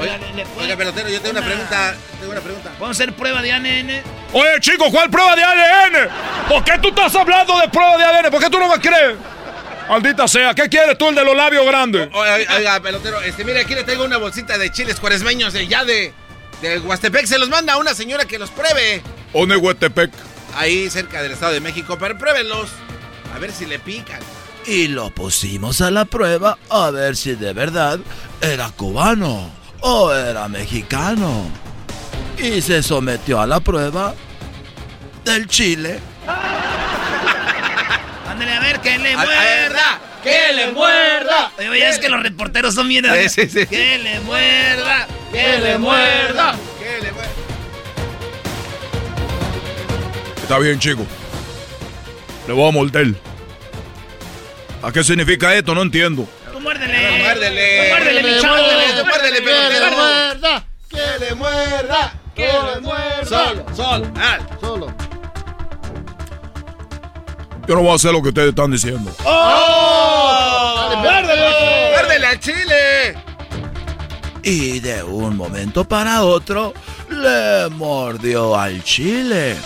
[0.00, 0.18] Oiga,
[0.58, 1.94] oiga, pelotero, yo tengo una pregunta.
[2.18, 2.70] Tengo una pregunta.
[2.80, 4.02] Vamos a hacer prueba de ADN.
[4.32, 6.08] Oye, chicos, ¿cuál prueba de ADN?
[6.48, 8.30] ¿Por qué tú estás hablando de prueba de ADN?
[8.30, 9.16] ¿Por qué tú no me crees?
[9.86, 12.08] Maldita sea, ¿qué quieres tú el de los labios grandes?
[12.14, 15.84] Oiga, oiga, pelotero, este, mire, aquí le tengo una bolsita de chiles cuaresmeños de ya
[15.84, 16.14] de.
[16.62, 19.02] De Huastepec se los manda a una señora que los pruebe.
[19.34, 20.10] Huetepec.
[20.56, 22.70] Ahí cerca del Estado de México, pero pruébenlos.
[23.36, 24.18] A ver si le pican.
[24.66, 27.98] Y lo pusimos a la prueba a ver si de verdad
[28.40, 29.50] era cubano
[29.80, 31.42] o era mexicano.
[32.38, 34.14] Y se sometió a la prueba
[35.22, 36.00] del chile.
[38.26, 40.00] Ándale a ver que le muerda.
[40.22, 41.52] ¡Que le muerda!
[41.58, 43.04] Oye, es que los reporteros son bien.
[43.04, 43.66] Sí, sí, sí.
[43.66, 45.06] ¡Que le muerda!
[45.30, 46.56] ¡Que le muerda!
[46.80, 47.32] ¡Que le muerda!
[50.42, 51.04] Está bien, chico.
[52.46, 53.25] Le voy a morder.
[54.86, 55.74] ¿A qué significa esto?
[55.74, 56.28] No entiendo.
[56.52, 57.18] Tú muérdele.
[57.18, 57.88] Muérdele.
[57.88, 58.54] Tú muérdele, mi chavo.
[58.56, 59.96] Muérdele, muérdele, ¡Que le pelotero.
[59.96, 60.66] muerda!
[60.88, 62.14] ¡Que le muerda!
[62.36, 63.24] ¡Que le muerda!
[63.26, 64.12] Solo, solo.
[64.16, 64.38] Ah.
[64.60, 64.94] Solo.
[67.66, 69.10] Yo no voy a hacer lo que ustedes están diciendo.
[69.24, 70.88] ¡Oh!
[70.88, 71.90] Dale, muérdele.
[71.90, 73.14] ¡Muérdele al chile!
[74.44, 76.72] Y de un momento para otro
[77.10, 79.56] le mordió al chile.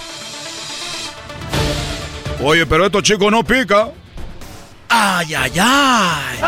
[2.42, 3.90] Oye, pero esto chicos no pica.
[4.92, 6.40] ¡Ay, ay, ay!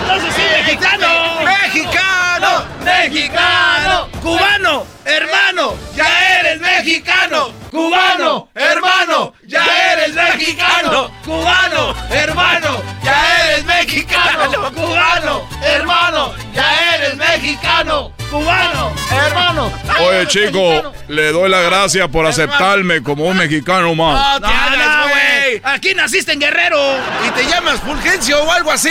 [0.00, 1.06] Entonces sí, mexicano.
[1.44, 2.64] ¡Mexicano!
[2.82, 4.08] ¡Mexicano!
[4.20, 4.84] ¡Cubano!
[5.04, 5.74] ¡Hermano!
[5.94, 7.52] ¡Ya eres mexicano!
[7.70, 8.48] ¡Cubano!
[8.56, 9.34] ¡Hermano!
[9.46, 11.08] ¡Ya eres mexicano!
[11.24, 11.94] ¡Cubano!
[12.10, 12.82] ¡Hermano!
[13.04, 14.72] ¡Ya eres mexicano!
[14.72, 15.48] ¡Cubano!
[15.62, 16.34] ¡Hermano!
[16.52, 18.13] ¡Ya eres mexicano!
[18.34, 18.92] ¡Cubano!
[19.12, 19.72] Hermano.
[20.00, 24.40] Oye, chico, le doy las gracias por aceptarme como un mexicano más.
[24.40, 25.60] ¡No güey!
[25.62, 26.80] Aquí naciste en Guerrero.
[27.28, 28.90] ¿Y te llamas Fulgencio o algo así?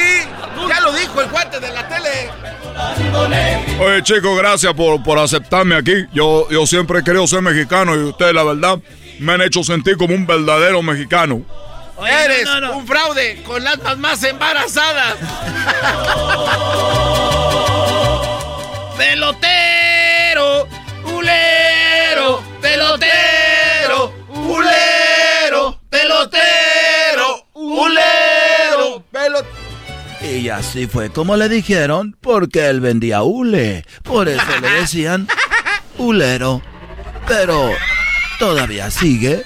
[0.69, 2.29] Ya lo dijo el guante de la tele.
[3.81, 6.05] Oye, chicos, gracias por, por aceptarme aquí.
[6.13, 8.79] Yo, yo siempre he querido ser mexicano y ustedes, la verdad,
[9.19, 11.41] me han hecho sentir como un verdadero mexicano.
[11.97, 12.77] Oye, Eres no, no, no.
[12.77, 15.15] un fraude con las mamás embarazadas.
[19.03, 20.65] Pelotero,
[21.03, 29.55] ulero, pelotero, ulero, pelotero, ulero, pelotero.
[30.21, 33.85] Y así fue como le dijeron, porque él vendía hule.
[34.03, 35.27] Por eso le decían
[35.97, 36.61] hulero.
[37.27, 37.71] Pero,
[38.39, 39.43] ¿todavía sigue?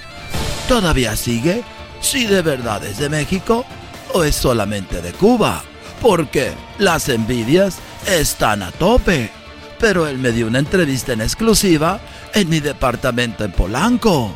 [0.68, 1.64] ¿Todavía sigue?
[2.00, 3.66] Si de verdad es de México
[4.12, 5.64] o es solamente de Cuba.
[6.00, 9.32] Porque las envidias están a tope.
[9.78, 12.00] Pero él me dio una entrevista en exclusiva
[12.34, 14.34] en mi departamento en Polanco.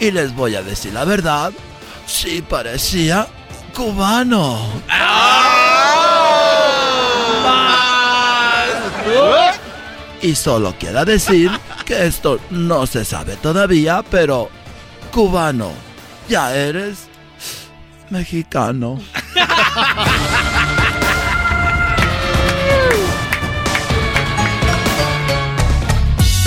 [0.00, 1.52] Y les voy a decir la verdad,
[2.06, 3.26] sí parecía
[3.74, 4.58] cubano.
[10.22, 11.50] Y solo queda decir
[11.84, 14.48] que esto no se sabe todavía, pero
[15.12, 15.70] cubano,
[16.28, 17.08] ya eres
[18.10, 18.98] mexicano.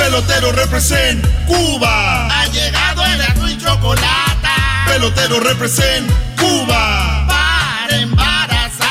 [0.07, 2.27] Pelotero represent Cuba.
[2.27, 4.47] Ha llegado el azul y chocolate
[4.87, 6.09] Pelotero represent
[6.39, 7.25] Cuba.
[7.27, 8.87] para embarazar.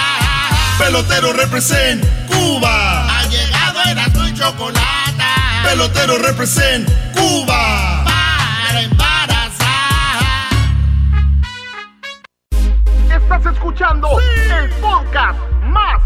[0.78, 3.06] Pelotero represent Cuba.
[3.08, 5.24] Ha llegado el azul y chocolate
[5.64, 8.04] Pelotero represent Cuba.
[8.04, 10.20] para embarazar.
[13.10, 16.05] Estás escuchando el podcast más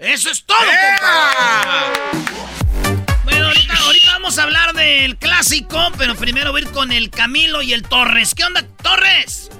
[0.00, 1.92] Eso es todo, compa.
[3.24, 7.10] Bueno, ahorita, ahorita vamos a hablar del clásico, pero primero voy a ir con el
[7.10, 8.34] Camilo y el Torres.
[8.34, 9.50] ¿Qué onda, Torres?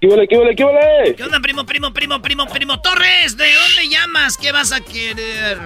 [0.00, 1.14] ¿Qué vale, qué vale, qué vale?
[1.16, 3.38] ¿Qué onda, primo, primo, primo, primo, primo Torres?
[3.38, 4.36] ¿De dónde llamas?
[4.36, 5.58] ¿Qué vas a querer?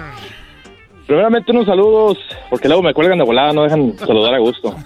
[1.05, 2.17] Primeramente unos saludos,
[2.49, 4.75] porque luego me cuelgan de volada, no dejan saludar a gusto.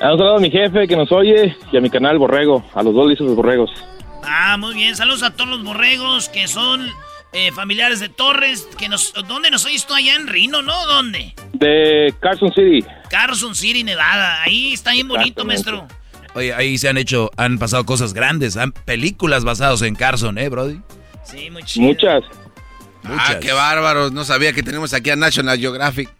[0.00, 2.84] Ah, Un saludo a mi jefe que nos oye y a mi canal Borrego, a
[2.84, 3.68] los dos listos de Borregos.
[4.22, 4.94] Ah, muy bien.
[4.94, 6.88] Saludos a todos los borregos que son
[7.32, 8.68] eh, familiares de Torres.
[8.78, 10.86] Que nos, ¿Dónde nos oíste allá en Rino, no?
[10.86, 11.34] ¿Dónde?
[11.52, 12.84] De Carson City.
[13.10, 14.42] Carson City, Nevada.
[14.42, 15.86] Ahí está bien bonito, maestro.
[16.34, 20.48] Oye, ahí se han hecho, han pasado cosas grandes, han películas basadas en Carson, ¿eh,
[20.48, 20.80] Brody?
[21.24, 21.86] Sí, muy chido.
[21.86, 22.24] Muchas.
[23.04, 24.12] Ah, qué bárbaros.
[24.12, 26.10] No sabía que tenemos aquí a National Geographic.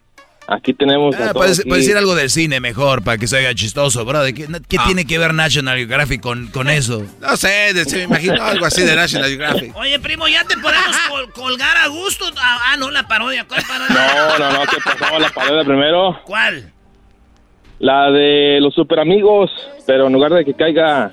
[0.50, 1.14] Aquí tenemos.
[1.16, 4.32] Ah, puedes, puedes decir algo del cine mejor para que se oiga chistoso, Brody.
[4.32, 7.04] ¿Qué, qué tiene que ver National Geographic con, con eso?
[7.20, 9.76] No sé, de- se me imagino algo así de National Geographic.
[9.76, 12.24] Oye, primo, ya te podemos col- colgar a gusto.
[12.38, 13.44] Ah, ah, no, la parodia.
[13.46, 13.94] ¿Cuál parodia?
[13.94, 15.18] No, no, no, ¿qué pasó?
[15.18, 16.18] La parodia primero.
[16.24, 16.72] ¿Cuál?
[17.78, 19.50] La de los super amigos,
[19.86, 21.12] pero en lugar de que caiga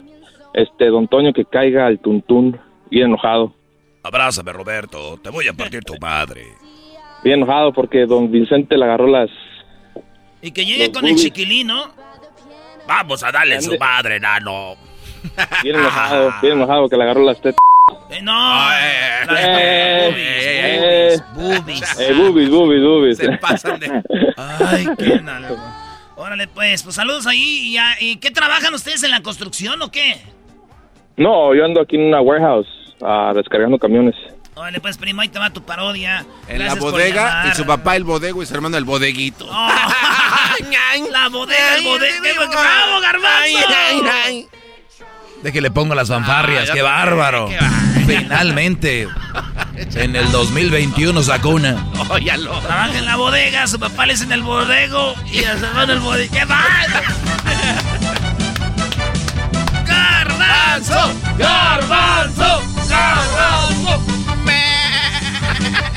[0.53, 2.57] este Don Toño, que caiga el tuntún,
[2.90, 3.53] bien enojado.
[4.02, 6.48] Abrázame, Roberto, te voy a partir tu madre.
[7.26, 9.30] Bien enojado porque Don Vicente le agarró las.
[10.43, 11.23] Y que llegue con el boobies.
[11.26, 11.85] chiquilín, ¿no?
[12.88, 14.76] Vamos a darle su madre, nano.
[15.64, 17.57] Bien enojado, bien enojado que le agarró las tetas.
[18.11, 18.31] Eh, no.
[18.31, 23.18] Las Eh, boobies, eh, boobies, Eh, boobies, boobies, boobies.
[23.18, 24.03] Se pasan de...
[24.38, 25.57] Ay, qué nalgo.
[26.18, 27.72] Órale, pues, pues saludos ahí.
[27.72, 30.18] ¿Y, a- y qué trabajan ustedes en la construcción o qué?
[31.18, 32.68] No, yo ando aquí en una warehouse
[33.02, 34.15] ah, descargando camiones.
[34.56, 36.26] Órale, pues, primo, ahí te va tu parodia.
[36.48, 39.45] En Gracias la bodega y su papá el bodego y su hermano el bodeguito.
[41.11, 42.15] La bodega, el bodega.
[42.48, 44.48] ¡Bravo, garbanzo!
[45.44, 47.49] De que le pongo las fanfarrias, Ah, qué ya- bárbaro.
[48.07, 49.10] Finalmente,
[49.95, 51.86] en el 2021 sacó una.
[52.10, 52.57] Óyalo.
[52.61, 55.91] Trabaja en la bodega, su papá le es en el bodego y a su hermano
[55.94, 56.34] el bodego.
[56.34, 56.88] ¡Qué mal!
[59.86, 61.14] ¡Garbanzo!
[61.38, 62.64] ¡Garbanzo!
[62.88, 64.15] ¡Garbanzo!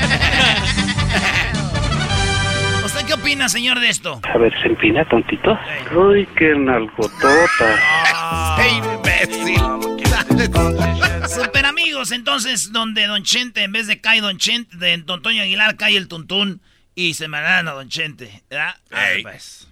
[2.85, 4.19] ¿Usted qué opina, señor, de esto?
[4.33, 5.57] A ver, se empina tontito.
[5.95, 8.55] Uy, qué nalgotota.
[8.57, 9.59] ¡Qué imbécil!
[11.27, 15.41] Super amigos, entonces, donde Don Chente, en vez de cae Don Chente, de Don Toño
[15.43, 16.61] Aguilar, cae el Tuntún
[16.95, 18.41] y se me dan a Don Chente.
[18.49, 18.75] ¿verdad?
[18.91, 19.67] Ah, pues.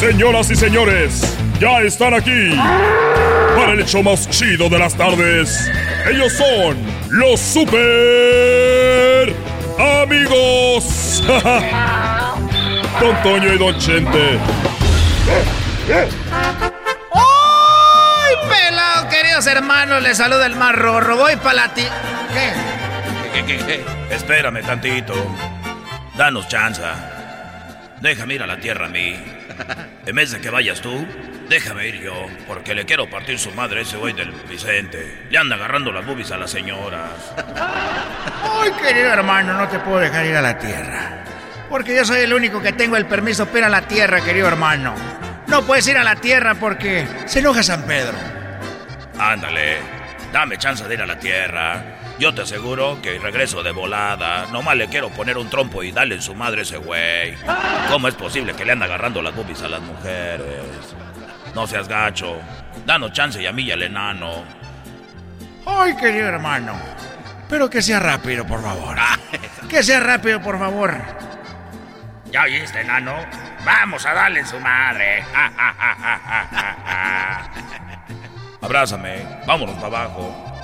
[0.00, 2.50] Señoras y señores, ya están aquí
[3.56, 5.70] para el hecho más chido de las tardes.
[6.10, 6.76] Ellos son
[7.10, 9.34] los super
[10.02, 11.22] amigos.
[13.00, 14.38] Don Toño y Don Chente.
[17.12, 20.02] ¡Ay, pelado, queridos hermanos!
[20.02, 21.16] Les saluda el más rorro.
[21.16, 21.86] Voy para la ti...
[22.32, 22.52] ¿Qué?
[24.10, 25.14] Espérame tantito.
[26.16, 26.94] Danos chanza.
[28.00, 29.35] Déjame ir a la tierra a mí.
[30.06, 31.06] En vez de que vayas tú,
[31.48, 32.26] déjame ir yo.
[32.46, 35.26] Porque le quiero partir su madre a ese güey del Vicente.
[35.30, 37.10] Le anda agarrando las boobies a las señoras.
[38.42, 41.24] Ay, querido hermano, no te puedo dejar ir a la tierra.
[41.68, 44.46] Porque yo soy el único que tengo el permiso para ir a la tierra, querido
[44.46, 44.94] hermano.
[45.48, 48.16] No puedes ir a la tierra porque se enoja San Pedro.
[49.18, 49.78] Ándale,
[50.32, 51.95] dame chance de ir a la tierra.
[52.18, 54.46] Yo te aseguro que regreso de volada.
[54.46, 57.36] Nomás le quiero poner un trompo y darle en su madre ese güey.
[57.90, 60.62] ¿Cómo es posible que le anda agarrando las boobies a las mujeres?
[61.54, 62.38] No seas gacho.
[62.86, 64.44] Danos chance y a mí y al enano.
[65.66, 66.72] Ay, querido hermano.
[67.50, 68.96] Pero que sea rápido, por favor.
[69.68, 70.96] Que sea rápido, por favor.
[72.30, 73.16] ¿Ya oíste, enano?
[73.64, 75.24] Vamos a darle en su madre.
[78.62, 79.26] Abrázame.
[79.44, 80.55] Vámonos para abajo.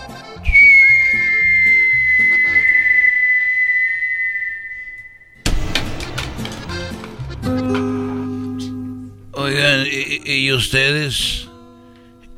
[9.32, 11.48] Oigan, ¿y, ustedes?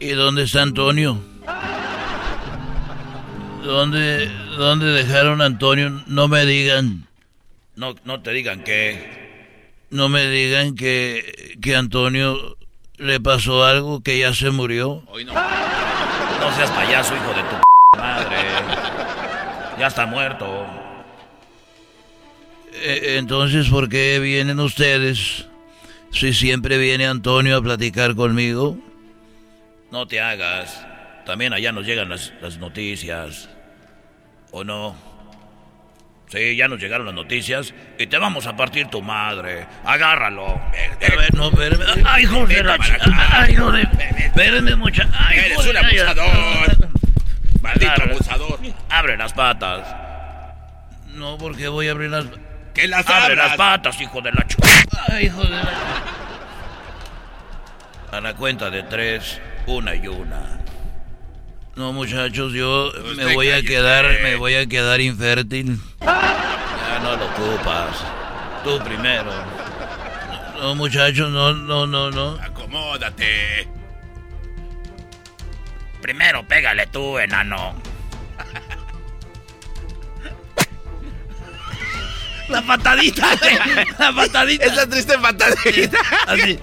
[0.01, 1.19] ¿Y dónde está Antonio?
[3.63, 6.03] ¿Dónde, ¿Dónde dejaron a Antonio?
[6.07, 7.07] No me digan.
[7.77, 9.25] No, no te digan que.
[9.91, 12.57] No me digan que, que Antonio
[12.97, 15.03] le pasó algo, que ya se murió.
[15.09, 15.33] Hoy no.
[15.33, 18.37] No seas payaso, hijo de tu madre.
[19.79, 20.84] Ya está muerto.
[22.87, 25.47] Eh, Entonces, ¿por qué vienen ustedes?
[26.13, 28.77] Si siempre viene Antonio a platicar conmigo.
[29.91, 30.87] No te hagas.
[31.25, 33.49] También allá nos llegan las, las noticias.
[34.51, 34.95] ¿O no?
[36.29, 39.67] Sí, ya nos llegaron las noticias y te vamos a partir tu madre.
[39.85, 40.47] Agárralo.
[40.47, 42.03] A ver, no, espérame.
[42.05, 42.77] Ay, hijo de la
[43.31, 43.83] Ay, hijo de...
[44.19, 45.09] Espérenme, mucha...
[45.19, 46.89] Ay, Eres un abusador.
[47.63, 48.59] Maldito abusador.
[48.91, 49.87] Abre las patas.
[51.15, 52.27] No, porque voy a abrir las...
[52.75, 53.49] Que las Abre abras.
[53.49, 54.57] las patas, hijo de la ch...
[55.09, 55.63] Ay, hijo de la...
[58.13, 60.59] A la cuenta de tres, una y una.
[61.77, 65.81] No, muchachos, yo Usted me voy a quedar, me voy a quedar infértil.
[66.01, 68.05] Ya no lo ocupas.
[68.63, 69.33] Tú primero.
[70.61, 72.39] No, muchachos, no, no, no, no.
[72.41, 73.69] Acomódate.
[76.01, 77.75] Primero pégale tú, enano.
[82.49, 83.27] La patadita,
[83.99, 84.65] La patadita.
[84.65, 85.99] Esa triste patadita.
[86.27, 86.59] Así.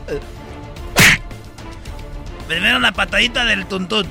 [2.47, 4.07] Primero la patadita del tuntún.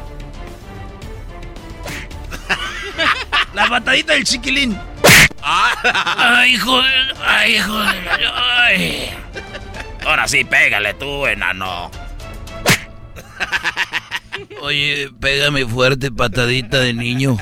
[3.55, 4.79] La patadita del chiquilín.
[5.43, 6.91] Ay, hijo de.
[7.25, 8.27] Ay, hijo de.
[8.35, 9.11] Ay.
[10.05, 11.91] Ahora sí, pégale tú, enano.
[14.63, 17.37] Oye, pégame fuerte, patadita de niño.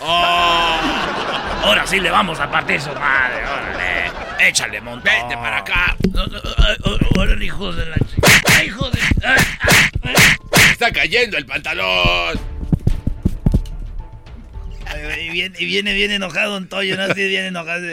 [0.00, 0.80] Oh.
[1.64, 4.48] Ahora sí le vamos a partir su madre, órale.
[4.48, 5.04] Échale, montón.
[5.04, 5.96] Vete para acá.
[7.16, 8.64] Órale, hijo de la chica.
[8.64, 9.00] Hijo de.
[10.70, 12.38] Está cayendo el pantalón.
[15.20, 17.02] Y viene, y viene bien enojado Don Toyo, ¿no?
[17.02, 17.86] Así viene enojado.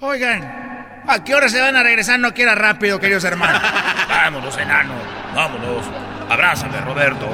[0.00, 2.20] Oigan, ¿a qué hora se van a regresar?
[2.20, 3.60] No quiera rápido, queridos hermanos.
[4.08, 4.94] Vámonos, enano.
[5.34, 5.86] Vámonos.
[6.28, 7.28] Abrázame, Roberto.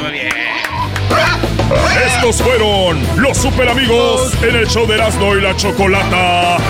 [0.00, 0.28] Muy bien.
[2.06, 6.56] Estos fueron los super amigos en el show de Erasmo y la Chocolata.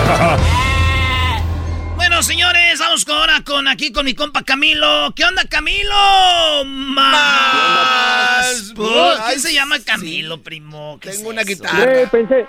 [1.95, 5.11] Bueno, señores, vamos ahora con aquí con mi compa Camilo.
[5.15, 6.63] ¿Qué onda, Camilo?
[6.65, 8.73] Más.
[9.27, 10.97] ¿Quién se llama Camilo, primo?
[11.01, 11.49] ¿Qué Tengo es una eso?
[11.49, 12.01] guitarra.
[12.01, 12.45] Eh, pensé,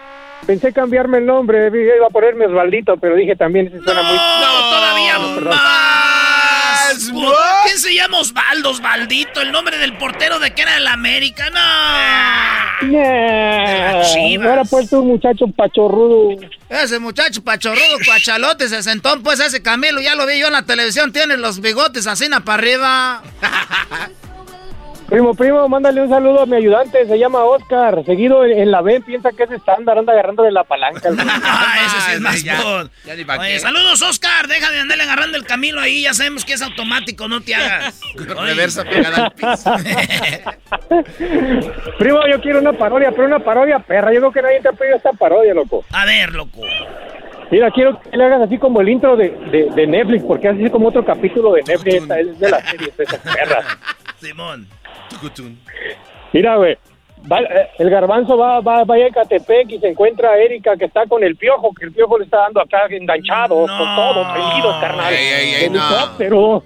[0.46, 4.16] pensé cambiarme el nombre, iba a ponerme Osvaldito, pero dije también ese suena muy...
[4.16, 5.48] No, todavía perdón.
[5.54, 6.27] más.
[6.96, 9.40] ¿Quién se llama Osvaldo Osvaldito?
[9.40, 11.50] El nombre del portero de que era el América.
[11.50, 12.88] No.
[12.88, 14.46] Nah, Chivas.
[14.46, 16.36] ahora pues tú muchacho pachorrudo.
[16.68, 20.62] Ese muchacho pachorrudo, cuachalote, se sentó, pues ese Camilo, ya lo vi yo en la
[20.62, 23.22] televisión, tiene los bigotes así na para arriba.
[25.08, 28.04] Primo, primo, mándale un saludo a mi ayudante, se llama Oscar.
[28.04, 31.08] Seguido en, la B, piensa que es estándar, anda agarrándole la palanca.
[31.50, 32.90] Ah, ese sí es más ya, bon.
[33.04, 34.48] ya ni Oye, saludos, Oscar.
[34.48, 36.02] Deja de andarle agarrando el camino ahí.
[36.02, 38.00] Ya sabemos que es automático, no te hagas.
[38.16, 39.74] Reversa pegada al piso.
[41.98, 44.12] primo, yo quiero una parodia, pero una parodia perra.
[44.12, 45.84] Yo creo que nadie te ha pedido esta parodia, loco.
[45.90, 46.60] A ver, loco.
[47.50, 50.68] Mira, quiero que le hagas así como el intro de, de, de Netflix, porque así
[50.70, 53.64] como otro capítulo de Netflix, esta es de las series esas perras.
[54.20, 54.68] Simón.
[56.32, 56.76] Mira, güey.
[57.30, 60.84] va- eh, el garbanzo va, va, va a Ecatepec y se encuentra a Erika que
[60.84, 63.66] está con el piojo, que el piojo le está dando acá enganchado, con
[63.96, 65.12] todo, prendido, carnal.
[65.12, 65.80] Ey, ey, ey, no.
[65.88, 66.62] Helicóptero.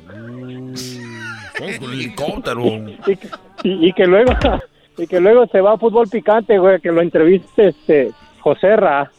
[1.59, 2.65] Con helicóptero.
[3.07, 3.29] Y, que-
[3.65, 4.33] y- y que luego
[4.99, 8.11] y que luego se va a fútbol picante, güey, que lo entreviste este
[8.41, 9.11] José Ra.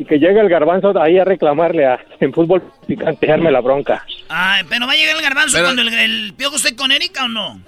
[0.00, 4.04] Y que llega el garbanzo ahí a reclamarle a, en fútbol picante, darme la bronca.
[4.28, 7.24] Ay, pero va a llegar el garbanzo Pero- cuando el, el piojo esté con Erika
[7.24, 7.60] o no.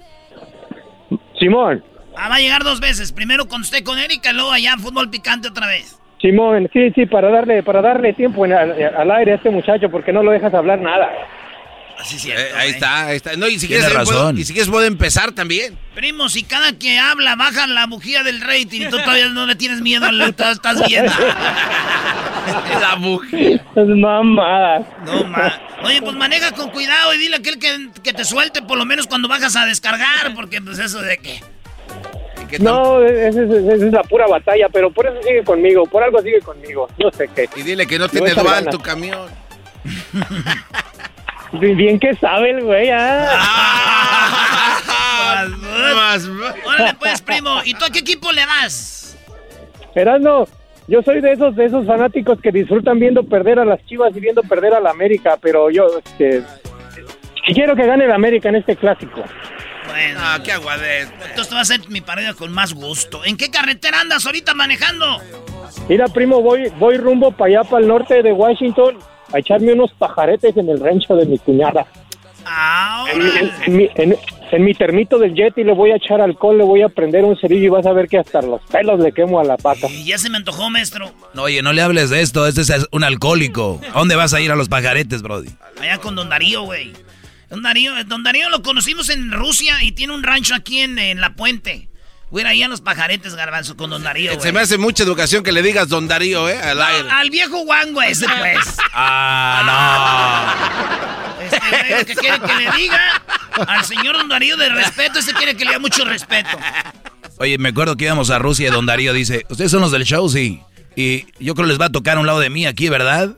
[1.41, 1.83] Simón,
[2.17, 3.13] Ah, va a llegar dos veces.
[3.13, 5.97] Primero cuando esté con Erika, luego allá fútbol picante otra vez.
[6.21, 9.89] Simón, sí, sí, para darle, para darle tiempo en- al, al aire a este muchacho,
[9.91, 11.09] porque no lo dejas hablar nada.
[11.99, 12.57] Así es Eh, cierto.
[12.59, 12.73] ahí eh.
[12.73, 13.37] está, ahí está.
[13.37, 14.39] No, y si Tiene quieres, puedo- razón.
[14.39, 15.79] y si quieres puedo empezar también.
[15.95, 19.55] Primo, si cada que habla bajan la bujía del rating y tú todavía no le
[19.55, 21.13] tienes miedo, al- estás viendo.
[22.81, 23.61] La mujer.
[23.77, 24.87] Es mamadas.
[25.05, 25.53] No, ma.
[25.85, 28.85] Oye, pues maneja con cuidado y dile a aquel que, que te suelte por lo
[28.85, 31.41] menos cuando bajas a descargar, porque pues eso de que...
[32.49, 36.03] Que No, esa es, esa es la pura batalla, pero por eso sigue conmigo, por
[36.03, 36.89] algo sigue conmigo.
[36.99, 37.49] Yo sé que.
[37.55, 38.71] Y dile que no tiene dual ganas.
[38.75, 39.29] tu camión.
[41.53, 43.27] Bien bien que sabe el güey, ah.
[45.95, 46.29] Más-
[46.65, 47.61] Órale pues, primo.
[47.65, 49.17] ¿Y tú a qué equipo le das?
[49.95, 50.47] Erasno,
[50.91, 54.21] yo soy de esos de esos fanáticos que disfrutan viendo perder a las Chivas y
[54.21, 56.43] viendo perder a la América, pero yo este
[57.55, 59.23] quiero que gane la América en este clásico.
[59.87, 61.09] Bueno, Ah, qué aguadez.
[61.31, 63.25] entonces va a ser mi parodia con más gusto.
[63.25, 65.07] ¿En qué carretera andas ahorita manejando?
[65.89, 68.97] Mira, primo, voy voy rumbo para allá para el norte de Washington
[69.33, 71.87] a echarme unos pajaretes en el rancho de mi cuñada.
[72.47, 73.23] Ah, En,
[73.67, 74.17] en- en
[74.53, 77.37] en- mi termito del Yeti le voy a echar alcohol, le voy a prender un
[77.39, 79.89] cerillo y vas a ver que hasta los pelos le quemo a la pata.
[79.89, 81.13] Y ya se me antojó, maestro.
[81.35, 83.81] No, oye, no le hables de esto, este es un alcohólico.
[83.95, 85.51] ¿A dónde vas a ir a los pajaretes, Brody?
[85.81, 86.93] Allá con Don Darío, güey.
[87.49, 91.21] Don Darío, Don Darío lo conocimos en Rusia y tiene un rancho aquí en, en
[91.21, 91.89] La Puente.
[92.33, 94.41] Ir ahí a los pajaretes, garbanzo, con Don Darío, güey.
[94.41, 96.57] Se me hace mucha educación que le digas don Darío, ¿eh?
[96.63, 97.09] Al aire.
[97.11, 98.77] Al viejo guango ese, pues.
[98.95, 100.55] Ah,
[101.57, 103.23] Este lo que quiere que le diga
[103.67, 106.49] al señor Don Darío de respeto, ese quiere que le dé mucho respeto.
[107.39, 110.05] Oye, me acuerdo que íbamos a Rusia y don Darío dice, ¿ustedes son los del
[110.05, 110.29] show?
[110.29, 110.61] Sí.
[110.97, 113.31] Y yo creo les va a tocar a un lado de mí aquí, ¿verdad?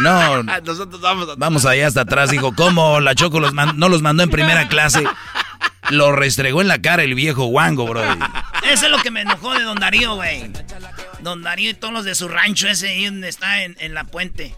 [0.00, 1.34] No, Nosotros vamos a...
[1.36, 2.30] vamos allá hasta atrás.
[2.30, 3.00] Dijo, ¿cómo?
[3.00, 5.04] La Choco los man- no los mandó en primera clase.
[5.90, 8.18] Lo restregó en la cara el viejo guango, Brody.
[8.68, 10.50] Eso es lo que me enojó de Don Darío, güey.
[11.20, 14.02] Don Darío y todos los de su rancho ese ahí donde está en, en la
[14.04, 14.54] puente.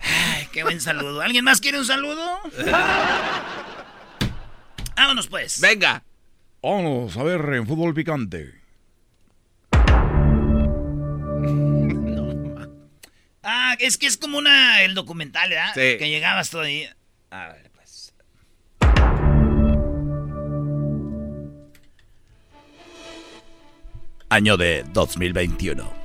[0.00, 1.20] Ay, qué buen saludo.
[1.20, 2.40] ¿Alguien más quiere un saludo?
[4.96, 5.60] Vámonos pues.
[5.60, 6.02] Venga.
[6.62, 8.54] Vámonos a ver en fútbol picante.
[13.42, 15.72] Ah, es que es como una el documental, ¿verdad?
[15.74, 15.96] Sí.
[15.98, 16.86] Que llegabas todo ahí.
[17.30, 18.12] A ver, pues.
[24.28, 25.97] Año de 2021.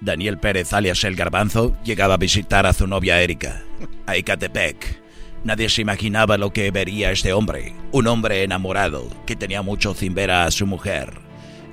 [0.00, 3.62] Daniel Pérez, alias El Garbanzo, llegaba a visitar a su novia Erika,
[4.06, 5.00] a Icatepec.
[5.44, 10.14] Nadie se imaginaba lo que vería este hombre, un hombre enamorado que tenía mucho sin
[10.14, 11.14] ver a su mujer.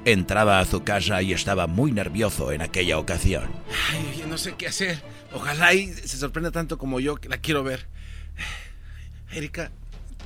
[0.05, 3.43] Entraba a su casa y estaba muy nervioso en aquella ocasión.
[3.91, 5.01] Ay, no sé qué hacer.
[5.33, 7.87] Ojalá y se sorprenda tanto como yo, que la quiero ver.
[9.31, 9.71] Erika,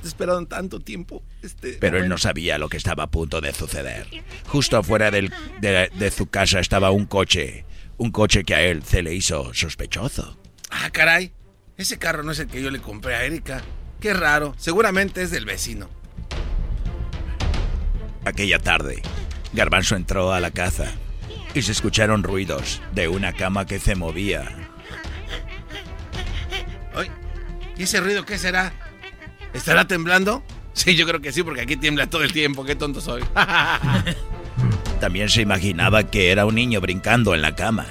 [0.08, 1.22] esperado tanto tiempo.
[1.42, 4.06] Este Pero él no sabía lo que estaba a punto de suceder.
[4.46, 7.64] Justo afuera del- de, de su casa estaba un coche,
[7.98, 10.38] un coche que a él se le hizo sospechoso.
[10.70, 11.32] Ah, caray.
[11.76, 13.62] Ese carro no es el que yo le compré a Erika.
[14.00, 14.54] Qué raro.
[14.58, 15.88] Seguramente es del vecino.
[18.24, 19.02] Aquella tarde,
[19.52, 20.92] Garbanzo entró a la casa
[21.54, 24.58] y se escucharon ruidos de una cama que se movía.
[27.76, 28.72] ¿y ese ruido qué será?
[29.52, 30.42] ¿Estará temblando?
[30.72, 32.64] Sí, yo creo que sí, porque aquí tiembla todo el tiempo.
[32.64, 33.22] Qué tonto soy.
[35.00, 37.86] También se imaginaba que era un niño brincando en la cama.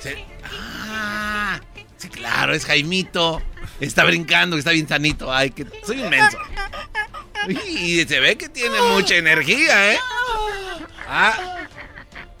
[0.00, 0.10] Sí.
[0.44, 1.60] Ah,
[1.96, 3.42] sí, claro, es Jaimito.
[3.80, 5.32] Está brincando, está bien sanito.
[5.32, 6.38] Ay, que soy inmenso.
[7.68, 9.98] Y se ve que tiene mucha energía, ¿eh?
[11.08, 11.66] Ah.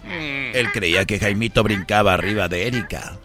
[0.08, 3.18] Él creía que Jaimito brincaba arriba de Erika.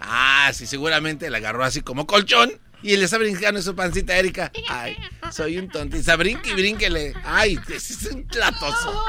[0.00, 2.52] Ah, sí, seguramente la agarró así como colchón.
[2.82, 4.52] Y le está brincando en su pancita a Erika.
[4.68, 4.96] Ay,
[5.32, 6.14] soy un tontista.
[6.16, 7.14] Brinque y brínquele.
[7.24, 9.04] Ay, es un platoso.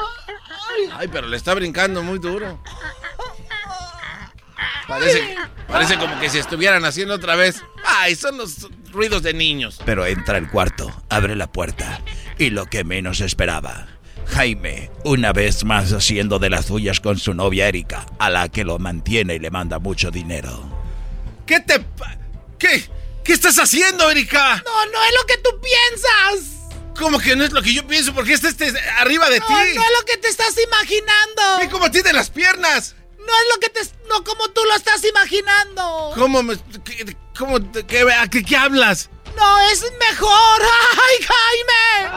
[0.94, 2.62] Ay, pero le está brincando muy duro.
[4.88, 5.36] Parece,
[5.68, 7.64] parece como que si estuvieran haciendo otra vez.
[7.86, 9.80] Ay, son los ruidos de niños.
[9.86, 12.02] Pero entra al cuarto, abre la puerta
[12.40, 13.88] y lo que menos esperaba.
[14.28, 18.64] Jaime, una vez más haciendo de las suyas con su novia Erika, a la que
[18.64, 20.68] lo mantiene y le manda mucho dinero.
[21.46, 21.80] ¿Qué te...
[21.80, 22.18] pa-
[22.58, 22.84] ¿Qué?
[23.30, 24.64] ¿Qué estás haciendo, Erika?
[24.66, 26.50] No, no es lo que tú piensas.
[26.98, 28.12] ¿Cómo que no es lo que yo pienso?
[28.12, 29.54] ¿Por qué está este arriba de No, ti?
[29.54, 31.64] no es lo que te estás imaginando.
[31.64, 32.96] ¿Y cómo tiene las piernas?
[33.20, 33.82] No es lo que te...
[34.08, 36.12] No como tú lo estás imaginando.
[36.16, 36.58] ¿Cómo me...
[36.84, 37.60] qué- ¿Cómo...
[37.86, 39.12] qué, a qué, qué hablas?
[39.36, 40.62] No, es mejor.
[40.64, 42.10] ¡Ay, Jaime!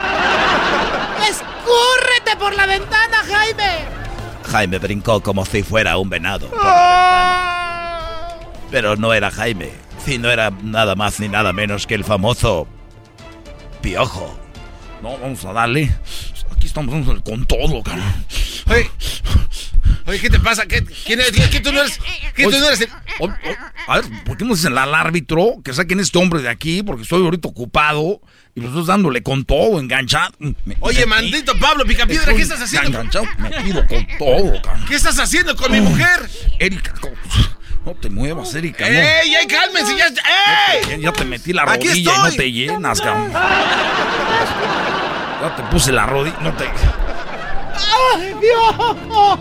[1.29, 3.85] ¡Escúrrete por la ventana, Jaime!
[4.51, 6.49] Jaime brincó como si fuera un venado.
[6.49, 8.39] por la ventana.
[8.71, 9.71] Pero no era Jaime,
[10.05, 12.67] sino era nada más ni nada menos que el famoso
[13.81, 14.39] Piojo.
[15.01, 15.93] No, vamos a darle.
[16.55, 18.25] Aquí estamos con todo, cabrón.
[18.67, 18.89] Oye,
[20.05, 20.65] oye, ¿qué te pasa?
[20.65, 21.33] ¿Qué, quién eres?
[21.49, 21.99] ¿Qué tú no eres?
[22.33, 22.81] ¿Qué tú no eres?
[22.81, 22.89] el-
[23.19, 23.31] O- o-
[23.91, 26.81] a ver, ¿por qué no dicen al árbitro que saquen este hombre de aquí?
[26.81, 28.21] Porque estoy ahorita ocupado
[28.55, 30.31] y estoy dándole con todo, enganchado.
[30.39, 32.87] Me- Oye, me- maldito Pablo Picapiedra, ¿qué estás haciendo?
[33.01, 34.85] Enganchado, metido con todo, cabrón.
[34.87, 36.29] ¿Qué estás haciendo con mi mujer?
[36.59, 37.09] Erika, co-
[37.85, 38.91] no te muevas, Erika, no.
[38.97, 39.95] ¡Ey, ey, cálmense!
[39.97, 41.01] ¡Ya, ey!
[41.01, 43.31] Ya, te metí la Aquí rodilla y no te llenas, cabrón.
[45.41, 46.65] Ya te puse la rodilla, no te...
[48.15, 49.37] ¡Ay, piojo!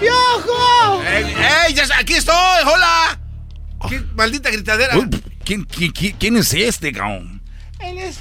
[0.00, 1.02] ¡Piojo!
[1.02, 1.24] ¡Ey,
[1.68, 1.74] ey!
[1.74, 2.34] Ya, aquí estoy!
[2.64, 3.18] ¡Hola!
[3.88, 4.96] ¡Qué maldita gritadera!
[4.96, 5.08] Uy,
[5.44, 7.42] ¿Quién, quién, quién- quién es este, cabrón?
[7.80, 8.18] Él es,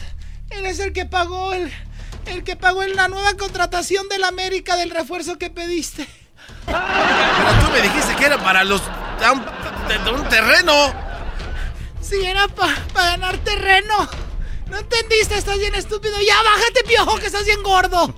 [0.50, 1.72] él es el que pagó el,
[2.26, 6.06] el que pagó en la nueva contratación del América del refuerzo que pediste.
[6.66, 6.78] Pero
[7.66, 8.82] tú me dijiste que era para los...
[9.20, 9.46] de un,
[9.88, 10.94] de- de un terreno.
[12.02, 12.76] Si era para
[13.12, 14.08] ganar terreno.
[14.70, 15.38] ¿No entendiste?
[15.38, 16.16] Estás bien estúpido.
[16.28, 18.14] Ya, bájate, piojo, que estás bien gordo.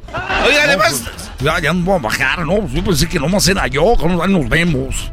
[0.45, 1.01] Oiga, además...
[1.01, 2.67] No, pues, ya, ya no voy a bajar, ¿no?
[2.69, 5.11] Yo pensé que nomás era yo, ahí nos vemos.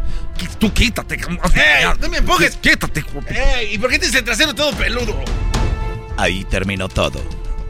[0.59, 1.15] Tú quítate.
[1.17, 2.57] ¡Ey, no me empujes!
[2.57, 3.75] Quítate, ¡Ey!
[3.75, 5.15] ¿Y por qué tienes el trasero todo peludo?
[6.17, 7.21] Ahí terminó todo.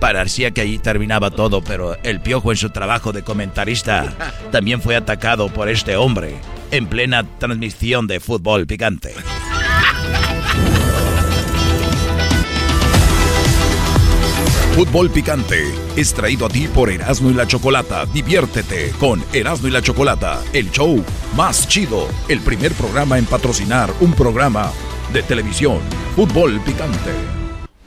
[0.00, 4.12] Parecía que ahí terminaba todo, pero el piojo en su trabajo de comentarista
[4.50, 6.36] también fue atacado por este hombre
[6.70, 9.14] en plena transmisión de fútbol picante.
[14.74, 18.06] Fútbol Picante es traído a ti por Erasmo y la Chocolata.
[18.06, 21.00] Diviértete con Erasmo y la Chocolata, el show
[21.36, 24.72] más chido, el primer programa en patrocinar un programa
[25.12, 25.78] de televisión.
[26.16, 27.43] Fútbol Picante.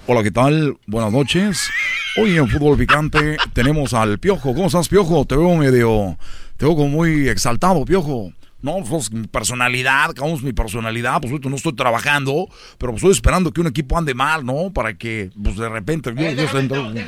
[0.08, 0.78] Hola, ¿qué tal?
[0.88, 1.70] Buenas noches.
[2.18, 4.54] Hoy en Fútbol Picante tenemos al Piojo.
[4.54, 5.26] ¿Cómo estás, Piojo?
[5.26, 6.18] Te veo medio...
[6.56, 8.32] Te veo como muy exaltado, Piojo.
[8.60, 12.48] No, pues mi personalidad, cabrón, mi personalidad, pues ahorita no estoy trabajando,
[12.80, 14.72] pero pues estoy esperando que un equipo ande mal, ¿no?
[14.74, 16.12] Para que, pues de repente...
[16.16, 17.00] yo- yo estoy entrando-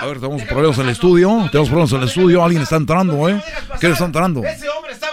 [0.00, 3.28] A ver, tenemos problemas en el estudio, tenemos problemas en el estudio, alguien está entrando,
[3.28, 3.42] ¿eh?
[3.80, 4.44] ¿Quién está entrando?
[4.44, 5.11] Ese hombre estaba...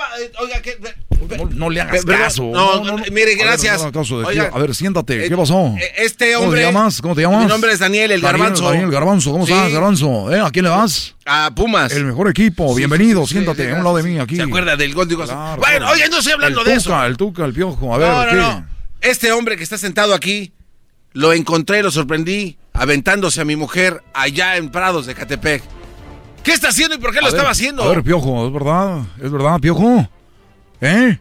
[1.51, 2.43] no, le hagas caso.
[2.43, 3.81] no, no, mire, A ver, gracias.
[4.25, 5.25] Oiga, a ver, siéntate.
[5.25, 5.75] eh, ¿Qué pasó?
[5.79, 7.01] eh, Este ¿Cómo hombre- te llamas?
[7.01, 7.41] ¿Cómo te llamas?
[7.43, 8.69] Mi nombre es Daniel, el Daniel, Garbanzo.
[8.69, 9.31] Daniel Garbanzo.
[9.31, 9.51] ¿Cómo Sí.
[9.53, 10.33] estás, Garbanzo?
[10.33, 10.39] ¿Eh?
[10.39, 11.15] ¿A quién le vas?
[11.25, 11.91] A Pumas.
[11.91, 12.73] El mejor equipo.
[12.75, 13.25] Bienvenido.
[13.27, 14.35] sí, siéntate a un lado de mí aquí.
[14.35, 15.07] ¿Se acuerda del gol?
[15.07, 15.93] Digo, Claro, bueno, claro.
[15.93, 17.05] oye, no estoy hablando el de tuca, eso.
[17.05, 17.93] El Tuca, el Piojo.
[17.93, 18.35] A ver, no, no, ¿qué?
[18.35, 18.67] no.
[19.01, 20.51] Este hombre que está sentado aquí,
[21.13, 25.63] lo encontré, lo sorprendí, aventándose a mi mujer allá en Prados de Catepec.
[26.43, 27.83] ¿Qué está haciendo y por qué lo ver, estaba haciendo?
[27.83, 28.99] A ver, Piojo, ¿es verdad?
[29.21, 30.07] ¿Es verdad, Piojo?
[30.81, 31.19] ¿Eh?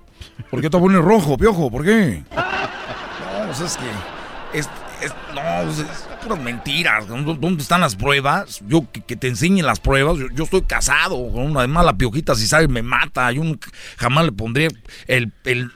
[0.51, 1.71] ¿Por qué te pones rojo, Piojo?
[1.71, 2.23] ¿Por qué?
[2.35, 4.59] No, pues es que...
[4.59, 4.69] Es,
[5.03, 5.87] es- no, pues es
[6.23, 7.07] puras mentiras.
[7.07, 8.61] ¿Dó- ¿Dónde están las pruebas?
[8.67, 10.17] Yo que, que te enseñen las pruebas.
[10.19, 13.31] Yo, yo estoy casado con una además la piojita, si sabe, me mata.
[13.33, 14.69] Yo nunca- jamás le pondré
[15.07, 15.33] el...
[15.45, 15.71] el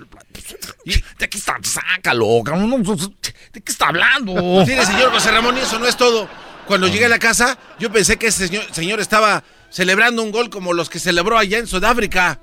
[1.18, 1.56] ¿De qué está?
[1.62, 2.70] Sácalo, cabrón.
[2.70, 4.34] No, ¿De qué está hablando?
[4.66, 6.28] Mire, señor José Ramón, y eso no es todo.
[6.66, 10.48] Cuando llegué a la casa, yo pensé que ese señor, señor estaba celebrando un gol
[10.50, 12.40] como los que celebró allá en Sudáfrica,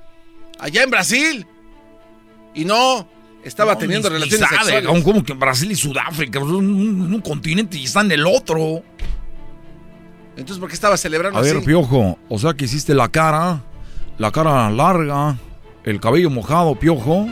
[0.58, 1.46] allá en Brasil.
[2.54, 3.08] Y no,
[3.44, 4.84] estaba No, teniendo ni- ni relaciones sabe, sexuales.
[4.86, 8.82] cabrón, como que Brasil y Sudáfrica son un, un continente y están en el otro.
[10.36, 11.62] Entonces, ¿por qué estaba celebrando A ver?
[11.62, 13.62] Piojo, o sea que hiciste la cara,
[14.18, 15.36] la cara larga,
[15.84, 17.26] el cabello mojado, Piojo,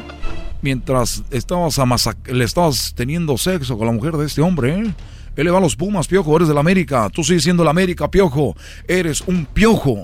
[0.63, 4.95] mientras estabas amasa- le estabas teniendo sexo con la mujer de este hombre, ¿eh?
[5.39, 8.11] Él le va a los Pumas, Piojo, eres del América, tú sigues siendo el América,
[8.11, 8.57] Piojo,
[8.89, 10.01] eres un Piojo.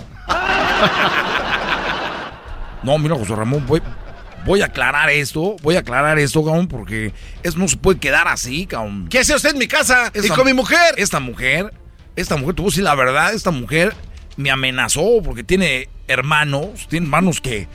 [2.85, 3.83] No, mira, José Ramón, voy,
[4.47, 7.13] voy a aclarar esto, voy a aclarar esto, cabrón, porque
[7.43, 9.09] eso no se puede quedar así, cabrón.
[9.11, 10.13] ¿Qué hace usted en mi casa?
[10.15, 10.95] y Esta- con mi mujer.
[10.99, 11.73] Esta mujer,
[12.15, 13.93] esta mujer, te voy a decir la verdad, esta mujer
[14.37, 17.67] me amenazó porque tiene hermanos, tiene hermanos que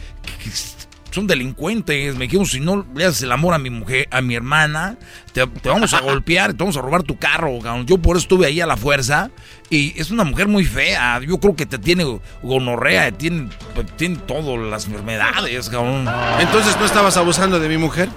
[1.11, 2.15] son delincuentes.
[2.15, 4.97] Me dijeron, si no le haces el amor a mi mujer, a mi hermana,
[5.33, 7.59] te, te vamos a golpear, te vamos a robar tu carro.
[7.59, 7.85] cabrón.
[7.85, 9.31] Yo por eso estuve ahí a la fuerza.
[9.69, 11.19] Y es una mujer muy fea.
[11.21, 12.05] Yo creo que te tiene
[12.41, 13.49] gonorrea, tiene,
[13.97, 16.07] tiene todas las enfermedades, cabrón.
[16.39, 18.09] Entonces, ¿no estabas abusando de mi mujer?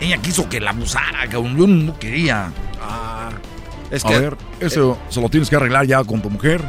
[0.00, 1.56] Ella quiso que la abusara, cabrón.
[1.56, 2.50] Yo no quería.
[2.80, 3.30] Ah,
[3.90, 6.62] es a ver, eso se lo tienes que arreglar ya con tu mujer.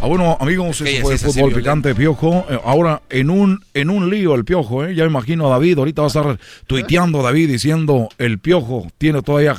[0.00, 2.46] Ah, bueno, amigos, eso fue es fútbol picante, Piojo.
[2.48, 4.94] Eh, ahora, en un, en un lío el Piojo, ¿eh?
[4.94, 6.38] Ya me imagino a David, ahorita va a estar
[6.68, 9.56] tuiteando David diciendo, el Piojo tiene todavía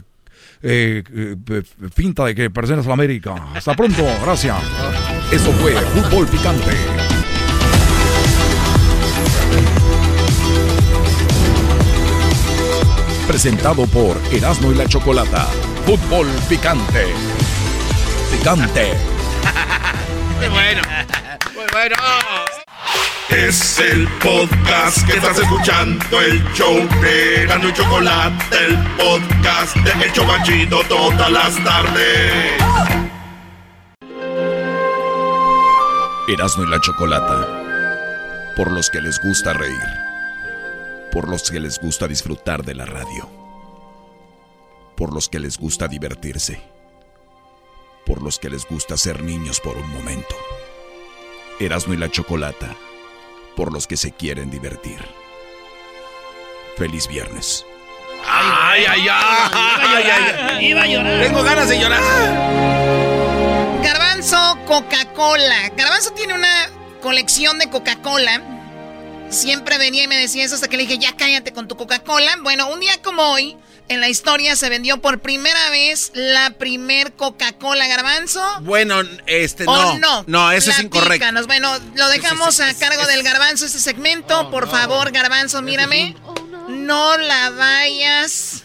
[0.62, 1.64] eh, eh,
[1.94, 3.36] finta de que perteneces a la América.
[3.54, 4.56] Hasta pronto, gracias.
[5.32, 6.72] Eso fue fútbol picante.
[13.28, 15.48] Presentado por Erasmo y la Chocolata.
[15.86, 17.08] Fútbol picante.
[18.32, 18.94] Picante.
[20.48, 20.82] Bueno.
[21.54, 21.96] Muy bueno.
[23.30, 30.06] Es el podcast que estás escuchando, el show de Gano y Chocolate, el podcast de
[30.06, 32.54] El Chobachito todas las tardes.
[36.28, 38.54] Erasmo y la Chocolata.
[38.56, 39.78] Por los que les gusta reír.
[41.12, 43.30] Por los que les gusta disfrutar de la radio.
[44.96, 46.69] Por los que les gusta divertirse.
[48.10, 50.36] Por los que les gusta ser niños por un momento.
[51.60, 52.76] Erasmo y la Chocolata.
[53.56, 54.98] Por los que se quieren divertir.
[56.76, 57.68] Feliz viernes.
[58.26, 59.52] Ay, ay, ay.
[59.54, 60.66] ay, ay, ay.
[60.66, 61.22] Iba a llorar.
[61.22, 62.02] Tengo ganas de llorar.
[63.84, 65.70] Garbanzo, Coca-Cola.
[65.78, 66.68] Garbanzo tiene una
[67.04, 68.42] colección de Coca-Cola.
[69.30, 72.38] Siempre venía y me decía eso hasta que le dije, ya cállate con tu Coca-Cola.
[72.42, 73.56] Bueno, un día como hoy,
[73.90, 78.42] en la historia se vendió por primera vez la primer Coca-Cola Garbanzo.
[78.62, 80.00] Bueno, este ¿O no.
[80.00, 80.24] no?
[80.28, 81.26] No, eso es incorrecto.
[81.48, 84.50] Bueno, lo dejamos a cargo del Garbanzo este segmento.
[84.52, 86.16] por favor, Garbanzo, mírame.
[86.70, 88.64] No la vayas.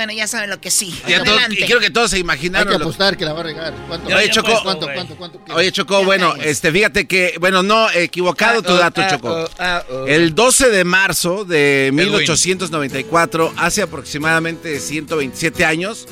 [0.00, 0.98] Bueno, ya saben lo que sí.
[1.04, 1.56] Adelante.
[1.60, 2.72] y quiero que todos se Hay imaginaron.
[2.72, 3.74] que lo- apostar que la va a regar.
[3.86, 4.08] ¿Cuánto?
[4.16, 4.60] Oye, Choco.
[4.62, 5.40] ¿Cuánto, cuánto, cuánto?
[5.54, 9.28] Oye, Choco, bueno, este, fíjate que, bueno, no, equivocado tu Ah, dato, ah, Choco.
[9.58, 10.04] ah, ah.
[10.06, 16.06] El 12 de marzo de 1894, hace aproximadamente 127 años,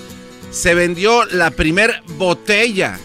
[0.51, 2.99] se vendió la primer botella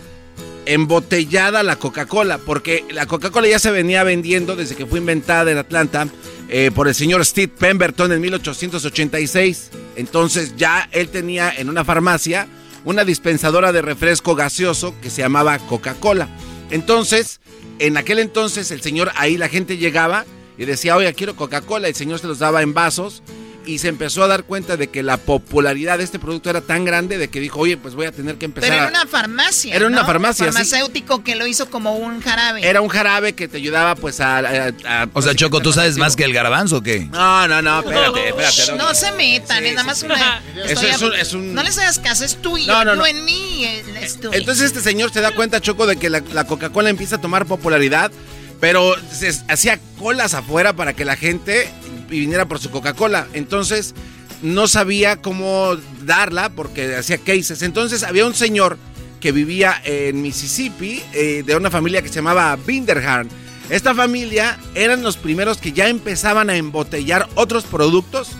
[0.65, 5.57] embotellada la Coca-Cola, porque la Coca-Cola ya se venía vendiendo desde que fue inventada en
[5.57, 6.07] Atlanta
[6.49, 9.71] eh, por el señor Steve Pemberton en 1886.
[9.95, 12.47] Entonces ya él tenía en una farmacia
[12.85, 16.27] una dispensadora de refresco gaseoso que se llamaba Coca-Cola.
[16.69, 17.39] Entonces,
[17.79, 20.25] en aquel entonces el señor ahí la gente llegaba
[20.57, 23.23] y decía, oye, quiero Coca-Cola, el señor se los daba en vasos
[23.65, 26.85] y se empezó a dar cuenta de que la popularidad de este producto era tan
[26.85, 29.01] grande de que dijo, oye, pues voy a tener que empezar Pero era a...
[29.01, 29.75] una farmacia.
[29.75, 30.51] Era una farmacia, sí.
[30.51, 32.67] Farmacéutico que lo hizo como un jarabe.
[32.67, 34.37] Era un jarabe que te ayudaba pues a...
[34.39, 37.05] a- a- O sea, Choco, ¿tú sabes más que el garbanzo o qué?
[37.11, 38.71] No, no, no, espérate, espérate.
[38.77, 38.93] No, no.
[38.95, 40.41] se metan, es nada más una.
[40.55, 42.67] Eso estoy es a- un- es un- No les hagas caso, es tuyo.
[42.71, 43.05] No, no, no.
[43.05, 43.65] en mí
[44.01, 44.31] es tuyo.
[44.33, 47.45] Entonces este señor se da cuenta, Choco, de que la, la Coca-Cola empieza a tomar
[47.45, 48.11] popularidad,
[48.59, 51.69] pero se hacía colas afuera para que la gente
[52.19, 53.27] viniera por su Coca-Cola.
[53.33, 53.93] Entonces
[54.41, 57.61] no sabía cómo darla porque hacía cases.
[57.61, 58.77] Entonces había un señor
[59.19, 63.31] que vivía en Mississippi eh, de una familia que se llamaba Binderhand.
[63.69, 68.31] Esta familia eran los primeros que ya empezaban a embotellar otros productos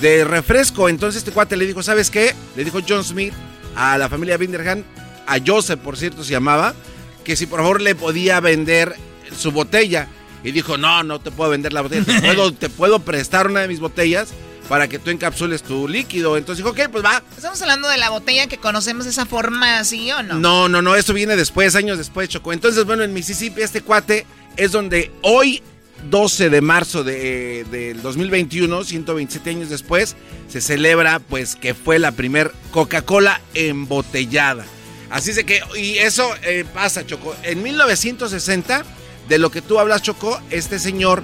[0.00, 0.88] de refresco.
[0.88, 2.34] Entonces este cuate le dijo, ¿sabes qué?
[2.56, 3.34] Le dijo John Smith
[3.76, 4.84] a la familia Binderhand,
[5.26, 6.74] a Joseph por cierto se llamaba,
[7.22, 8.94] que si por favor le podía vender
[9.36, 10.08] su botella.
[10.44, 13.60] Y dijo, no, no te puedo vender la botella, te puedo, te puedo prestar una
[13.60, 14.28] de mis botellas
[14.68, 16.36] para que tú encapsules tu líquido.
[16.36, 17.22] Entonces dijo, ok, pues va.
[17.36, 20.34] Estamos hablando de la botella que conocemos de esa forma así o no.
[20.34, 22.52] No, no, no, eso viene después, años después, Chocó.
[22.52, 24.26] Entonces, bueno, en Mississippi este cuate
[24.56, 25.62] es donde hoy,
[26.10, 30.16] 12 de marzo de, del 2021, 127 años después,
[30.48, 34.64] se celebra pues que fue la primer Coca-Cola embotellada.
[35.10, 37.36] Así es de que, y eso eh, pasa, Choco.
[37.42, 38.84] En 1960,
[39.28, 41.22] de lo que tú hablas, Choco, este señor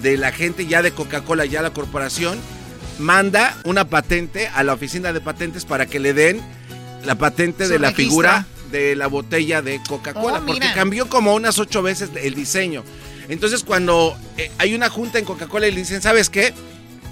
[0.00, 2.38] de la gente ya de Coca-Cola, ya la corporación,
[2.98, 6.40] manda una patente a la oficina de patentes para que le den
[7.04, 11.58] la patente de la figura de la botella de Coca-Cola, Oh, porque cambió como unas
[11.58, 12.84] ocho veces el diseño.
[13.28, 16.52] Entonces, cuando eh, hay una junta en Coca-Cola y le dicen, ¿sabes qué?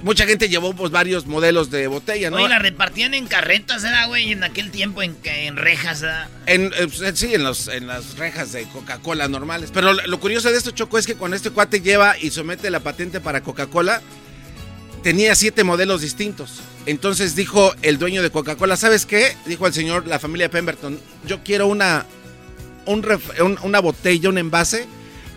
[0.03, 2.37] Mucha gente llevó pues, varios modelos de botella, ¿no?
[2.39, 4.33] Oye, la repartían en carretas, ¿verdad, güey?
[4.33, 6.29] En aquel tiempo en, en rejas, ¿verdad?
[6.47, 9.71] En, eh, pues, sí, en, los, en las rejas de Coca-Cola normales.
[9.75, 12.71] Pero lo, lo curioso de esto, Choco, es que cuando este cuate lleva y somete
[12.71, 14.01] la patente para Coca-Cola,
[15.03, 16.61] tenía siete modelos distintos.
[16.87, 19.37] Entonces dijo el dueño de Coca-Cola, ¿sabes qué?
[19.45, 22.07] Dijo el señor, la familia Pemberton, yo quiero una,
[22.87, 24.87] un ref- un- una botella, un envase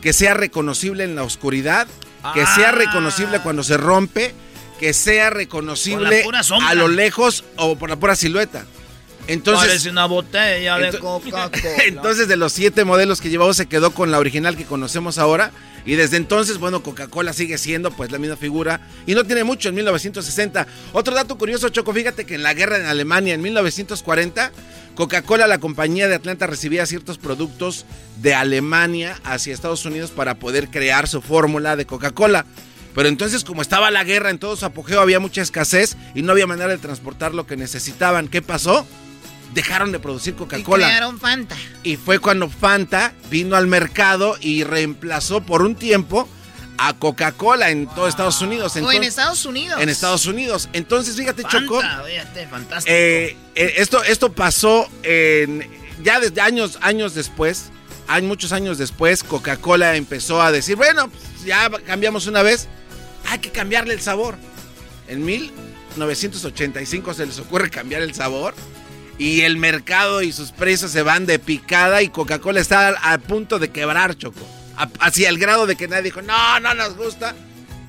[0.01, 1.85] que sea reconocible en la oscuridad,
[2.33, 2.55] que Ah.
[2.55, 4.33] sea reconocible cuando se rompe,
[4.79, 6.25] que sea reconocible
[6.61, 8.65] a lo lejos o por la pura silueta.
[9.27, 11.49] Entonces, Parece una botella de Coca-Cola.
[11.87, 15.51] entonces, de los siete modelos que llevamos, se quedó con la original que conocemos ahora.
[15.85, 18.81] Y desde entonces, bueno, Coca-Cola sigue siendo pues la misma figura.
[19.05, 20.67] Y no tiene mucho, en 1960.
[20.91, 24.51] Otro dato curioso, Choco, fíjate que en la guerra en Alemania, en 1940,
[24.95, 27.85] Coca-Cola, la compañía de Atlanta, recibía ciertos productos
[28.21, 32.45] de Alemania hacia Estados Unidos para poder crear su fórmula de Coca-Cola.
[32.93, 36.31] Pero entonces, como estaba la guerra en todo su apogeo, había mucha escasez y no
[36.31, 38.27] había manera de transportar lo que necesitaban.
[38.27, 38.85] ¿Qué pasó?
[39.53, 40.87] Dejaron de producir Y Coca-Cola.
[40.87, 41.55] crearon Fanta.
[41.83, 46.27] Y fue cuando Fanta vino al mercado y reemplazó por un tiempo
[46.77, 48.75] a Coca-Cola en todo Estados Unidos.
[48.75, 49.79] o en Estados Unidos.
[49.81, 50.69] en Estados Unidos.
[50.73, 51.81] Entonces, fíjate, Choco.
[51.81, 52.93] Fanta, fíjate, fantástico.
[52.95, 55.69] eh, eh, esto, esto pasó en,
[56.03, 57.65] ya desde años, años después.
[58.07, 62.67] Hay muchos años después, Coca-Cola empezó a decir, bueno, pues, ya cambiamos una vez,
[63.33, 64.35] hay que cambiarle el sabor.
[65.07, 68.53] En 1985 se les ocurre cambiar el sabor
[69.17, 73.57] y el mercado y sus precios se van de picada y Coca-Cola está a, punto
[73.57, 74.47] de quebrar, Choco.
[74.99, 77.33] Hacia el grado de que nadie dijo, no, no nos gusta.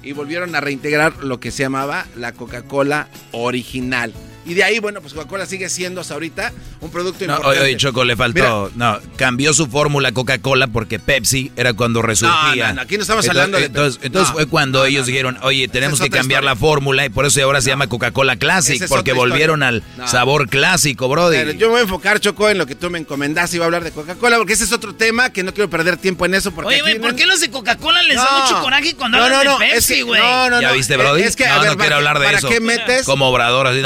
[0.02, 4.14] Y volvieron a reintegrar lo que se llamaba la Coca-Cola original.
[4.46, 7.58] Y de ahí, bueno, pues Coca-Cola sigue siendo hasta ahorita un producto No, importante.
[7.60, 8.70] oye, oye, Choco, le faltó.
[8.74, 12.34] No, cambió su fórmula Coca-Cola porque Pepsi era cuando resurgía.
[12.54, 14.06] No, no, no, aquí no estamos Entonces- hablando de Entonces, Pepsi.
[14.06, 16.50] entonces No, fue cuando ellos dijeron, oye, tenemos es que cambiar historia.
[16.54, 20.06] la fórmula y por eso ahora se llama Coca-Cola Classic, es porque volvieron al No.
[20.08, 21.36] sabor clásico, brody.
[21.36, 23.64] Pero yo me voy a enfocar, Choco, en lo que tú me encomendaste y voy
[23.64, 26.34] a hablar de Coca-Cola, porque ese es otro tema que no quiero perder tiempo en
[26.34, 26.52] eso.
[26.52, 29.44] Porque Oye, güey, ¿por qué los de Coca-Cola les da mucho coraje cuando No, hablan
[29.44, 30.20] no, no, de es Pepsi, que- güey?
[30.20, 31.22] no, no, ¿Ya no, viste, eh, Brody?
[31.22, 32.48] es que, no, ver, no quiero ¿para- hablar de para eso.
[32.48, 33.04] qué metes?
[33.06, 33.80] Como Obrador, así,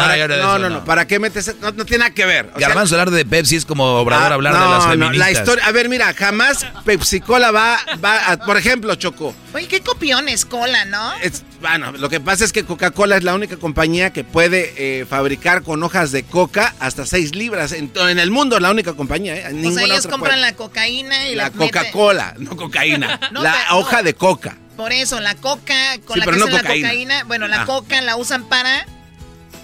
[0.56, 1.54] no, no, no, ¿para qué metes?
[1.60, 2.50] No, no tiene nada que ver.
[2.54, 5.18] o sea, Garbanzo, hablar de Pepsi es como Obrador Ah, hablar de las no, feministas.
[5.18, 9.34] la historia, a ver, mira, jamás Pepsi Cola va, va a- por ejemplo, Choco.
[9.54, 11.12] Oye, qué copiones, cola, ¿no?
[11.22, 15.06] Es, bueno, lo que pasa es que Coca-Cola es la única compañía que puede eh,
[15.06, 17.72] fabricar con hojas de coca hasta 6 libras.
[17.72, 19.44] En, en el mundo es la única compañía, ¿eh?
[19.48, 20.40] O Ninguna sea, ellos compran puede.
[20.42, 23.18] la cocaína y La la, Coca-Cola, no cocaína.
[23.32, 24.02] No, la pero- hoja no.
[24.04, 24.56] de coca.
[24.76, 26.88] Por eso, la coca con Sí, la que no hacen la cocaína.
[26.88, 27.66] cocaína, bueno, la Ah.
[27.66, 28.86] coca la usan para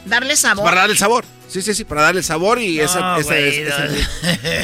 [0.06, 0.64] darle sabor.
[0.64, 1.24] Para darle el sabor.
[1.48, 3.94] Sí, sí, sí, para darle el sabor y esa, No, esa no.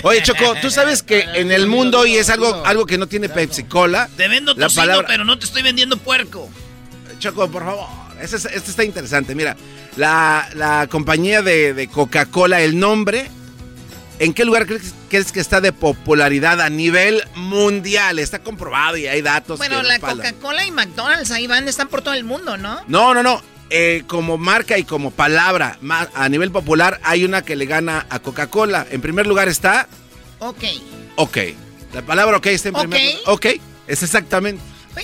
[0.09, 3.29] Oye, Choco, tú sabes que en el mundo, y es algo, algo que no tiene
[3.29, 4.09] Pepsi Cola.
[4.17, 6.49] Te vendo la tocino, palabra- pero no te estoy vendiendo puerco.
[7.19, 7.87] Choco, por favor.
[8.21, 9.35] Este, es- este está interesante.
[9.35, 9.57] Mira,
[9.97, 13.31] la, la compañía de, de Coca-Cola, el nombre,
[14.19, 18.19] ¿en qué lugar crees, crees que está de popularidad a nivel mundial?
[18.19, 19.59] Está comprobado y hay datos.
[19.59, 19.99] Bueno, que la.
[20.01, 22.81] Coca-Cola y McDonald's ahí van, están por todo el mundo, ¿no?
[22.89, 23.43] No, no, no.
[23.71, 25.79] Eh, como marca y como palabra
[26.15, 28.85] a nivel popular, hay una que le gana a Coca-Cola.
[28.91, 29.87] En primer lugar está
[30.41, 30.65] Ok.
[31.17, 31.39] OK.
[31.93, 32.81] La palabra OK está en Ok.
[32.83, 33.21] primer lugar.
[33.27, 33.47] OK,
[33.87, 34.61] es exactamente.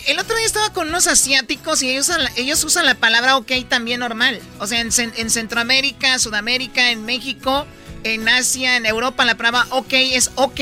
[0.08, 3.36] El otro día estaba con unos asiáticos y ellos usan, la, ellos usan la palabra
[3.36, 4.40] ok también normal.
[4.58, 7.66] O sea, en, en Centroamérica, Sudamérica, en México,
[8.02, 10.60] en Asia, en Europa, la palabra ok es ok.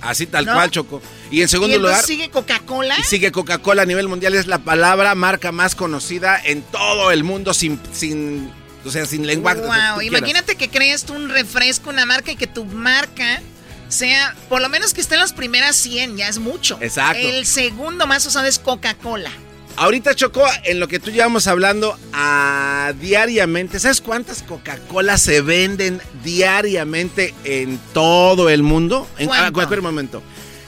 [0.00, 1.02] Así tal cual, Choco.
[1.30, 2.02] Y en segundo ¿Y lugar...
[2.04, 2.96] sigue Coca-Cola?
[2.98, 4.34] Y sigue Coca-Cola a nivel mundial.
[4.34, 7.80] Es la palabra, marca más conocida en todo el mundo sin...
[7.92, 8.50] sin
[8.84, 9.60] o sea, sin lenguaje.
[9.60, 13.42] Wow, imagínate que crees tú un refresco, una marca y que tu marca
[13.88, 16.78] sea, por lo menos que esté en las primeras 100, ya es mucho.
[16.80, 17.18] Exacto.
[17.18, 19.32] El segundo más usado es Coca-Cola.
[19.80, 26.00] Ahorita, Choco, en lo que tú llevamos hablando a diariamente, ¿sabes cuántas Coca-Cola se venden
[26.24, 29.06] diariamente en todo el mundo?
[29.18, 30.20] En a cualquier momento.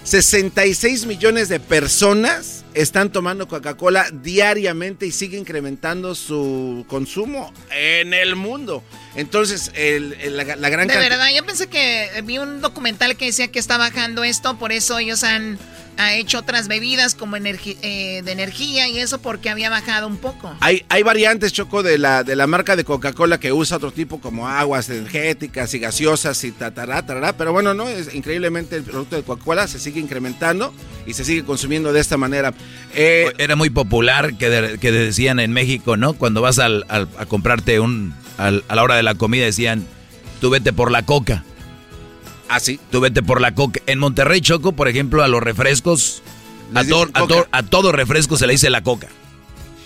[0.05, 8.37] 66 millones de personas están tomando Coca-Cola diariamente y sigue incrementando su consumo en el
[8.37, 8.85] mundo.
[9.15, 10.89] Entonces, la, gran...
[10.89, 14.73] De verdad, yo pensé que vi un documental que decía que está bajando esto, por
[14.73, 15.59] eso ellos han
[16.01, 20.55] ha hecho otras bebidas como eh, de energía y eso porque había bajado un poco.
[20.61, 24.21] Hay, hay variantes, Choco, de la, de la marca de Coca-Cola que usa otro tipo
[24.21, 29.17] como aguas energéticas y gaseosas y tatará, tarará, pero bueno, no, es increíblemente el producto
[29.17, 30.73] de Coca-Cola se sigue incrementando
[31.07, 32.55] y se sigue consumiendo de esta manera.
[32.95, 36.15] Eh, Era muy popular que, que, decían en México, ¿no?
[36.15, 38.15] Cuando vas al, a comprarte un,
[38.47, 39.87] a la hora de la comida decían,
[40.41, 41.45] tú vete por la coca.
[42.49, 42.81] Ah, sí.
[42.91, 43.81] Tú vete por la coca.
[43.87, 46.23] En Monterrey, Choco, por ejemplo, a los refrescos,
[46.75, 46.81] a,
[47.53, 49.09] a, todo refresco se le dice la coca.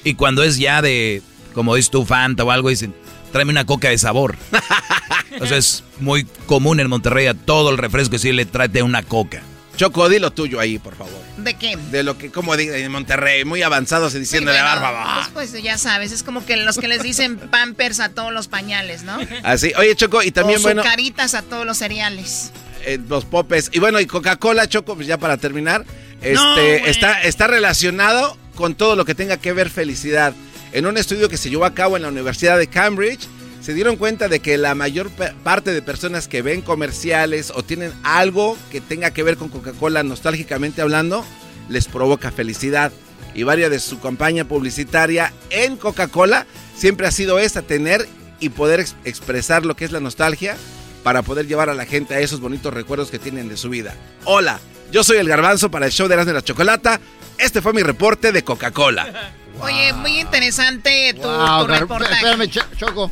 [0.02, 1.22] Y cuando es ya de,
[1.52, 2.94] como dices tú, Fanta o algo, dicen,
[3.32, 4.36] tráeme una coca de sabor.
[5.30, 9.42] Entonces es muy común en Monterrey a todo el refresco decirle, tráete una coca.
[9.76, 11.20] Choco, di lo tuyo ahí, por favor.
[11.36, 11.76] ¿De qué?
[11.90, 15.28] De lo que, como en Monterrey, muy avanzados diciéndole a barba.
[15.32, 18.48] Pues, pues, ya sabes, es como que los que les dicen pampers a todos los
[18.48, 19.18] pañales, ¿no?
[19.42, 20.82] Así, oye Choco, y también o bueno...
[20.82, 22.52] caritas a todos los cereales.
[22.86, 23.70] Eh, los popes.
[23.72, 25.84] Y bueno, y Coca-Cola, Choco, pues ya para terminar,
[26.22, 30.34] este, está, está relacionado con todo lo que tenga que ver felicidad.
[30.72, 33.28] En un estudio que se llevó a cabo en la Universidad de Cambridge,
[33.64, 35.08] se dieron cuenta de que la mayor
[35.42, 40.02] parte de personas que ven comerciales o tienen algo que tenga que ver con Coca-Cola
[40.02, 41.24] nostálgicamente hablando,
[41.70, 42.92] les provoca felicidad.
[43.34, 46.44] Y varias de su campaña publicitaria en Coca-Cola
[46.76, 48.06] siempre ha sido esta, tener
[48.38, 50.58] y poder expresar lo que es la nostalgia
[51.02, 53.94] para poder llevar a la gente a esos bonitos recuerdos que tienen de su vida.
[54.24, 54.60] Hola,
[54.92, 57.00] yo soy el garbanzo para el show de Erasmo de la Chocolata.
[57.38, 59.32] Este fue mi reporte de Coca-Cola.
[59.60, 62.14] Oye, muy interesante tu, tu reportaje.
[62.14, 63.10] Espérame, Choco.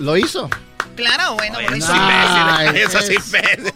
[0.00, 0.48] ¿Lo hizo?
[0.96, 3.14] Claro, bueno, Oye, eso sí,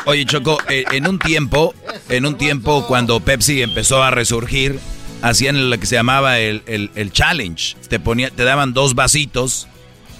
[0.04, 1.74] Oye, Choco, eh, en un tiempo,
[2.08, 4.78] en un tiempo cuando Pepsi empezó a resurgir,
[5.22, 7.76] hacían lo que se llamaba el, el, challenge.
[7.88, 9.68] Te, ponía, te daban dos vasitos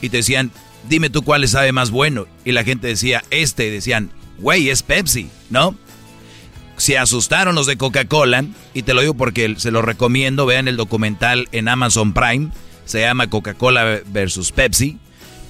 [0.00, 0.50] y te decían,
[0.88, 2.26] dime tú cuál sabe más bueno.
[2.44, 5.76] Y la gente decía, este, decían, güey, es Pepsi, ¿no?
[6.76, 10.76] Se asustaron los de Coca-Cola, y te lo digo porque se lo recomiendo, vean el
[10.76, 12.50] documental en Amazon Prime,
[12.84, 14.98] se llama Coca-Cola versus Pepsi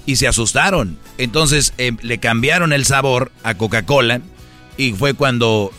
[0.07, 0.99] y se asustaron.
[1.19, 4.21] Entonces eh, le cambiaron el sabor a Coca-Cola
[4.77, 5.73] y fue cuando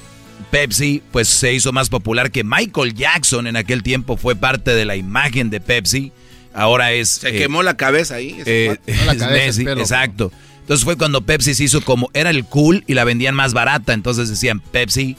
[0.52, 4.86] Pepsi pues se hizo más popular que Michael Jackson en aquel tiempo fue parte de
[4.86, 6.12] la imagen de Pepsi.
[6.54, 8.38] Ahora es se eh, quemó la cabeza ahí.
[8.46, 10.32] Eh, exacto.
[10.62, 13.94] Entonces fue cuando Pepsi se hizo como era el cool y la vendían más barata.
[13.94, 15.18] Entonces decían Pepsi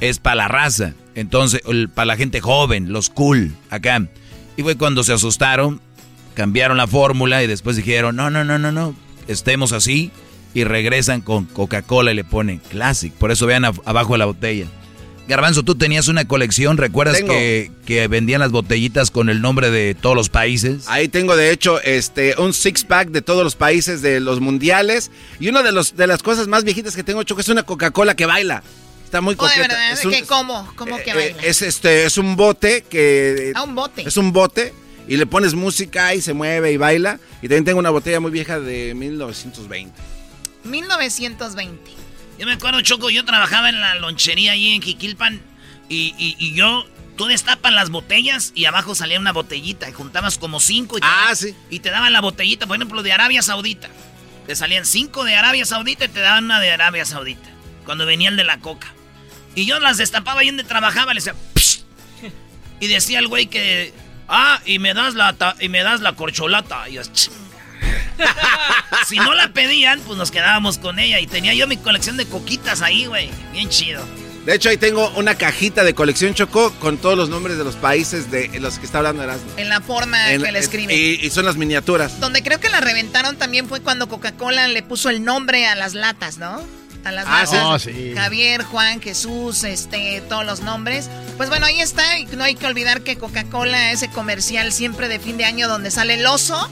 [0.00, 0.94] es para la raza.
[1.14, 1.60] Entonces
[1.94, 4.06] para la gente joven, los cool acá.
[4.56, 5.80] Y fue cuando se asustaron
[6.38, 8.94] cambiaron la fórmula y después dijeron, no, no, no, no, no,
[9.26, 10.12] estemos así
[10.54, 13.12] y regresan con Coca-Cola y le ponen Classic.
[13.12, 14.66] Por eso vean abajo de la botella.
[15.26, 19.96] Garbanzo, tú tenías una colección, ¿recuerdas que, que, vendían las botellitas con el nombre de
[19.96, 20.84] todos los países?
[20.86, 25.10] Ahí tengo de hecho este un six pack de todos los países de los mundiales
[25.40, 28.14] y una de los de las cosas más viejitas que tengo que es una Coca-Cola
[28.14, 28.62] que baila.
[29.04, 29.90] Está muy coqueta.
[29.90, 30.72] es ¿Cómo?
[30.76, 31.42] ¿Cómo que eh, baila?
[31.42, 34.06] Es este es un bote que Ah, un bote.
[34.06, 34.72] Es un bote
[35.08, 37.18] y le pones música y se mueve y baila.
[37.38, 39.98] Y también tengo una botella muy vieja de 1920.
[40.64, 41.90] 1920.
[42.38, 45.40] Yo me acuerdo, Choco, yo trabajaba en la lonchería ahí en Jiquilpan
[45.88, 46.86] y, y, yo,
[47.16, 51.06] tú destapas las botellas y abajo salía una botellita y juntabas como cinco y te,
[51.08, 51.54] ah, sí.
[51.70, 53.88] y te daban la botellita, por ejemplo, de Arabia Saudita.
[54.46, 57.48] Te salían cinco de Arabia Saudita y te daban una de Arabia Saudita.
[57.84, 58.92] Cuando venía el de la coca.
[59.54, 61.34] Y yo las destapaba ahí donde trabajaba, le decía,
[62.80, 63.92] y decía el güey que
[64.28, 66.88] Ah, y me das la, y me das la corcholata.
[66.88, 67.02] Y yo,
[69.06, 71.20] si no la pedían, pues nos quedábamos con ella.
[71.20, 73.30] Y tenía yo mi colección de coquitas ahí, güey.
[73.52, 74.04] Bien chido.
[74.44, 77.76] De hecho, ahí tengo una cajita de colección Choco con todos los nombres de los
[77.76, 79.50] países de los que está hablando Erasmo.
[79.58, 80.94] En la forma que le escribe.
[80.94, 82.18] Y, y, son las miniaturas.
[82.18, 85.92] Donde creo que la reventaron también fue cuando Coca-Cola le puso el nombre a las
[85.92, 86.62] latas, ¿no?
[87.08, 87.78] A las ah,
[88.14, 91.08] Javier, Juan, Jesús, este, todos los nombres.
[91.36, 92.18] Pues bueno, ahí está.
[92.18, 95.90] Y no hay que olvidar que Coca-Cola, ese comercial siempre de fin de año donde
[95.90, 96.70] sale el oso,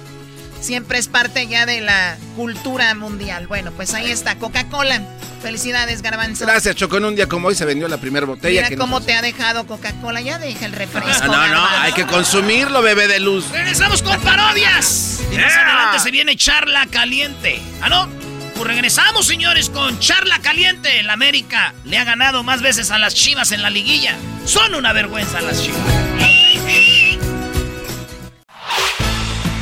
[0.60, 3.46] siempre es parte ya de la cultura mundial.
[3.46, 5.02] Bueno, pues ahí está, Coca-Cola.
[5.42, 6.44] Felicidades, Garbanzo.
[6.44, 6.96] Gracias, Choco.
[6.96, 8.62] En un día como hoy se vendió la primera botella.
[8.68, 10.20] Mira cómo te ha dejado Coca-Cola.
[10.20, 11.26] Ya deja el refresco.
[11.26, 13.48] No, no, no, hay que consumirlo, bebé de luz.
[13.50, 15.20] Regresamos con parodias.
[15.30, 17.60] Y más adelante se viene charla caliente.
[17.80, 18.25] ¿Ah, no?
[18.56, 20.98] Pues regresamos, señores, con charla caliente.
[20.98, 24.16] El América le ha ganado más veces a las chivas en la liguilla.
[24.46, 25.80] Son una vergüenza las chivas.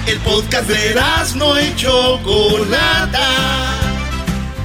[0.07, 0.95] El podcast de
[1.35, 3.31] no y Chocolata.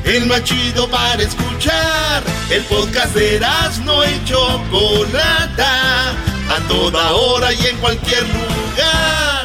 [0.04, 2.22] El más chido para escuchar.
[2.52, 3.40] El podcast de
[3.84, 6.12] no y Chocolata.
[6.12, 9.39] A toda hora y en cualquier lugar.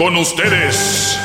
[0.00, 1.18] Con ustedes.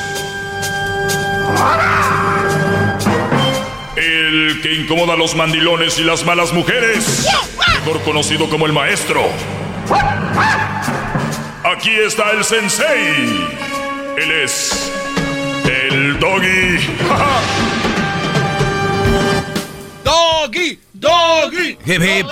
[3.96, 7.26] El que incomoda a los mandilones y las malas mujeres.
[7.86, 9.22] Mejor conocido como el maestro.
[11.64, 13.48] Aquí está el sensei.
[14.18, 14.92] Él es
[15.64, 16.78] el doggy.
[20.04, 21.78] Doggy, doggy.
[21.86, 22.28] Hip, hip.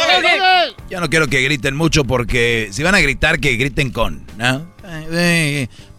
[0.90, 4.26] Yo no quiero que griten mucho porque si van a gritar, que griten con.
[4.38, 4.74] ¿no?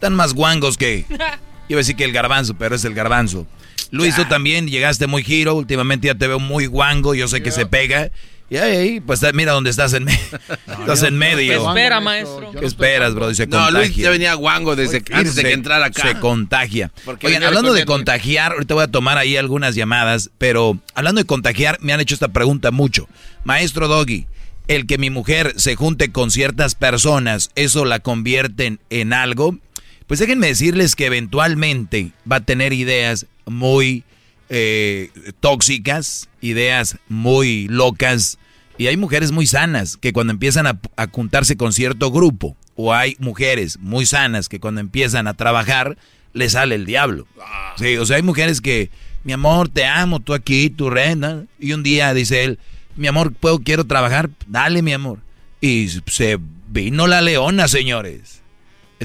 [0.04, 1.06] Están más guangos que.
[1.68, 3.46] Iba a decir que el garbanzo, pero es el garbanzo.
[3.90, 5.54] Luis, tú también llegaste muy giro.
[5.54, 7.14] Últimamente ya te veo muy guango.
[7.14, 8.10] Yo sé que se pega.
[8.50, 10.18] Y ahí, pues mira dónde estás en medio.
[10.80, 11.64] estás en medio.
[11.64, 12.52] ¿Qué espera, maestro?
[12.52, 13.32] ¿Qué esperas, bro?
[13.32, 13.78] Se No, contagia.
[13.78, 16.02] Luis ya venía guango desde antes de que entrara acá.
[16.02, 16.92] Se contagia.
[17.06, 21.26] Porque Oigan, hablando de contagiar, ahorita voy a tomar ahí algunas llamadas, pero hablando de
[21.26, 23.08] contagiar, me han hecho esta pregunta mucho.
[23.44, 24.26] Maestro Doggy,
[24.68, 29.56] el que mi mujer se junte con ciertas personas, ¿eso la convierte en, en algo?
[30.06, 34.04] Pues déjenme decirles que eventualmente va a tener ideas muy
[34.48, 35.10] eh,
[35.40, 38.38] tóxicas, ideas muy locas,
[38.76, 42.92] y hay mujeres muy sanas que cuando empiezan a, a juntarse con cierto grupo, o
[42.92, 45.96] hay mujeres muy sanas que cuando empiezan a trabajar,
[46.32, 47.26] le sale el diablo.
[47.76, 48.90] Sí, o sea, hay mujeres que,
[49.22, 51.44] mi amor, te amo, tú aquí, tú renta.
[51.58, 52.58] Y un día dice él,
[52.96, 55.20] mi amor, puedo, quiero trabajar, dale, mi amor.
[55.60, 58.42] Y se vino la leona, señores.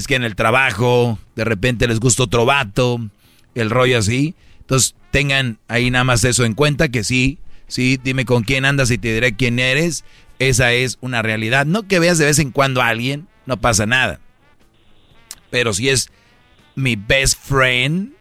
[0.00, 3.10] Es que en el trabajo, de repente les gusta otro vato,
[3.54, 4.34] el rollo así.
[4.60, 8.90] Entonces, tengan ahí nada más eso en cuenta, que sí, sí, dime con quién andas
[8.90, 10.06] y te diré quién eres.
[10.38, 11.66] Esa es una realidad.
[11.66, 14.20] No que veas de vez en cuando a alguien, no pasa nada.
[15.50, 16.10] Pero si es
[16.74, 18.14] mi best friend,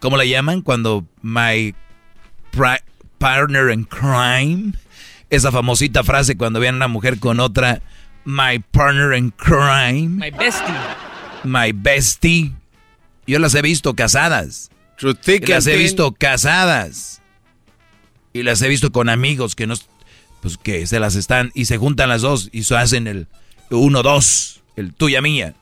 [0.00, 0.62] ¿cómo le llaman?
[0.62, 1.74] Cuando my
[3.18, 4.72] partner in crime,
[5.28, 7.82] esa famosita frase cuando vean a una mujer con otra,
[8.24, 11.05] my partner in crime, My bestie.
[11.46, 12.52] My bestie.
[13.26, 14.70] Yo las he visto casadas.
[15.00, 17.22] las he visto casadas.
[18.32, 19.74] Y las he visto con amigos que no
[20.40, 23.26] pues que se las están y se juntan las dos y se hacen el
[23.70, 25.54] uno dos, el tuya mía.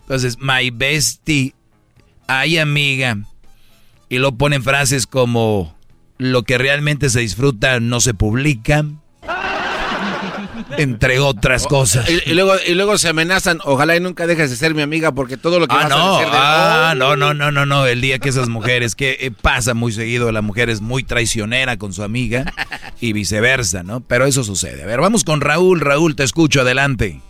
[0.00, 1.54] Entonces, my bestie,
[2.26, 3.18] ay amiga.
[4.08, 5.76] Y lo ponen frases como
[6.18, 8.84] lo que realmente se disfruta no se publica.
[10.78, 12.08] Entre otras cosas.
[12.08, 15.12] Y, y luego, y luego se amenazan, ojalá y nunca dejes de ser mi amiga
[15.12, 17.86] porque todo lo que Ah, vas no, a de ah, no, no, no, no, no,
[17.86, 21.76] el día que esas mujeres, que eh, pasa muy seguido, la mujer es muy traicionera
[21.76, 22.44] con su amiga
[23.00, 24.00] y viceversa, ¿no?
[24.00, 24.82] Pero eso sucede.
[24.82, 27.20] A ver, vamos con Raúl, Raúl, te escucho, adelante.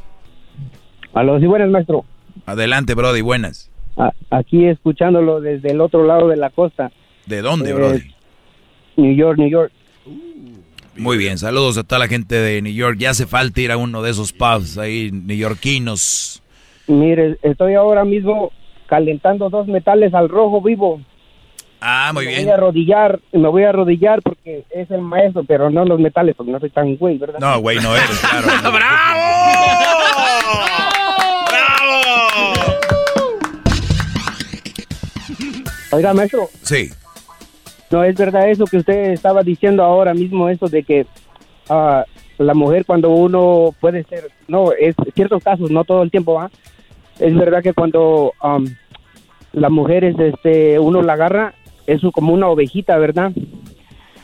[1.15, 2.05] Aló, sí, buenas, maestro.
[2.47, 3.71] Adelante, Brody, buenas.
[3.97, 6.91] A- aquí escuchándolo desde el otro lado de la costa.
[7.27, 8.15] ¿De dónde, Eh, Brody?
[8.97, 9.73] New York, New York.
[10.97, 12.99] Muy bien, saludos a toda la gente de New York.
[12.99, 16.43] Ya hace falta ir a uno de esos pubs ahí, neoyorquinos.
[16.87, 18.53] Mire, estoy ahora mismo
[18.89, 21.01] calentando dos metales al rojo vivo.
[21.81, 22.45] Ah, muy me bien.
[22.45, 26.37] voy a arrodillar, me voy a arrodillar porque es el maestro, pero no los metales,
[26.37, 27.41] porque no soy tan güey, ¿verdad?
[27.41, 28.47] No, güey, no eres, claro.
[35.93, 36.49] Oiga, maestro.
[36.63, 36.91] Sí.
[37.93, 41.07] No, es verdad eso que usted estaba diciendo ahora mismo, eso de que
[41.69, 42.07] ah,
[42.39, 46.51] la mujer cuando uno puede ser, no, es ciertos casos, no todo el tiempo, ¿ah?
[47.21, 48.65] Es verdad que cuando am,
[49.53, 51.55] la mujer es, este, uno la agarra,
[51.87, 53.33] es como una ovejita, ¿verdad?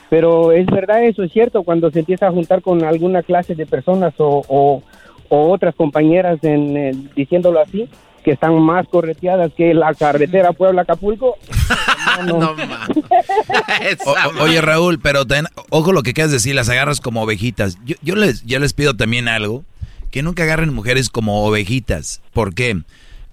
[0.09, 3.67] Pero es verdad eso, es cierto, cuando se empieza a juntar con alguna clase de
[3.67, 4.81] personas o,
[5.29, 7.87] otras compañeras, en, diciéndolo así,
[8.23, 11.35] que están más correteadas que la carretera Puebla-Acapulco.
[12.25, 12.55] No,
[14.05, 17.77] O- o- oye, Raúl, pero ten- ojo lo que quieras decir, las agarras como ovejitas.
[17.85, 19.63] Yo, yo les, yo les pido también algo,
[20.11, 22.21] que nunca agarren mujeres como ovejitas.
[22.33, 22.81] ¿Por qué?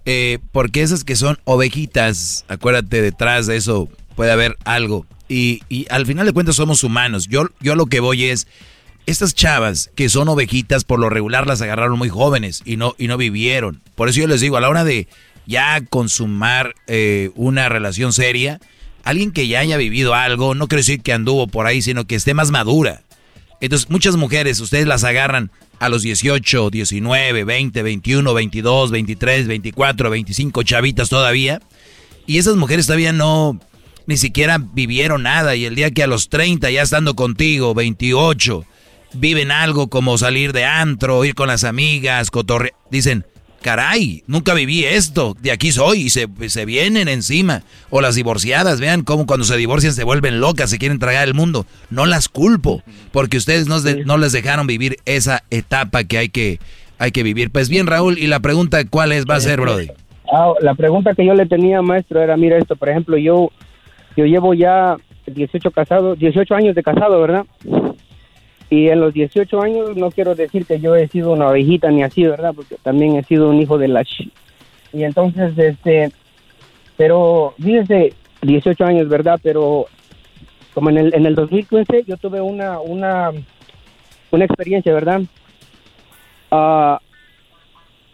[0.05, 5.05] Eh, porque esas que son ovejitas, acuérdate, detrás de eso puede haber algo.
[5.27, 7.27] Y, y al final de cuentas somos humanos.
[7.27, 8.47] Yo, yo lo que voy es,
[9.05, 13.07] estas chavas que son ovejitas por lo regular las agarraron muy jóvenes y no, y
[13.07, 13.81] no vivieron.
[13.95, 15.07] Por eso yo les digo, a la hora de
[15.47, 18.59] ya consumar eh, una relación seria,
[19.03, 22.15] alguien que ya haya vivido algo, no quiero decir que anduvo por ahí, sino que
[22.15, 23.01] esté más madura.
[23.61, 25.49] Entonces, muchas mujeres, ustedes las agarran
[25.79, 31.61] a los 18, 19, 20, 21, 22, 23, 24, 25 chavitas todavía.
[32.25, 33.59] Y esas mujeres todavía no,
[34.05, 35.55] ni siquiera vivieron nada.
[35.55, 38.65] Y el día que a los 30, ya estando contigo, 28,
[39.13, 43.25] viven algo como salir de antro, ir con las amigas, cotorre, dicen,
[43.61, 47.63] caray, nunca viví esto, de aquí soy, y se, se, vienen encima.
[47.89, 51.33] O las divorciadas, vean cómo cuando se divorcian se vuelven locas, se quieren tragar el
[51.33, 51.65] mundo.
[51.89, 56.59] No las culpo, porque ustedes no, no les dejaron vivir esa etapa que hay que,
[56.99, 57.51] hay que vivir.
[57.51, 59.87] Pues bien, Raúl, y la pregunta, ¿cuál es, va a ser, Brody?
[60.31, 63.49] Ah, la pregunta que yo le tenía, maestro, era, mira esto, por ejemplo, yo,
[64.15, 67.45] yo llevo ya 18 casado, 18 años de casado, ¿verdad?
[68.69, 72.03] Y en los 18 años no quiero decir que yo he sido una ovejita ni
[72.03, 72.53] así, ¿verdad?
[72.53, 74.03] Porque también he sido un hijo de la...
[74.93, 76.11] Y entonces, este,
[76.97, 79.39] pero fíjense, 18 años, ¿verdad?
[79.41, 79.85] Pero
[80.73, 83.31] como en el, en el 2015 yo tuve una, una,
[84.31, 85.21] una experiencia, ¿verdad?
[86.51, 86.97] Uh,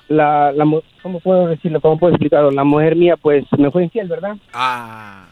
[0.07, 1.81] la, la, ¿cómo puedo decirlo?
[1.81, 2.51] ¿Cómo puedo explicarlo?
[2.51, 4.37] La mujer mía, pues, me fue infiel, ¿verdad?
[4.53, 5.25] Ah.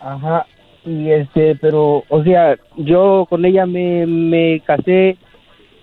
[0.00, 0.46] Ajá,
[0.84, 5.16] y este, pero, o sea, yo con ella me, me casé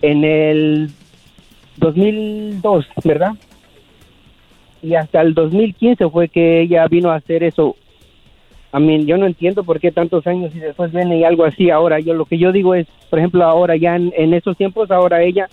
[0.01, 0.89] en el
[1.77, 3.33] 2002, ¿verdad?
[4.81, 7.75] Y hasta el 2015 fue que ella vino a hacer eso.
[8.71, 11.69] A mí, yo no entiendo por qué tantos años y después viene y algo así
[11.69, 11.99] ahora.
[11.99, 15.23] Yo lo que yo digo es, por ejemplo, ahora ya en, en esos tiempos, ahora
[15.23, 15.47] ella,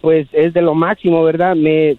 [0.00, 1.54] pues es de lo máximo, ¿verdad?
[1.54, 1.96] Me,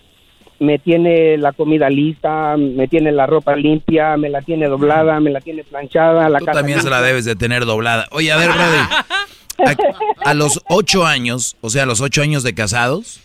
[0.59, 5.29] me tiene la comida lista, me tiene la ropa limpia, me la tiene doblada, me
[5.29, 6.29] la tiene planchada.
[6.29, 8.07] La Tú también se la debes de tener doblada.
[8.11, 9.75] Oye, a ver, Brody,
[10.23, 13.21] a, a, los ocho años, o sea, a los ocho años de casados,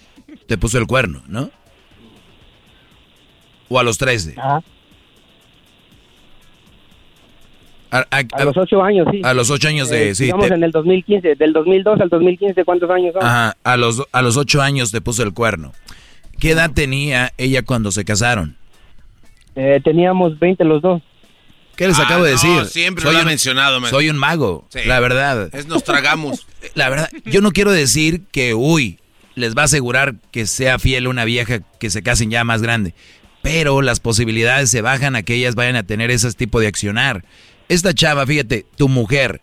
[0.46, 1.50] te puso el cuerno, ¿no?
[3.68, 4.34] O a los trece.
[4.36, 4.62] Ajá.
[7.92, 9.20] A, a, los ocho años, sí.
[9.22, 10.08] A los ocho años de...
[10.08, 10.54] Eh, sí, digamos te...
[10.54, 13.22] en el 2015, del 2002 al 2015, ¿cuántos años son?
[13.22, 15.72] Ajá, a los, a los ocho años te puso el cuerno.
[16.42, 18.56] ¿Qué edad tenía ella cuando se casaron?
[19.54, 21.00] Eh, teníamos 20 los dos.
[21.76, 22.64] ¿Qué les Ah, acabo de no, decir?
[22.66, 23.80] siempre lo ha un, mencionado.
[23.86, 24.80] Soy un mago, Sí.
[24.86, 25.50] la verdad.
[25.54, 26.44] Es nos tragamos.
[26.74, 28.98] La verdad, yo no quiero decir que, uy,
[29.36, 32.92] les va a asegurar que sea fiel una vieja que se casen ya más grande.
[33.42, 37.24] Pero las posibilidades se bajan a que ellas vayan a tener ese tipo de accionar.
[37.68, 39.42] Esta chava, fíjate, tu mujer,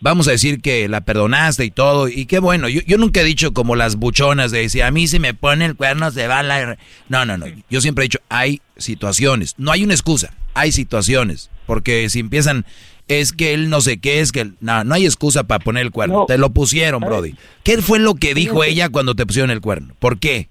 [0.00, 3.24] vamos a decir que la perdonaste y todo, y qué bueno, yo, yo nunca he
[3.24, 6.42] dicho como las buchonas de decir, a mí si me pone el cuerno se va
[6.42, 6.76] la...
[7.08, 11.50] No, no, no, yo siempre he dicho, hay situaciones, no hay una excusa, hay situaciones,
[11.66, 12.64] porque si empiezan,
[13.08, 14.40] es que él no sé qué, es que...
[14.42, 16.26] él- No, no hay excusa para poner el cuerno, No.
[16.26, 17.34] te lo pusieron, Brody.
[17.64, 19.94] ¿Qué fue lo que dijo ella cuando te pusieron el cuerno?
[19.98, 20.48] ¿Por qué?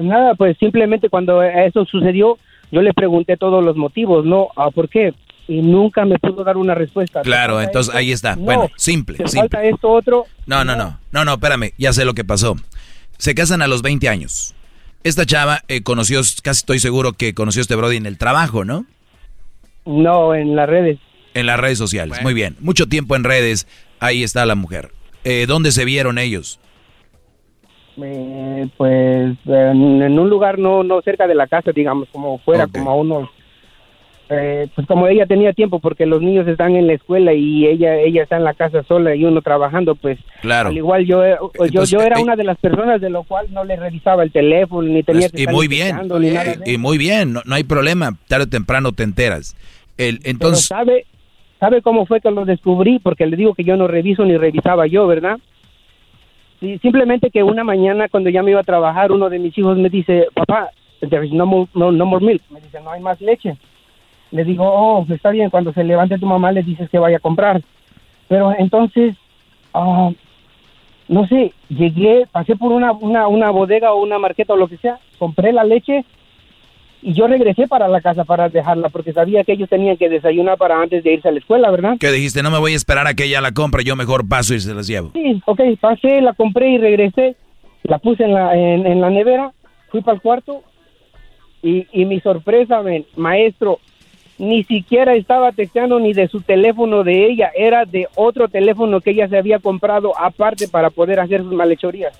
[0.00, 2.38] Nada, pues simplemente cuando eso sucedió,
[2.70, 4.48] yo le pregunté todos los motivos, ¿no?
[4.56, 5.12] Ah, ¿Por qué?
[5.48, 7.22] Y nunca me pudo dar una respuesta.
[7.22, 8.36] Claro, ¿Te entonces ahí está.
[8.36, 8.42] No.
[8.42, 9.48] Bueno, simple, ¿Te simple.
[9.50, 10.26] falta esto otro?
[10.46, 12.56] No, no, no, no, no, espérame, ya sé lo que pasó.
[13.18, 14.54] Se casan a los 20 años.
[15.04, 18.64] Esta chava eh, conoció, casi estoy seguro que conoció a este Brody en el trabajo,
[18.64, 18.86] ¿no?
[19.84, 20.98] No, en las redes.
[21.34, 22.56] En las redes sociales, muy bien.
[22.60, 23.66] Mucho tiempo en redes,
[24.00, 24.92] ahí está la mujer.
[25.24, 26.60] Eh, ¿Dónde se vieron ellos?
[28.00, 32.66] Eh, pues en, en un lugar no no cerca de la casa, digamos, como fuera,
[32.66, 33.28] como a unos...
[34.28, 37.96] eh, pues como ella tenía tiempo porque los niños están en la escuela y ella
[37.96, 40.70] ella está en la casa sola y uno trabajando, pues Claro.
[40.70, 43.24] al igual yo eh, yo, Entonces, yo era eh, una de las personas de lo
[43.24, 46.30] cual no le revisaba el teléfono ni tenía Pues, que y estar muy bien, ni
[46.30, 49.54] nada y muy bien, no, no hay problema, tarde o temprano te enteras.
[49.98, 51.06] El, entonces, Pero sabe,
[51.60, 54.86] sabe cómo fue que lo descubrí, porque le digo que yo no reviso ni revisaba
[54.86, 55.38] yo, ¿verdad?
[56.60, 59.76] Sí, simplemente que una mañana cuando ya me iba a trabajar, uno de mis hijos
[59.76, 60.70] me dice, papá,
[61.00, 62.40] there is no more, no, no more milk.
[62.50, 63.56] Me dice, no hay más leche.
[64.32, 67.20] Le digo, oh, está bien, cuando se levante tu mamá le dices que vaya a
[67.20, 67.62] comprar.
[68.28, 69.14] Pero entonces,
[69.74, 70.10] ah,
[71.08, 74.78] no sé, llegué, pasé por una, una, una bodega o una marqueta o lo que
[74.78, 76.04] sea, compré la leche
[77.02, 80.56] y yo regresé para la casa para dejarla porque sabía que ellos tenían que desayunar
[80.56, 81.96] para antes de irse a la escuela, ¿verdad?
[82.00, 82.42] ¿qué dijiste?
[82.42, 84.72] No me voy a esperar a que ella la compre, yo mejor paso y se
[84.72, 85.10] las llevo.
[85.12, 87.36] Sí, ok, pasé, la compré y regresé,
[87.82, 89.52] la puse en la, en, en la nevera,
[89.90, 90.62] fui para el cuarto
[91.62, 92.82] y, y mi sorpresa,
[93.16, 93.80] maestro,
[94.38, 99.10] ni siquiera estaba texteando ni de su teléfono de ella, era de otro teléfono que
[99.10, 102.18] ella se había comprado aparte para poder hacer sus malhechorías.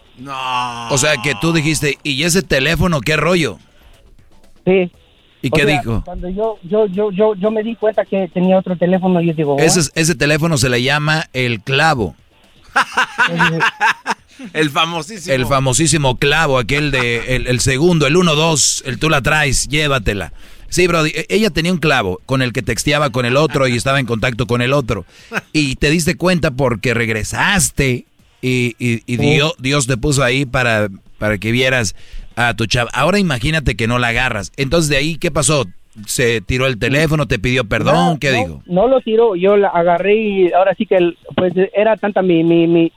[0.90, 3.59] O sea que tú dijiste, ¿y ese teléfono qué rollo?
[4.64, 4.90] Sí.
[5.44, 6.02] ¿Y O qué sea, dijo?
[6.05, 9.56] Cuando yo, yo, yo, yo, yo me di cuenta que tenía otro teléfono, yo digo,
[9.59, 12.14] Ese, ese teléfono se le llama el clavo.
[14.52, 15.34] el famosísimo.
[15.34, 20.32] El famosísimo clavo, aquel de el, segundo, el 1-2, el tú la traes, llévatela.
[20.72, 23.76] Sí, Brody, e, ella tenía un clavo con el que texteaba con el otro y
[23.76, 25.04] estaba en contacto con el otro.
[25.52, 28.06] Y te diste cuenta porque regresaste
[28.40, 30.88] y, y, Dios, Dios te puso ahí para,
[31.18, 31.94] para que vieras
[32.36, 32.90] a tu chava.
[32.94, 34.50] Ahora imagínate que no la agarras.
[34.56, 35.66] Entonces, de ahí, ¿qué pasó?
[36.06, 37.26] ¿Se tiró el teléfono?
[37.28, 38.18] ¿Te pidió perdón?
[38.18, 38.62] ¿Qué dijo?
[38.64, 42.66] No lo tiró, yo la agarré y ahora sí que, pues, era tanta mi, mi,
[42.66, 42.92] mi,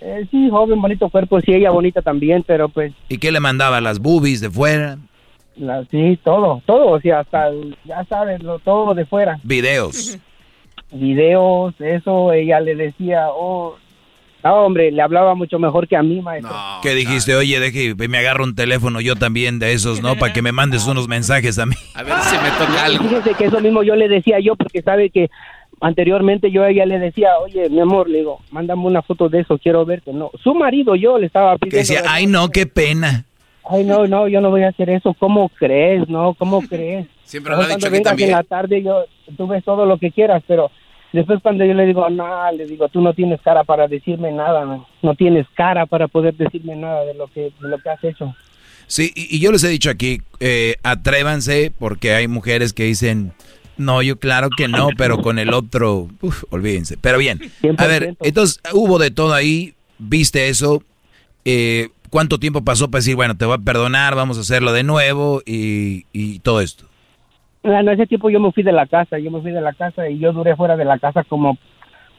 [0.00, 2.92] Eh, sí, joven, bonito cuerpo, sí, ella bonita también, pero pues...
[3.08, 3.80] ¿Y qué le mandaba?
[3.80, 4.98] ¿Las boobies de fuera?
[5.90, 7.50] sí, todo, todo, o sea, hasta,
[7.84, 9.38] ya sabes, lo, todo de fuera.
[9.42, 10.18] ¿Videos?
[10.90, 13.76] Videos, eso, ella le decía, oh...
[14.42, 16.54] No, hombre, le hablaba mucho mejor que a mí, maestro.
[16.82, 17.34] ¿Qué dijiste?
[17.34, 20.16] Oye, deje, me agarro un teléfono yo también de esos, ¿no?
[20.16, 21.74] Para que me mandes unos mensajes a mí.
[21.94, 23.04] A ver si me toca algo.
[23.04, 25.28] Fíjese que eso mismo yo le decía yo, porque sabe que
[25.80, 29.40] anteriormente yo a ella le decía, oye, mi amor, le digo, mándame una foto de
[29.40, 30.12] eso, quiero verte.
[30.12, 31.70] No, su marido yo le estaba pidiendo.
[31.70, 33.24] Que decía, ay, no, qué pena.
[33.64, 35.14] Ay, no, no, yo no voy a hacer eso.
[35.18, 36.08] ¿Cómo crees?
[36.08, 37.06] No, ¿cómo crees?
[37.24, 39.04] Siempre lo ha dicho vengas en la tarde, yo,
[39.36, 40.70] tú ves todo lo que quieras, pero
[41.12, 44.64] después cuando yo le digo, no, le digo, tú no tienes cara para decirme nada,
[45.02, 48.34] no, tienes cara para poder decirme nada de lo que, de lo que has hecho.
[48.88, 53.32] Sí, y, yo les he dicho aquí, eh, atrévanse porque hay mujeres que dicen,
[53.80, 56.96] no, yo claro que no, pero con el otro, uf, olvídense.
[56.96, 57.40] Pero bien,
[57.78, 60.82] a ver, entonces hubo de todo ahí, viste eso,
[61.44, 64.84] eh, ¿cuánto tiempo pasó para decir, bueno, te voy a perdonar, vamos a hacerlo de
[64.84, 66.84] nuevo y, y todo esto?
[67.62, 70.08] Bueno, ese tiempo yo me fui de la casa, yo me fui de la casa
[70.08, 71.58] y yo duré fuera de la casa como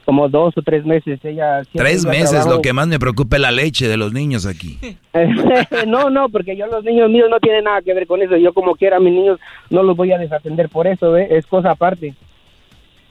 [0.04, 1.20] como dos o tres meses.
[1.24, 4.78] Ella tres meses, lo que más me preocupa es la leche de los niños aquí.
[5.86, 8.36] no, no, porque yo los niños míos no tienen nada que ver con eso.
[8.36, 9.38] Yo como quiera mis niños
[9.70, 11.28] no los voy a desatender por eso, ¿eh?
[11.30, 12.14] es cosa aparte.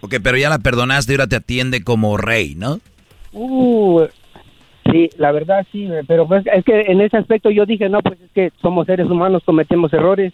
[0.02, 2.80] Ok, pero ya la perdonaste y ahora te atiende como rey, ¿no?
[3.34, 4.06] Uh,
[4.92, 8.20] sí, la verdad sí, pero pues es que en ese aspecto yo dije, no, pues
[8.20, 10.34] es que somos seres humanos, cometemos errores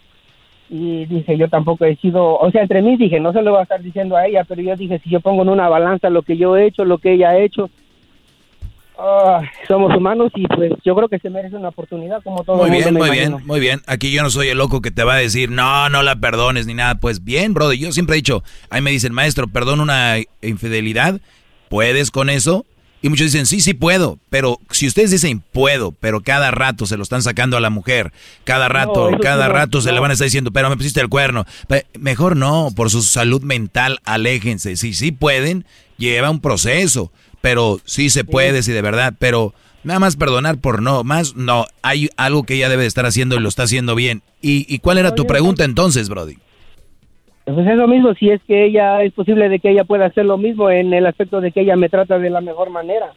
[0.70, 3.60] y dije, yo tampoco he sido, o sea, entre mí dije, no se lo voy
[3.60, 6.22] a estar diciendo a ella, pero yo dije, si yo pongo en una balanza lo
[6.22, 7.70] que yo he hecho, lo que ella ha hecho,
[8.98, 12.70] ah, somos humanos y pues yo creo que se merece una oportunidad como todo Muy
[12.70, 13.80] bien, muy bien, muy bien.
[13.86, 16.66] Aquí yo no soy el loco que te va a decir, no, no la perdones
[16.66, 16.96] ni nada.
[16.96, 21.20] Pues bien, brother, yo siempre he dicho, ahí me dicen, maestro, perdón una infidelidad,
[21.70, 22.66] ¿puedes con eso?
[23.00, 26.96] Y muchos dicen, sí, sí puedo, pero si ustedes dicen puedo, pero cada rato se
[26.96, 28.12] lo están sacando a la mujer,
[28.42, 31.46] cada rato, cada rato se le van a estar diciendo, pero me pusiste el cuerno.
[31.98, 34.76] Mejor no, por su salud mental, aléjense.
[34.76, 35.64] Si sí pueden,
[35.96, 39.54] lleva un proceso, pero sí se puede, sí de verdad, pero
[39.84, 43.36] nada más perdonar por no, más no, hay algo que ella debe de estar haciendo
[43.36, 44.22] y lo está haciendo bien.
[44.42, 46.38] ¿Y, y cuál era tu pregunta entonces, Brody?
[47.54, 50.26] Pues es lo mismo, si es que ella, es posible de que ella pueda hacer
[50.26, 53.12] lo mismo en el aspecto de que ella me trata de la mejor manera.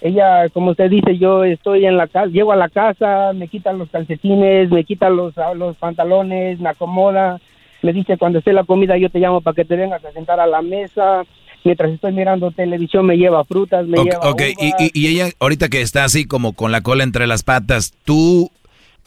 [0.00, 3.78] Ella, como usted dice, yo estoy en la casa, llego a la casa, me quitan
[3.78, 7.40] los calcetines, me quitan los, los pantalones, me acomoda,
[7.82, 10.40] me dice cuando esté la comida yo te llamo para que te vengas a sentar
[10.40, 11.24] a la mesa,
[11.64, 15.80] mientras estoy mirando televisión me lleva frutas, me lleva Ok, y, y, ella ahorita que
[15.80, 18.50] está así como con la cola entre las patas, ¿tú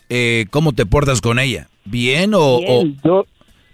[0.10, 1.70] eh, cómo te portas con ella?
[1.86, 2.60] ¿Bien o...?
[2.60, 3.26] Bien, Yo,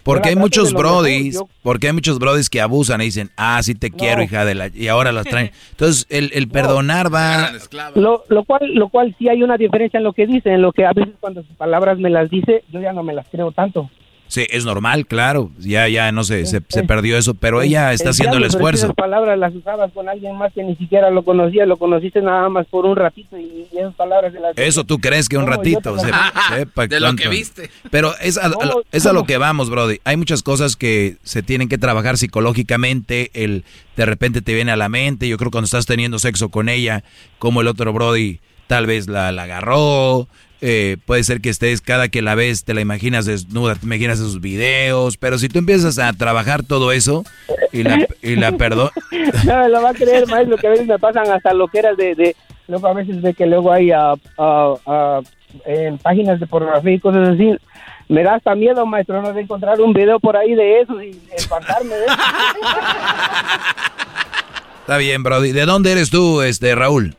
[0.08, 3.90] Porque hay muchos brodis, porque hay muchos brodis que abusan y dicen, ah, sí te
[3.90, 4.68] quiero, hija de la...
[4.68, 5.50] Y ahora las traen.
[5.72, 7.50] Entonces, el, el perdonar va...
[7.94, 10.72] Lo, lo, cual, lo cual sí hay una diferencia en lo que dice, en lo
[10.72, 13.52] que a veces cuando sus palabras me las dice, yo ya no me las creo
[13.52, 13.90] tanto.
[14.28, 15.50] Sí, es normal, claro.
[15.58, 18.86] Ya, ya, no sé, se, se perdió eso, pero ella está haciendo el esfuerzo.
[18.86, 22.48] Esas palabras las usabas con alguien más que ni siquiera lo conocía, lo conociste nada
[22.50, 24.58] más por un ratito y, esas palabras de las...
[24.58, 27.70] Eso tú crees que un ratito, sepa de lo que viste.
[27.90, 28.50] Pero es a,
[28.92, 30.00] es a lo que vamos, Brody.
[30.04, 33.64] Hay muchas cosas que se tienen que trabajar psicológicamente, el
[33.96, 37.02] de repente te viene a la mente, yo creo cuando estás teniendo sexo con ella,
[37.38, 40.28] como el otro Brody tal vez la, la agarró,
[40.60, 44.18] eh, puede ser que estés cada que la ves, te la imaginas desnuda, te imaginas
[44.18, 47.24] sus videos, pero si tú empiezas a trabajar todo eso
[47.72, 48.90] y la, y la perdón...
[49.44, 51.78] No me lo va a creer, maestro, que a veces me pasan hasta lo que
[51.78, 52.36] era de, de
[52.66, 54.14] luego a veces de que luego hay a,
[55.64, 57.56] en páginas de pornografía y cosas así,
[58.08, 61.20] me da hasta miedo, maestro, no de encontrar un video por ahí de eso y
[61.36, 62.14] espantarme de eso.
[64.80, 65.52] Está bien, Brody.
[65.52, 67.17] ¿De dónde eres tú, este Raúl?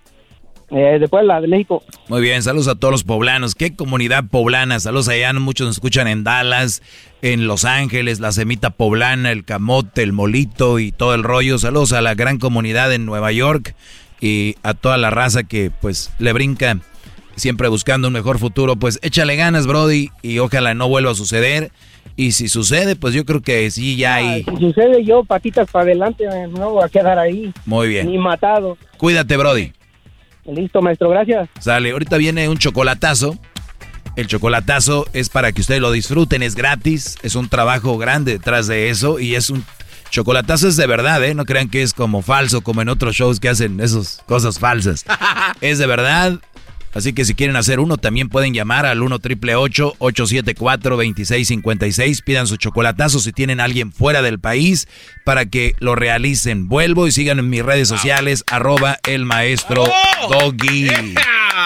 [0.72, 1.84] Eh, de Puebla, de México.
[2.10, 3.56] Muy bien, saludos a todos los poblanos.
[3.56, 4.80] ¿Qué comunidad poblana?
[4.80, 6.84] Saludos allá, muchos nos escuchan en Dallas,
[7.22, 11.58] en Los Ángeles, la semita poblana, el camote, el molito y todo el rollo.
[11.58, 13.76] Saludos a la gran comunidad en Nueva York
[14.22, 16.78] y a toda la raza que pues le brinca
[17.36, 18.76] siempre buscando un mejor futuro.
[18.76, 21.72] Pues échale ganas, Brody, y ojalá no vuelva a suceder.
[22.16, 24.44] Y si sucede, pues yo creo que sí, ya hay...
[24.44, 27.54] si sucede yo, patitas para adelante, no voy a quedar ahí.
[27.66, 28.08] Muy bien.
[28.08, 28.78] Ni matado.
[28.98, 29.72] Cuídate, Brody.
[30.54, 31.50] Listo, maestro, gracias.
[31.60, 33.38] Sale, ahorita viene un chocolatazo.
[34.16, 38.68] El chocolatazo es para que ustedes lo disfruten, es gratis, es un trabajo grande detrás
[38.68, 39.64] de eso y es un
[40.10, 41.34] chocolatazo es de verdad, ¿eh?
[41.34, 45.06] No crean que es como falso, como en otros shows que hacen esas cosas falsas.
[45.62, 46.40] es de verdad,
[46.94, 52.22] Así que si quieren hacer uno, también pueden llamar al 1 triple 874 2656.
[52.22, 54.88] Pidan su chocolatazo si tienen a alguien fuera del país
[55.24, 56.68] para que lo realicen.
[56.68, 59.86] Vuelvo y sigan en mis redes sociales, arroba el maestro
[60.30, 60.90] Doggy.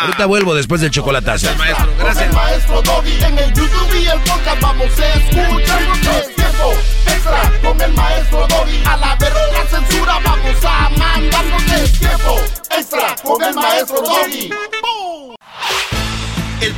[0.01, 1.47] Ahorita vuelvo después del chocolatazo.
[1.47, 1.93] Gracias, maestro.
[1.97, 2.25] Gracias.
[2.27, 5.81] El maestro Doggy en el YouTube y el podcast vamos a escuchar.
[6.19, 6.73] Es tiempo
[7.07, 8.83] extra con el maestro Doggy.
[8.85, 11.63] A la verga censura vamos a mandarnos.
[11.71, 12.41] Es tiempo
[12.77, 14.49] extra con el maestro Doggy.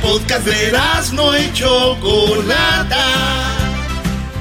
[0.06, 0.72] El podcast de
[1.14, 3.04] no y Chocolata.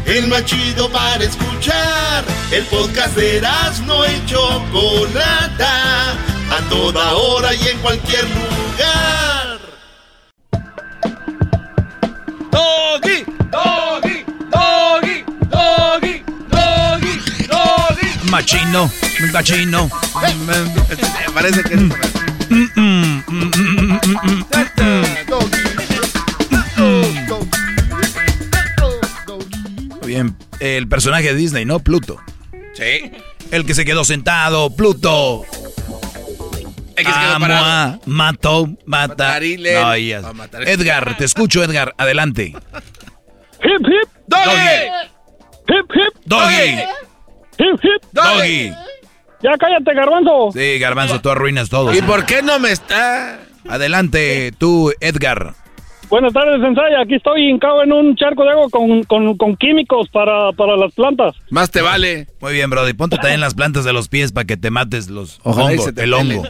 [0.05, 2.23] El más chido para escuchar.
[2.51, 3.41] El podcast de
[3.87, 6.11] no y Chocolata.
[6.11, 9.59] A toda hora y en cualquier lugar.
[12.51, 18.29] Doggy, doggy, doggy, doggy, doggy, doggy.
[18.29, 18.91] Machino,
[19.33, 19.89] machino.
[21.33, 21.97] Parece que es muy
[30.05, 31.79] bien, el personaje de Disney, ¿no?
[31.79, 32.17] Pluto.
[32.73, 33.11] Sí.
[33.51, 35.43] El que se quedó sentado, Pluto.
[36.95, 37.99] El que se quedó parado.
[38.05, 39.39] mató, mata.
[39.39, 41.93] No, Edgar, te escucho, Edgar.
[41.97, 42.53] Adelante.
[43.63, 44.45] Hip, hip, doggy.
[45.67, 46.79] Hip, hip, doggy.
[47.57, 48.73] Hip, hip, doggy.
[49.43, 50.51] Ya cállate, Garbanzo.
[50.53, 51.93] Sí, Garbanzo, tú arruinas todo.
[51.93, 53.39] ¿Y por qué no me está?
[53.67, 55.53] Adelante, tú, Edgar.
[56.09, 57.01] Buenas tardes, Sensaya.
[57.01, 60.93] Aquí estoy hincado en un charco de agua con, con, con químicos para, para, las
[60.93, 61.35] plantas.
[61.49, 62.27] Más te vale.
[62.41, 62.93] Muy bien, Brody.
[62.93, 66.43] Ponte también las plantas de los pies para que te mates los hongos, el hongo.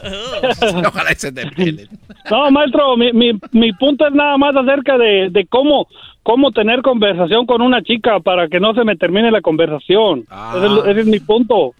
[0.85, 1.87] Ojalá se te pelen.
[2.31, 5.87] No, maestro, mi, mi, mi punto es nada más acerca de, de cómo
[6.23, 10.25] cómo tener conversación con una chica para que no se me termine la conversación.
[10.31, 10.55] Ah.
[10.87, 11.75] ese es mi punto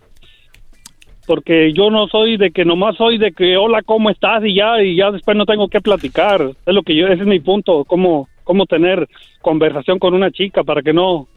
[1.26, 4.81] porque yo no soy de que nomás soy de que hola cómo estás y ya
[4.81, 6.52] y ya después no tengo que platicar.
[6.65, 9.10] Es lo que yo ese es mi punto cómo cómo tener
[9.41, 11.27] conversación con una chica para que no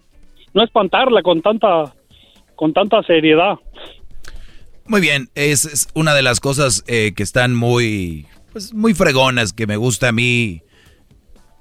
[0.54, 1.94] no espantarla con tanta
[2.54, 3.56] con tanta seriedad.
[4.86, 9.66] Muy bien es, una de las cosas eh, que están muy pues muy fregonas que
[9.66, 10.62] me gusta a mí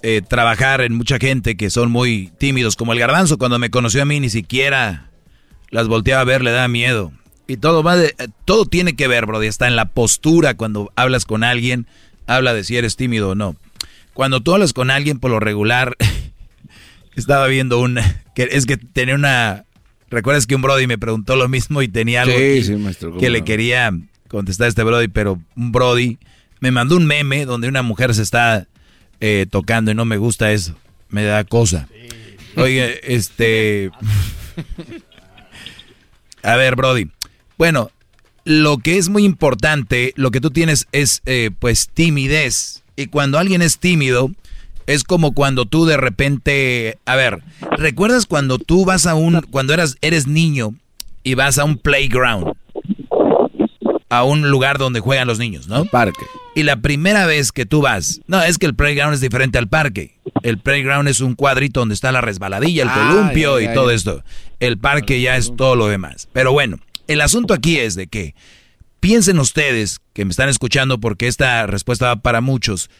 [0.02, 3.38] eh, trabajar en mucha gente que son muy tímidos como el garbanzo.
[3.38, 5.10] Cuando me conoció a mí ni siquiera
[5.70, 7.12] las volteaba a ver le da miedo
[7.48, 8.14] y todo va de,
[8.44, 9.46] todo tiene que ver, Brody.
[9.46, 11.86] Está en la postura cuando hablas con alguien,
[12.26, 13.56] habla de si eres tímido o no.
[14.12, 15.96] Cuando tú hablas con alguien, por lo regular,
[17.16, 17.98] estaba viendo un,
[18.34, 19.64] que es que tenía una,
[20.10, 22.36] recuerdas que un Brody me preguntó lo mismo y tenía algo
[23.18, 23.92] que, le quería
[24.28, 26.18] contestar a este Brody, pero un Brody
[26.60, 28.66] me mandó un meme donde una mujer se está
[29.20, 30.76] eh, tocando y no me gusta eso,
[31.08, 31.88] me da cosa.
[32.56, 33.90] Oye, este,
[36.42, 37.08] a ver, Brody.
[37.58, 37.90] Bueno,
[38.44, 42.82] lo que es muy importante, lo que tú tienes es eh, pues timidez.
[42.96, 44.30] Y cuando alguien es tímido,
[44.86, 47.42] Es como cuando tú de repente, a ver,
[47.76, 50.72] ¿recuerdas cuando tú vas a un, cuando eras, eres niño
[51.22, 52.54] y vas a un playground?
[54.08, 55.84] A un lugar donde juegan los niños, ¿no?
[55.84, 56.24] Parque.
[56.54, 59.68] Y la primera vez que tú vas, no, es que el playground es diferente al
[59.68, 60.16] parque.
[60.42, 64.24] El playground es un cuadrito donde está la resbaladilla, el Ah, columpio y todo esto.
[64.58, 66.28] El parque ya es todo lo demás.
[66.32, 66.78] Pero bueno,
[67.08, 68.34] el asunto aquí es de que
[69.00, 72.90] piensen ustedes que me están escuchando porque esta respuesta va para muchos.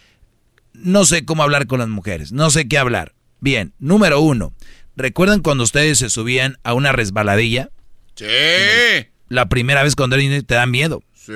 [0.72, 3.14] No sé cómo hablar con las mujeres, no sé qué hablar.
[3.40, 4.52] Bien, número uno,
[4.96, 7.70] ¿recuerdan cuando ustedes se subían a una resbaladilla?
[8.16, 8.26] Sí.
[9.28, 11.02] La primera vez cuando eres niño te da miedo.
[11.14, 11.32] Sí.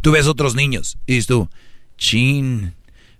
[0.00, 1.50] Tú ves otros niños y dices tú,
[1.96, 2.74] chin.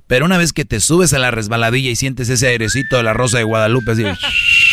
[0.07, 3.13] Pero una vez que te subes a la resbaladilla y sientes ese airecito de la
[3.13, 4.05] rosa de Guadalupe, así,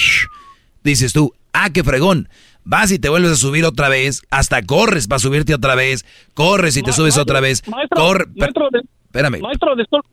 [0.83, 2.29] dices tú, ah, qué fregón.
[2.65, 6.75] Vas y te vuelves a subir otra vez, hasta corres para subirte otra vez, corres
[6.77, 8.25] y te Ma- subes maestro, otra vez, maestro, corre.
[8.35, 10.09] maestro, de- Espérame, Maestro, disculpe,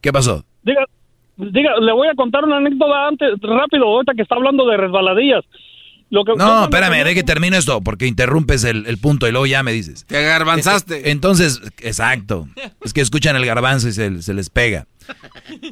[0.00, 0.44] ¿qué pasó?
[0.62, 0.84] diga,
[1.36, 5.44] diga, le voy a contar una anécdota antes, rápido, ahorita que está hablando de resbaladillas.
[6.12, 9.46] Lo que, No, espérame, de que termine esto, porque interrumpes el, el punto y luego
[9.46, 10.04] ya me dices.
[10.06, 10.96] Te agarbanzaste.
[10.96, 12.46] Eh, Entonces, exacto.
[12.84, 14.86] Es que escuchan el garbanzo y se, se les pega.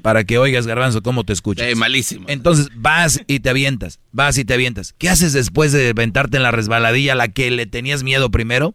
[0.01, 1.77] Para que oigas, garbanzo, cómo te escuchas.
[1.77, 2.25] Malísimo.
[2.29, 4.95] Entonces, vas y te avientas, vas y te avientas.
[4.97, 8.75] ¿Qué haces después de aventarte en la resbaladilla a la que le tenías miedo primero?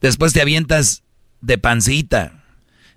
[0.00, 1.02] Después te avientas
[1.40, 2.44] de pancita.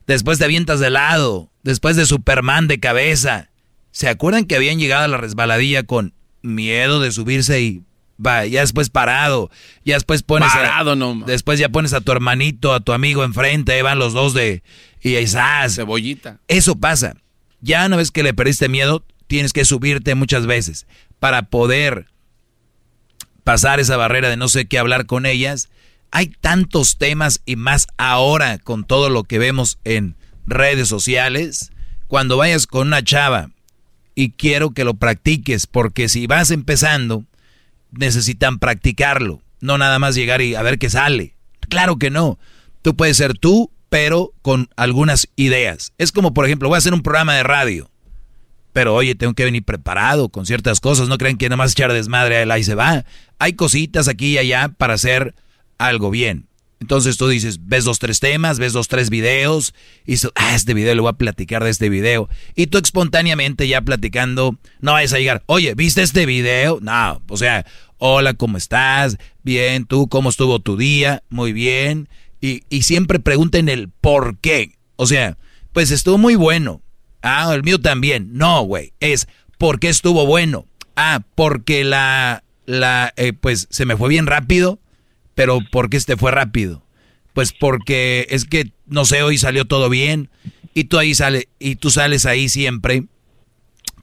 [0.06, 1.50] Después te avientas de lado.
[1.64, 3.50] Después de Superman de cabeza.
[3.90, 6.14] ¿Se acuerdan que habían llegado a la resbaladilla con
[6.46, 7.82] miedo de subirse y
[8.24, 9.50] va, ya después parado,
[9.84, 11.28] ya después pones Parado a, nomás.
[11.28, 14.64] después ya pones a tu hermanito, a tu amigo enfrente, ahí van los dos de
[15.02, 15.76] y ahí ¡zas!
[15.76, 16.40] Cebollita.
[16.48, 17.16] Eso pasa.
[17.62, 20.88] Ya una vez que le perdiste miedo, tienes que subirte muchas veces
[21.20, 22.08] para poder
[23.44, 25.70] pasar esa barrera de no sé qué hablar con ellas.
[26.12, 30.16] Hay tantos temas y más ahora con todo lo que vemos en
[30.46, 31.72] redes sociales.
[32.08, 33.50] Cuando vayas con una chava
[34.16, 37.26] y quiero que lo practiques, porque si vas empezando,
[37.92, 41.36] necesitan practicarlo, no nada más llegar y a ver qué sale.
[41.70, 42.40] Claro que no.
[42.82, 45.94] Tú puedes ser tú, pero con algunas ideas.
[45.98, 47.90] Es como, por ejemplo, voy a hacer un programa de radio.
[48.74, 51.08] Pero oye, tengo que venir preparado con ciertas cosas.
[51.08, 53.06] No crean que nada más echar desmadre ahí se va.
[53.40, 55.34] Hay cositas aquí y allá para hacer
[55.78, 56.48] algo bien.
[56.80, 59.74] Entonces tú dices, ves dos, tres temas, ves dos, tres videos,
[60.06, 62.30] y ah, este video le voy a platicar de este video.
[62.56, 66.80] Y tú espontáneamente ya platicando, no vayas a llegar, oye, ¿viste este video?
[66.82, 67.66] No, o sea,
[67.98, 69.18] hola, ¿cómo estás?
[69.44, 71.24] Bien, ¿tú cómo estuvo tu día?
[71.30, 72.10] Muy bien.
[72.42, 74.74] Y, y siempre pregunten el por qué.
[74.98, 75.38] O sea,
[75.72, 76.82] pues estuvo muy bueno.
[77.22, 78.30] Ah, el mío también.
[78.34, 79.28] No, güey, es
[79.58, 80.66] ¿por qué estuvo bueno?
[80.96, 84.80] Ah, porque la, la, eh, pues se me fue bien rápido.
[85.36, 86.84] Pero ¿por qué este fue rápido?
[87.34, 90.30] Pues porque es que, no sé, hoy salió todo bien.
[90.74, 93.06] Y tú ahí sale, y tú sales ahí siempre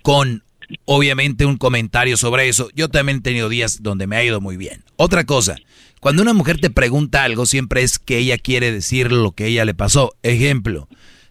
[0.03, 0.45] con
[0.85, 2.69] obviamente un comentario sobre eso.
[2.75, 4.85] Yo también he tenido días donde me ha ido muy bien.
[4.97, 5.57] Otra cosa,
[6.01, 9.65] cuando una mujer te pregunta algo, siempre es que ella quiere decir lo que ella
[9.65, 10.15] le pasó.
[10.23, 10.89] Ejemplo,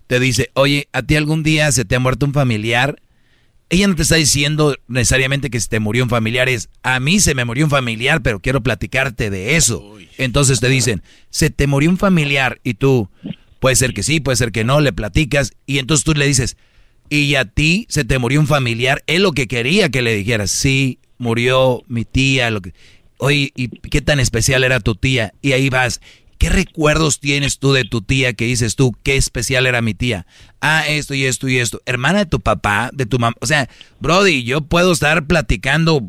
[0.07, 3.01] te dice, oye, ¿a ti algún día se te ha muerto un familiar?
[3.71, 7.21] Ella no te está diciendo necesariamente que se te murió un familiar, es a mí
[7.21, 9.97] se me murió un familiar, pero quiero platicarte de eso.
[10.17, 13.09] Entonces te dicen, se te murió un familiar y tú,
[13.61, 16.57] puede ser que sí, puede ser que no, le platicas y entonces tú le dices,
[17.09, 20.51] y a ti se te murió un familiar, es lo que quería que le dijeras,
[20.51, 22.73] sí, murió mi tía, lo que...
[23.19, 25.33] Oye, ¿y qué tan especial era tu tía?
[25.41, 26.01] Y ahí vas,
[26.41, 30.25] ¿qué recuerdos tienes tú de tu tía que dices tú, qué especial era mi tía?
[30.59, 31.81] Ah, esto y esto y esto.
[31.85, 33.35] Hermana de tu papá, de tu mamá.
[33.41, 36.01] O sea, Brody, yo puedo estar platicando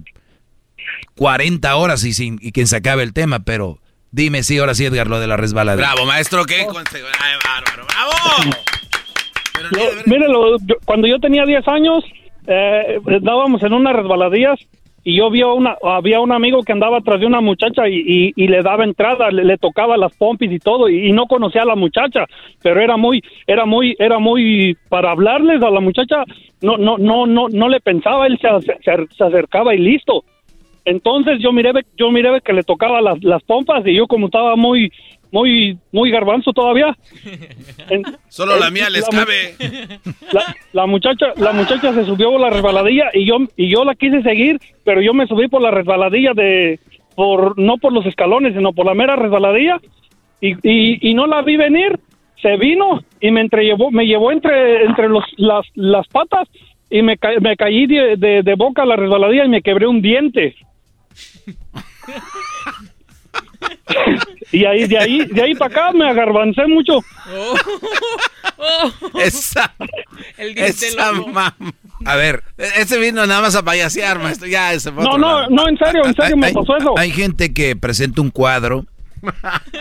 [1.17, 3.79] 40 horas y, sin, y quien se acabe el tema, pero
[4.11, 5.77] dime sí, ahora sí, Edgar, lo de la resbalada.
[5.77, 6.61] Bravo, maestro, ¿qué?
[6.63, 8.57] Ay, bárbaro, bravo.
[9.71, 12.05] Lo- mire, lo- yo- cuando yo tenía 10 años,
[12.47, 14.59] eh, estábamos en unas resbaladillas
[15.05, 18.47] y yo vi una, había un amigo que andaba atrás de una muchacha y, y-
[18.47, 21.67] le daba entrada, le, le tocaba las pompis y todo y, y no conocía a
[21.67, 22.27] la muchacha,
[22.63, 26.25] pero era muy, era muy, era muy, para hablarles a la muchacha,
[26.61, 28.49] no, no, no, no, no le pensaba, él se,
[28.83, 30.25] se- se acercaba y listo.
[30.85, 34.57] Entonces yo miré, yo miré que le tocaba las, las pompas y yo como estaba
[34.57, 34.91] muy,
[35.33, 36.97] muy, muy garbanzo todavía.
[37.91, 39.55] en- Solo la mía les mu- cabe.
[40.33, 43.95] la, la muchacha la muchacha se subió por la resbaladilla y yo y yo la
[43.97, 46.79] quise seguir pero yo me subí por la resbaladilla de
[47.17, 49.81] por no por los escalones sino por la mera resbaladilla
[50.41, 51.99] y, y, y no la vi venir
[52.41, 56.49] se vino y me entrellevó me llevó entre entre los las, las patas
[56.91, 59.87] y me, ca- me caí de, de, de boca a la resbaladilla y me quebré
[59.87, 60.55] un diente
[64.51, 66.99] Y ahí, de ahí, de ahí para acá me agarbancé mucho.
[69.21, 69.75] Esa.
[70.37, 71.75] El esa mam-
[72.05, 72.43] A ver,
[72.77, 74.47] ese vino nada más a payasear, maestro.
[74.49, 75.47] Ya, ese No, no, lado.
[75.51, 76.99] no, en serio, en serio me hay, pasó eso.
[76.99, 78.87] hay gente que presenta un cuadro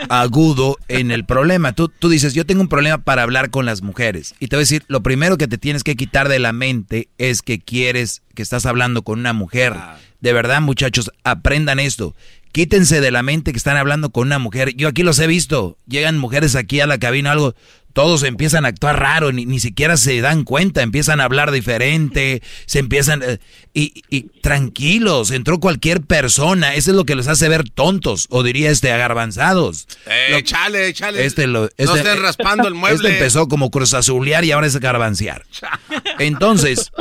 [0.08, 1.72] agudo en el problema.
[1.72, 4.34] Tú, tú dices, yo tengo un problema para hablar con las mujeres.
[4.40, 7.08] Y te voy a decir, lo primero que te tienes que quitar de la mente
[7.18, 9.74] es que quieres, que estás hablando con una mujer.
[10.20, 12.14] De verdad, muchachos, aprendan esto.
[12.52, 14.74] Quítense de la mente que están hablando con una mujer.
[14.76, 15.78] Yo aquí los he visto.
[15.86, 17.54] Llegan mujeres aquí a la cabina, algo.
[17.94, 22.42] Todos empiezan a actuar raro, ni, ni siquiera se dan cuenta, empiezan a hablar diferente,
[22.64, 23.22] se empiezan...
[23.22, 23.38] eh,
[23.74, 28.42] y, y tranquilos, entró cualquier persona, eso es lo que los hace ver tontos, o
[28.42, 29.88] diría este, agarbanzados.
[30.06, 31.26] Eh, échale, échale.
[31.26, 32.96] Este lo, no este- estén raspando el mueble.
[33.10, 35.44] Este empezó como cruz azulear y ahora es garbancear.
[36.18, 36.92] Entonces,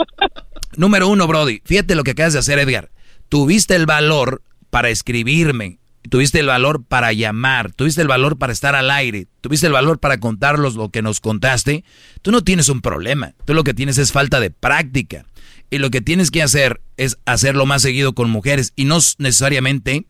[0.75, 2.91] número uno, Brody, fíjate lo que acabas de hacer, Edgar.
[3.29, 4.41] Tuviste el valor
[4.71, 5.77] para escribirme,
[6.09, 9.99] tuviste el valor para llamar, tuviste el valor para estar al aire, tuviste el valor
[9.99, 11.83] para contarlos lo que nos contaste.
[12.23, 15.25] Tú no tienes un problema, tú lo que tienes es falta de práctica.
[15.69, 20.05] Y lo que tienes que hacer es hacerlo más seguido con mujeres y no necesariamente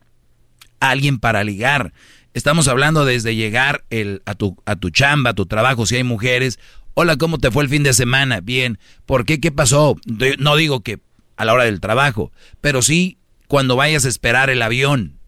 [0.80, 1.92] alguien para ligar.
[2.34, 6.04] Estamos hablando desde llegar el, a, tu, a tu chamba, a tu trabajo, si hay
[6.04, 6.58] mujeres.
[6.94, 8.40] Hola, ¿cómo te fue el fin de semana?
[8.40, 8.78] Bien.
[9.06, 9.38] ¿Por qué?
[9.38, 9.96] ¿Qué pasó?
[10.38, 11.00] No digo que
[11.36, 13.18] a la hora del trabajo, pero sí
[13.52, 15.18] cuando vayas a esperar el avión.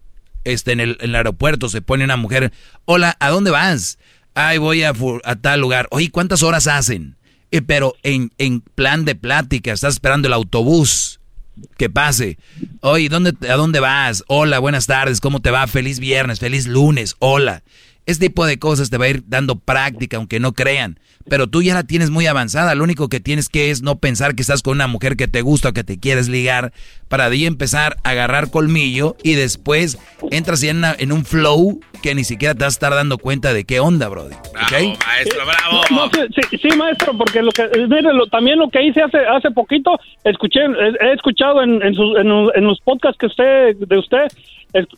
[0.45, 2.51] Este, en, el, aeropuerto se pone una mujer.
[2.85, 3.99] Hola, ¿a dónde vas?
[4.33, 4.93] Ay, voy a
[5.41, 5.87] tal lugar.
[5.91, 7.17] Oye, ¿cuántas horas hacen?
[7.51, 11.19] Eh, pero en, en plan de plática, estás esperando el autobús
[11.77, 12.39] que pase.
[12.81, 14.23] Oye, ¿dónde, ¿a dónde vas?
[14.25, 15.67] Hola, buenas tardes, ¿cómo te va?
[15.67, 17.61] Feliz viernes, feliz lunes, hola.
[18.05, 20.99] Este tipo de cosas te va a ir dando práctica, aunque no crean.
[21.27, 22.75] Pero tú ya la tienes muy avanzada.
[22.75, 25.41] Lo único que tienes que es no pensar que estás con una mujer que te
[25.41, 26.71] gusta o que te quieres ligar.
[27.07, 29.97] Para de ahí empezar a agarrar colmillo y después
[30.31, 33.17] entras ya en, una- en un flow que ni siquiera te vas a estar dando
[33.17, 34.35] cuenta de qué onda, Brody.
[34.35, 34.99] ¿Ok?
[35.07, 35.81] Maestro, bravo.
[35.89, 39.17] No, sí, sí, sí, maestro, porque lo que, mire, lo- también lo que hice hace
[39.25, 43.25] hace poquito, escuché, he, he escuchado en, en, sus- en, los- en los podcasts que
[43.25, 44.27] usted, de usted,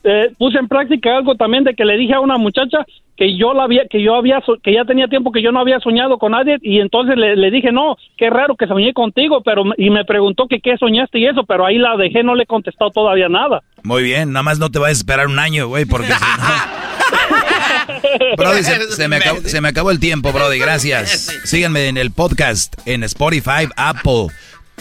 [0.04, 3.54] eh, puse en práctica algo también de que le dije a una muchacha que yo
[3.54, 6.32] la había, que yo había, que ya tenía tiempo que yo no había soñado con
[6.32, 10.06] nadie y entonces le, le dije no, qué raro que soñé contigo, pero y me
[10.06, 13.30] preguntó que qué soñaste y eso, pero ahí la dejé, no le he contestado todavía
[13.30, 13.64] nada.
[13.84, 16.88] Muy bien, nada más no te vayas a esperar un año, güey, porque si no...
[18.38, 21.42] Brody, se, se me acabó, se me acabó el tiempo, Brody, gracias.
[21.44, 24.28] Síganme en el podcast, en Spotify, Apple,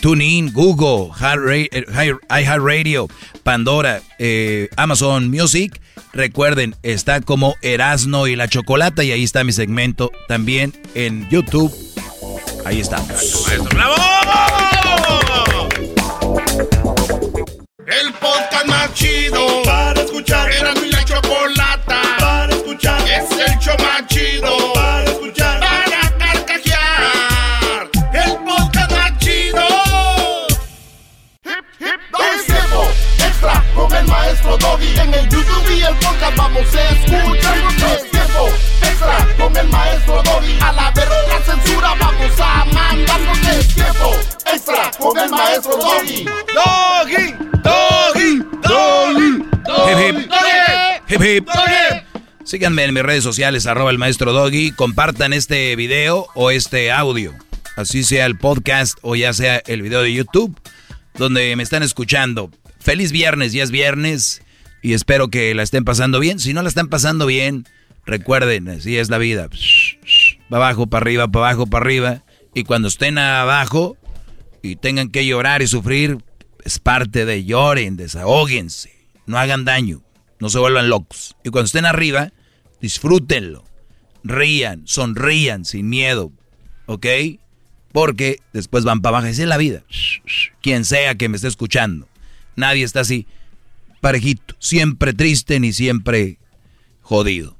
[0.00, 1.10] TuneIn, Google,
[1.50, 1.68] eh,
[2.30, 3.08] iHeartRadio,
[3.42, 5.80] Pandora, eh, Amazon Music.
[6.12, 11.74] Recuerden, está como Erasno y la Chocolata y ahí está mi segmento también en YouTube.
[12.64, 13.46] Ahí estamos.
[17.86, 20.50] El podcast más chido para escuchar.
[20.50, 23.00] Era mi la chocolata para escuchar.
[23.08, 24.72] Es el show más chido
[33.86, 34.98] con el maestro Doggy.
[34.98, 37.58] En el YouTube y el podcast vamos a escuchar.
[37.94, 38.48] Es tiempo
[38.82, 40.58] extra con el maestro Doggy.
[40.60, 43.20] A la verga la censura vamos a mandar.
[43.58, 44.16] Es tiempo
[44.52, 46.24] extra con el maestro Doggy.
[46.54, 49.44] Doggy, doggy, doggy,
[49.88, 50.30] Hip, hip.
[51.08, 51.48] Hip, hip.
[52.44, 54.72] Síganme en mis redes sociales, arroba el maestro Doggy.
[54.72, 57.34] Compartan este video o este audio.
[57.76, 60.58] Así sea el podcast o ya sea el video de YouTube,
[61.14, 62.50] donde me están escuchando.
[62.86, 64.42] Feliz viernes, ya es viernes.
[64.80, 66.38] Y espero que la estén pasando bien.
[66.38, 67.66] Si no la están pasando bien,
[68.04, 69.48] recuerden, así es la vida.
[70.54, 72.22] Va abajo, para arriba, para abajo, para arriba.
[72.54, 73.96] Y cuando estén abajo
[74.62, 76.18] y tengan que llorar y sufrir,
[76.64, 78.92] es parte de lloren, desahóguense,
[79.26, 80.04] no hagan daño,
[80.38, 81.34] no se vuelvan locos.
[81.42, 82.32] Y cuando estén arriba,
[82.80, 83.64] disfrútenlo,
[84.22, 86.30] rían, sonrían sin miedo,
[86.86, 87.06] ¿ok?
[87.90, 89.82] Porque después van para abajo, esa es la vida.
[90.62, 92.06] Quien sea que me esté escuchando,
[92.56, 93.26] nadie está así,
[94.00, 96.38] parejito, siempre triste ni siempre
[97.00, 97.56] jodido.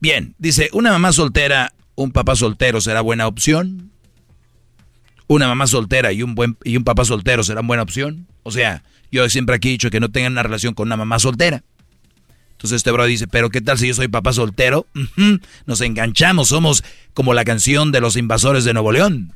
[0.00, 3.90] Bien, dice, una mamá soltera, un papá soltero será buena opción
[5.30, 8.26] una mamá soltera y un buen y un papá soltero serán buena opción.
[8.42, 8.82] O sea,
[9.12, 11.62] yo siempre aquí he dicho que no tengan una relación con una mamá soltera.
[12.50, 14.88] Entonces este bro dice, pero ¿qué tal si yo soy papá soltero?
[15.66, 16.82] Nos enganchamos, somos
[17.14, 19.32] como la canción de los invasores de Nuevo León.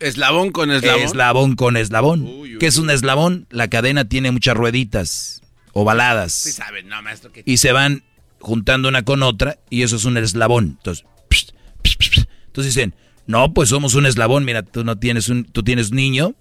[0.00, 1.02] Eslabón con eslabón.
[1.02, 2.58] Eslabón con eslabón.
[2.60, 3.46] ¿Qué es un eslabón?
[3.50, 6.32] La cadena tiene muchas rueditas ovaladas.
[6.32, 7.32] Sí saben, no, maestro.
[7.32, 7.42] Que...
[7.44, 8.04] Y se van
[8.40, 10.76] juntando una con otra y eso es un eslabón.
[10.78, 11.52] Entonces, pst,
[11.82, 12.28] pst, pst.
[12.46, 12.94] entonces dicen,
[13.26, 14.44] no, pues somos un eslabón.
[14.44, 16.34] Mira, tú no tienes un, tú tienes niño,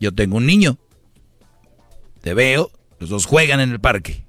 [0.00, 0.78] yo tengo un niño.
[2.22, 4.24] Te veo, los dos juegan en el parque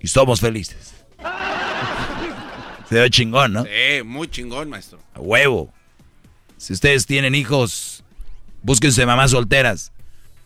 [0.00, 0.94] y somos felices.
[2.88, 3.64] Se ve chingón, ¿no?
[3.64, 5.00] Sí, muy chingón, maestro.
[5.14, 5.72] A huevo.
[6.60, 8.04] Si ustedes tienen hijos,
[8.62, 9.92] búsquense mamás solteras.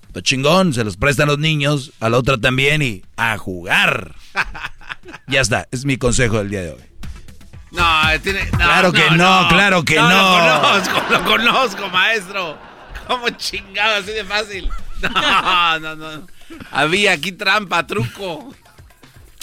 [0.07, 4.15] Está chingón, se los prestan los niños, a la otra también y a jugar.
[5.27, 6.85] ya está, es mi consejo del día de hoy.
[7.73, 7.83] No,
[8.23, 8.45] tiene.
[8.53, 10.09] no, Claro que no, claro que no.
[10.39, 12.59] Lo conozco, lo conozco, maestro.
[13.09, 14.71] ¿Cómo chingado, así de fácil?
[15.03, 16.27] No, no, no.
[16.71, 18.55] Había aquí trampa, truco.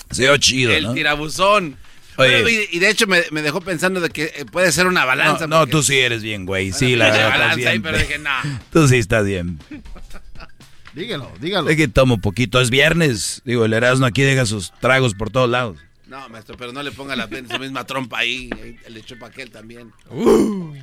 [0.10, 1.78] Se ve chido, El tirabuzón.
[2.22, 2.32] Oye.
[2.38, 5.06] Pero, y, y de hecho me, me dejó pensando de que eh, puede ser una
[5.06, 5.48] balanza.
[5.48, 6.72] No, no, porque- tú sí eres bien, güey.
[6.72, 7.30] Sí, Una la verdad.
[7.30, 8.30] balanza ahí, pero dije, no.
[8.72, 9.60] Tú sí estás bien.
[10.94, 11.70] Dígalo, dígalo.
[11.70, 12.60] Es que tomo poquito.
[12.60, 13.42] Es viernes.
[13.46, 15.78] Digo, el Erasmo aquí deja sus tragos por todos lados.
[16.08, 18.50] No, maestro, pero no le ponga la su misma trompa ahí.
[18.62, 19.94] ahí Le echó pa' aquel también.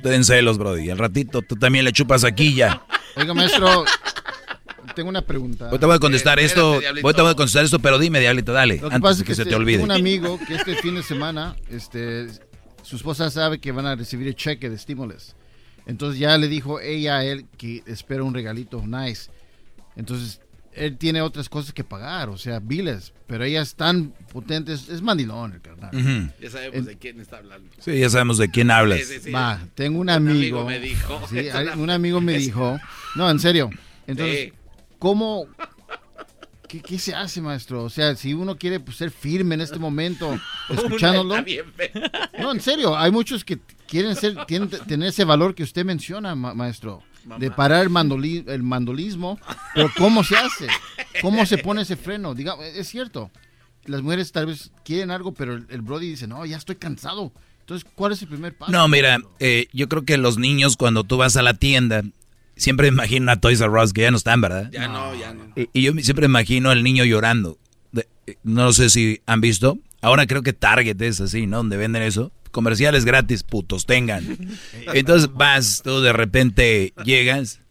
[0.01, 0.89] Ten celos, Brody.
[0.89, 2.81] Al ratito tú también le chupas aquí ya.
[3.15, 3.85] Oiga, maestro,
[4.95, 5.65] tengo una pregunta.
[5.65, 6.79] Ahorita voy a contestar Eh, esto.
[6.79, 7.07] Diablito.
[7.07, 8.75] Ahorita voy a contestar esto, pero dime, Diablito, dale.
[8.77, 9.77] Lo que antes pasa de es que, se este, te olvide.
[9.79, 12.27] tengo un amigo que este fin de semana, este,
[12.83, 15.35] su esposa sabe que van a recibir el cheque de estímulos.
[15.85, 19.29] Entonces ya le dijo ella a él que espera un regalito nice.
[19.95, 20.39] Entonces
[20.73, 23.11] él tiene otras cosas que pagar, o sea, biles.
[23.27, 25.89] Pero ella es tan potente, es, es mandilón el carnal.
[25.93, 26.31] Ujú.
[26.41, 27.69] Ya sabemos de quién está hablando.
[27.79, 28.99] Sí, ya sabemos de quién hablas.
[28.99, 29.31] Sí, sí, sí.
[29.31, 30.61] Va, tengo un Un amigo.
[30.61, 31.21] amigo me dijo.
[31.29, 32.79] Sí, un amigo me es- dijo.
[33.15, 33.69] No, en serio.
[34.07, 34.53] Entonces, Sí.
[34.99, 35.47] ¿Cómo?
[36.67, 37.83] ¿Qué, qué se hace, maestro?
[37.83, 41.35] O sea, si uno quiere pues, ser firme en este momento, escuchándolo.
[42.39, 46.35] No, en serio, hay muchos que quieren ser, tienen, tener ese valor que usted menciona,
[46.35, 47.01] ma- maestro.
[47.37, 49.39] De parar el, mandoli- el mandolismo.
[49.75, 50.67] Pero ¿cómo se hace?
[51.21, 52.33] ¿Cómo se pone ese freno?
[52.35, 53.29] Diga, es cierto.
[53.85, 57.31] Las mujeres tal vez quieren algo, pero el, el Brody dice, no, ya estoy cansado.
[57.61, 58.71] Entonces, ¿cuál es el primer paso?
[58.71, 62.03] No, mira, eh, yo creo que los niños cuando tú vas a la tienda,
[62.59, 64.69] siempre me imagino a Toys R Us, que ya no están, ¿verdad?
[64.71, 65.45] Ya no, ya no.
[65.55, 67.57] Y, y yo siempre imagino al niño llorando.
[67.91, 69.79] De- eh, no sé si han visto.
[70.01, 71.57] Ahora creo que Target es así, ¿no?
[71.57, 72.31] Donde venden eso.
[72.51, 74.37] Comerciales gratis, putos, tengan.
[74.93, 77.61] Entonces vas, tú de repente llegas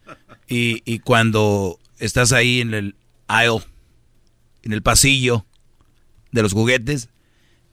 [0.49, 2.95] y, y cuando estás ahí en el
[3.29, 3.63] aisle,
[4.63, 5.47] en el pasillo
[6.33, 7.09] de los juguetes,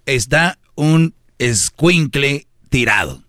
[0.06, 3.24] está un escuincle tirado.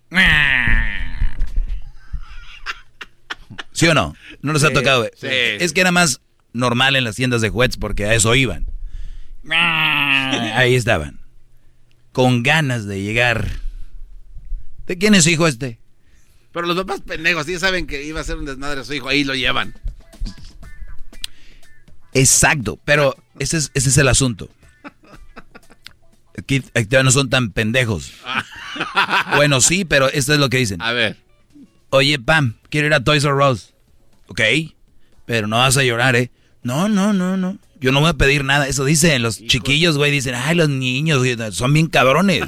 [3.77, 4.17] ¿Sí o no?
[4.41, 5.05] ¿No les ha tocado?
[5.15, 5.27] sí.
[5.29, 6.23] Es que era más
[6.55, 8.67] normal en las tiendas de juguetes porque a eso iban.
[9.51, 11.21] Ahí estaban.
[12.13, 13.51] Con ganas de llegar.
[14.87, 15.79] ¿De quién es hijo este?
[16.53, 19.09] Pero los papás pendejos, ya saben que iba a ser un desmadre a su hijo,
[19.09, 19.75] ahí lo llevan.
[22.15, 24.49] Exacto, pero ese es, ese es el asunto.
[26.39, 28.13] Aquí, aquí no son tan pendejos.
[29.37, 30.83] Bueno, sí, pero esto es lo que dicen.
[30.83, 31.17] A ver.
[31.91, 33.75] Oye, Pam, quiero ir a Toys R Us.
[34.29, 34.41] Ok,
[35.25, 36.31] pero no vas a llorar, ¿eh?
[36.63, 37.59] No, no, no, no.
[37.81, 38.67] Yo no voy a pedir nada.
[38.67, 40.11] Eso dicen los chiquillos, güey.
[40.11, 42.43] Dicen, ay, los niños son bien cabrones.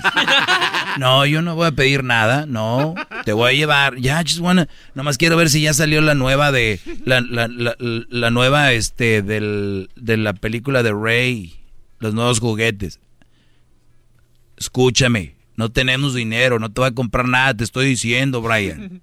[0.99, 2.47] no, yo no voy a pedir nada.
[2.47, 2.95] No,
[3.25, 3.97] te voy a llevar.
[3.99, 4.69] Ya, just wanna.
[4.95, 6.81] Nomás quiero ver si ya salió la nueva de.
[7.05, 11.61] La, la, la, la nueva, este, del, de la película de Rey.
[11.99, 12.99] Los nuevos juguetes.
[14.57, 15.37] Escúchame.
[15.57, 16.59] No tenemos dinero.
[16.59, 17.55] No te voy a comprar nada.
[17.55, 19.03] Te estoy diciendo, Brian.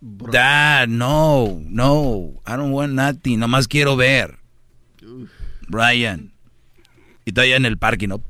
[0.00, 4.38] Dad, no, no, I don't want nothing, nomás quiero ver.
[5.66, 6.32] Brian.
[7.24, 8.22] Y está allá en el parque, ¿no?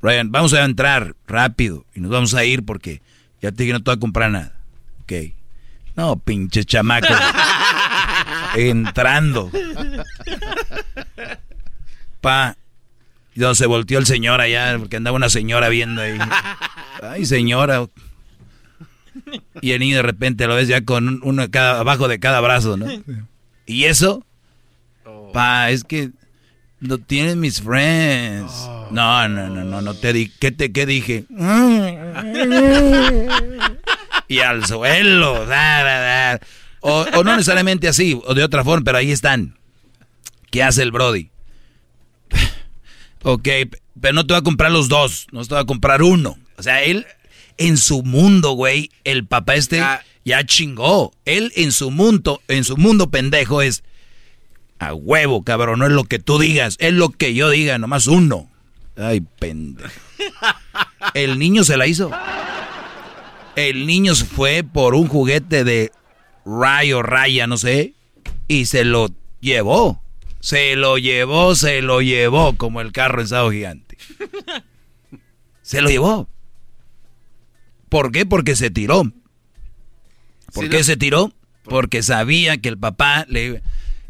[0.00, 3.00] Brian, vamos a entrar rápido y nos vamos a ir porque
[3.40, 4.52] ya te dije no te voy a comprar nada.
[5.02, 5.12] Ok.
[5.96, 7.14] No, pinche chamaco.
[8.56, 9.50] Entrando.
[12.20, 12.56] Pa.
[13.34, 16.18] Y donde se volteó el señor allá, porque andaba una señora viendo ahí.
[17.02, 17.86] Ay, señora.
[19.60, 22.40] Y el niño de repente lo ves ya con un- uno cada, abajo de cada
[22.40, 22.86] brazo, ¿no?
[23.66, 24.24] ¿Y eso?
[25.32, 26.10] Pa, es que
[26.80, 28.52] no tienen mis friends.
[28.90, 31.24] No, no, no, no, no te di, ¿qué te qué dije?
[34.28, 36.40] y al suelo, da, da, da.
[36.80, 39.56] O, o no necesariamente así, o de otra forma, pero ahí están.
[40.50, 41.30] ¿Qué hace el Brody?
[43.26, 43.48] Ok,
[44.02, 46.36] pero no te va a comprar los dos, no te va a comprar uno.
[46.58, 47.06] O sea, él
[47.58, 49.82] en su mundo, güey, el papá este
[50.24, 51.12] ya, chingó.
[51.24, 53.84] Él en su mundo, en su mundo pendejo es
[54.78, 58.06] a huevo, cabrón, no es lo que tú digas, es lo que yo diga, nomás
[58.06, 58.50] uno.
[58.96, 59.90] Ay, pendejo.
[61.14, 62.10] El niño se la hizo.
[63.56, 65.92] El niño se fue por un juguete de
[66.44, 67.94] rayo, raya, no sé,
[68.48, 69.08] y se lo
[69.40, 70.02] llevó.
[70.40, 73.96] Se lo llevó, se lo llevó, como el carro en Gigante.
[75.62, 76.28] Se lo llevó.
[77.94, 78.26] ¿Por qué?
[78.26, 79.04] Porque se tiró.
[80.52, 80.82] ¿Por Sí, qué no.
[80.82, 81.32] se tiró?
[81.62, 83.62] Porque sabía que el papá le...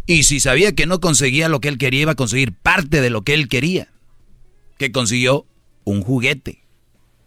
[0.07, 3.11] Y si sabía que no conseguía lo que él quería, iba a conseguir parte de
[3.11, 3.89] lo que él quería.
[4.79, 5.45] Que consiguió
[5.85, 6.63] un juguete.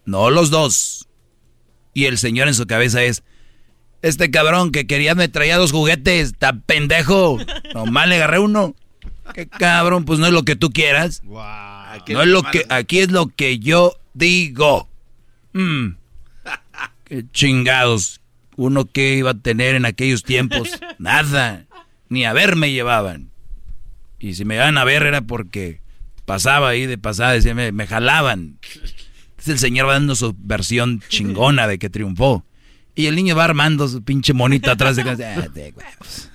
[0.04, 1.06] No los dos.
[1.94, 3.22] Y el señor en su cabeza es,
[4.02, 7.38] este cabrón que quería me traía dos juguetes, está pendejo.
[7.72, 8.74] Nomás le agarré uno.
[9.32, 11.22] Qué cabrón, pues no es lo que tú quieras.
[11.24, 14.88] no es lo que, aquí es lo que yo digo.
[15.52, 15.97] Mm.
[17.08, 18.20] Qué chingados.
[18.56, 20.68] Uno que iba a tener en aquellos tiempos.
[20.98, 21.66] Nada.
[22.08, 23.30] Ni a ver me llevaban.
[24.18, 25.80] Y si me iban a ver era porque
[26.24, 28.58] pasaba ahí de pasada, decía, me, me jalaban.
[29.30, 32.44] Entonces el señor va dando su versión chingona de que triunfó.
[32.94, 35.34] Y el niño va armando su pinche monito atrás de casa.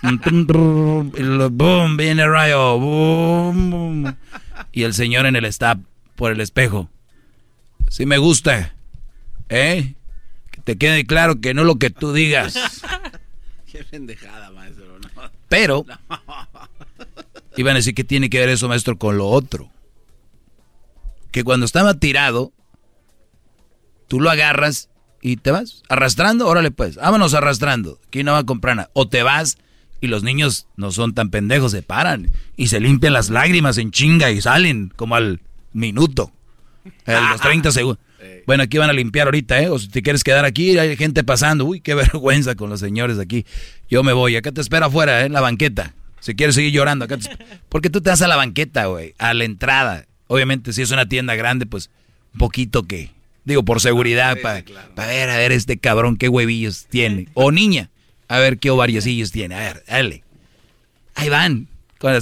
[0.00, 0.22] Ah, de
[1.12, 1.50] huevos.
[1.52, 2.78] boom, viene rayo.
[2.78, 4.14] Boom,
[4.70, 5.78] Y el señor en el stab
[6.14, 6.90] por el espejo.
[7.88, 8.74] Sí me gusta.
[9.48, 9.94] ¿Eh?
[10.50, 12.54] Que te quede claro que no lo que tú digas.
[13.70, 14.98] Qué pendejada, maestro.
[15.48, 15.84] Pero,
[17.56, 19.70] iban a decir que tiene que ver eso, maestro, con lo otro.
[21.30, 22.52] Que cuando estaba tirado,
[24.08, 24.88] tú lo agarras
[25.20, 28.90] y te vas arrastrando, órale pues, vámonos arrastrando, aquí no va a comprar nada.
[28.94, 29.58] O te vas
[30.00, 33.90] y los niños no son tan pendejos, se paran y se limpian las lágrimas en
[33.90, 35.40] chinga y salen como al
[35.72, 36.32] minuto,
[37.06, 38.02] a los 30 segundos.
[38.46, 39.68] Bueno, aquí van a limpiar ahorita, ¿eh?
[39.68, 41.64] O si te quieres quedar aquí, hay gente pasando.
[41.64, 43.46] Uy, qué vergüenza con los señores aquí.
[43.88, 45.26] Yo me voy, acá te espero afuera, ¿eh?
[45.26, 45.94] En la banqueta.
[46.20, 47.30] Si quieres seguir llorando, acá te...
[47.68, 50.06] Porque tú te vas a la banqueta, güey, a la entrada.
[50.26, 51.90] Obviamente, si es una tienda grande, pues,
[52.34, 53.10] un poquito que
[53.48, 54.62] Digo, por seguridad, para
[54.94, 57.28] ver, a ver este cabrón qué huevillos tiene.
[57.32, 57.88] O niña,
[58.28, 59.54] a ver qué ovariocillos tiene.
[59.54, 60.22] A ver, dale.
[61.14, 61.66] Ahí van,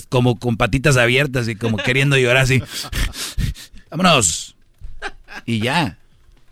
[0.09, 2.63] como con patitas abiertas y como queriendo llorar así.
[3.91, 4.56] Vámonos.
[5.45, 5.99] Y ya,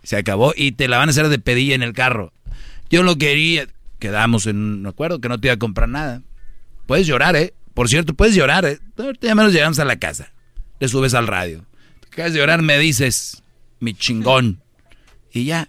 [0.03, 0.53] se acabó.
[0.55, 2.31] Y te la van a hacer de pedilla en el carro.
[2.89, 3.67] Yo lo quería,
[3.99, 6.21] quedamos en un acuerdo que no te iba a comprar nada.
[6.85, 7.53] Puedes llorar, ¿eh?
[7.73, 8.79] Por cierto, puedes llorar, ¿eh?
[9.21, 10.31] Ya menos llegamos a la casa.
[10.79, 11.65] Le subes al radio.
[12.15, 13.43] Te de llorar, me dices,
[13.81, 14.61] mi chingón.
[15.33, 15.67] Y ya,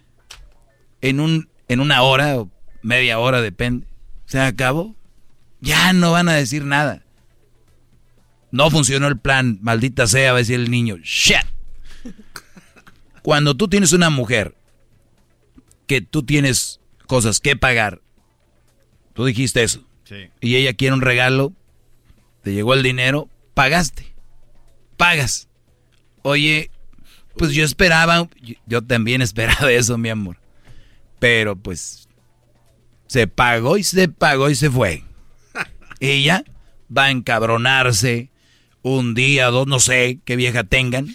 [1.01, 2.49] en, un, en una hora o
[2.81, 3.85] media hora, depende,
[4.25, 4.95] se acabó.
[5.59, 7.01] Ya no van a decir nada.
[8.51, 10.97] No funcionó el plan, maldita sea, va a decir el niño.
[11.03, 11.45] Shit.
[13.27, 14.55] Cuando tú tienes una mujer
[15.85, 18.01] que tú tienes cosas que pagar,
[19.11, 19.85] tú dijiste eso,
[20.39, 21.51] y ella quiere un regalo,
[22.41, 24.15] te llegó el dinero, pagaste,
[24.95, 25.49] pagas.
[26.21, 26.71] Oye,
[27.35, 28.29] pues yo esperaba,
[28.65, 30.39] yo también esperaba eso, mi amor.
[31.19, 32.07] Pero pues
[33.07, 35.03] se pagó y se pagó y se fue.
[35.99, 36.45] Ella
[36.89, 38.31] va a encabronarse
[38.83, 41.13] un día, dos, no sé qué vieja tengan.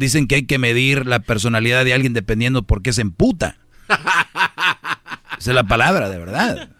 [0.00, 3.58] Dicen que hay que medir la personalidad de alguien dependiendo por qué se emputa.
[5.38, 6.70] Esa es la palabra, de verdad.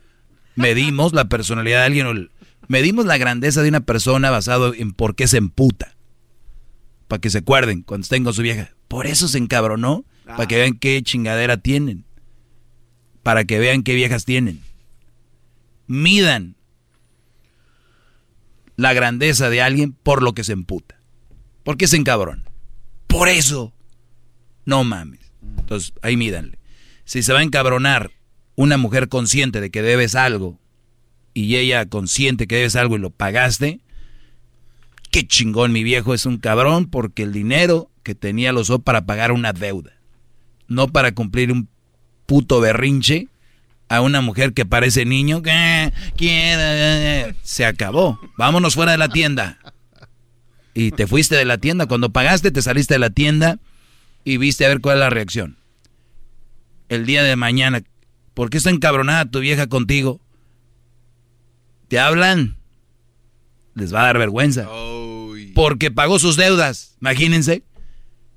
[0.54, 2.30] Medimos la personalidad de alguien,
[2.66, 5.94] medimos la grandeza de una persona basado en por qué se emputa.
[7.08, 8.70] Para que se acuerden cuando estén con su vieja.
[8.88, 12.06] Por eso se encabronó, para que vean qué chingadera tienen.
[13.22, 14.62] Para que vean qué viejas tienen.
[15.86, 16.56] Midan
[18.76, 21.02] la grandeza de alguien por lo que se emputa.
[21.64, 22.49] ¿Por qué se encabrona?
[23.10, 23.72] Por eso.
[24.64, 25.20] No mames.
[25.58, 26.58] Entonces, ahí mídanle.
[27.04, 28.12] Si se va a encabronar
[28.54, 30.58] una mujer consciente de que debes algo
[31.34, 33.80] y ella consciente que debes algo y lo pagaste,
[35.10, 39.06] qué chingón mi viejo es un cabrón porque el dinero que tenía los O para
[39.06, 39.92] pagar una deuda,
[40.68, 41.68] no para cumplir un
[42.26, 43.28] puto berrinche
[43.88, 47.34] a una mujer que parece niño que quiere.
[47.42, 48.20] Se acabó.
[48.38, 49.58] Vámonos fuera de la tienda.
[50.74, 51.86] Y te fuiste de la tienda.
[51.86, 53.58] Cuando pagaste, te saliste de la tienda
[54.24, 55.56] y viste a ver cuál es la reacción.
[56.88, 57.82] El día de mañana,
[58.34, 60.20] ¿por qué está encabronada tu vieja contigo?
[61.88, 62.56] ¿Te hablan?
[63.74, 64.68] Les va a dar vergüenza.
[65.54, 66.96] Porque pagó sus deudas.
[67.00, 67.64] Imagínense.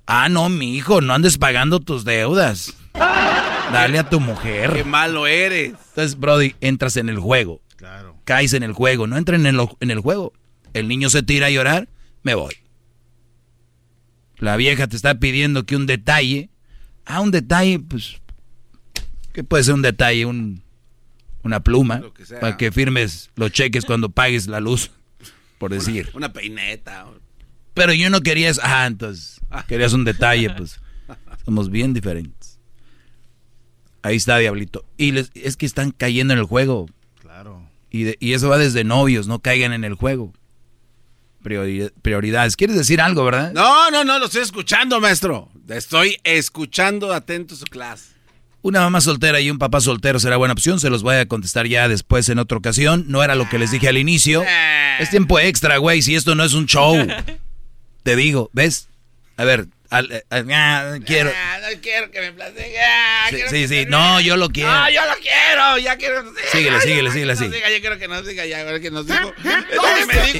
[0.05, 2.73] Ah, no, mi hijo, no andes pagando tus deudas.
[2.93, 4.73] Dale a tu mujer.
[4.73, 5.73] Qué malo eres.
[5.89, 7.61] Entonces, Brody, entras en el juego.
[7.75, 8.17] Claro.
[8.23, 9.07] Caes en el juego.
[9.07, 10.33] No entren en, en el juego.
[10.73, 11.87] El niño se tira a llorar,
[12.23, 12.53] me voy.
[14.37, 16.49] La vieja te está pidiendo que un detalle.
[17.05, 18.17] Ah, un detalle, pues.
[19.31, 20.25] ¿Qué puede ser un detalle?
[20.25, 20.63] Un,
[21.43, 22.01] una pluma.
[22.41, 24.91] para que firmes los cheques cuando pagues la luz.
[25.59, 26.07] Por decir.
[26.09, 27.07] Una, una peineta.
[27.73, 28.61] Pero yo no quería eso.
[28.63, 29.39] Ah, entonces.
[29.67, 30.79] Querías un detalle, pues.
[31.45, 32.59] Somos bien diferentes.
[34.01, 34.85] Ahí está, Diablito.
[34.97, 36.87] Y es que están cayendo en el juego.
[37.21, 37.61] Claro.
[37.89, 40.33] Y, y eso va desde novios, no caigan en el juego.
[41.43, 42.55] Prioridades.
[42.55, 43.51] ¿Quieres decir algo, verdad?
[43.53, 45.49] No, no, no, lo estoy escuchando, maestro.
[45.69, 48.13] Estoy escuchando atento su clase.
[48.61, 50.79] Una mamá soltera y un papá soltero será buena opción.
[50.79, 53.05] Se los voy a contestar ya después en otra ocasión.
[53.09, 54.43] No era lo que les dije al inicio.
[54.99, 56.01] Es tiempo extra, güey.
[56.01, 56.95] Si esto no es un show.
[58.03, 58.87] Te digo, ¿ves?
[59.35, 59.67] A ver,
[60.01, 61.31] eh, ah, quiero.
[61.35, 62.79] Ah, no quiero que me platique.
[63.29, 63.85] sí, sí, sí.
[63.87, 64.71] no, yo lo quiero.
[64.71, 65.77] No, yo lo quiero.
[65.79, 66.23] Ya quiero.
[66.51, 67.45] Síguele, síguele, síguele así.
[67.45, 69.33] Yo quiero que nos diga ya, a ver qué nos dijo.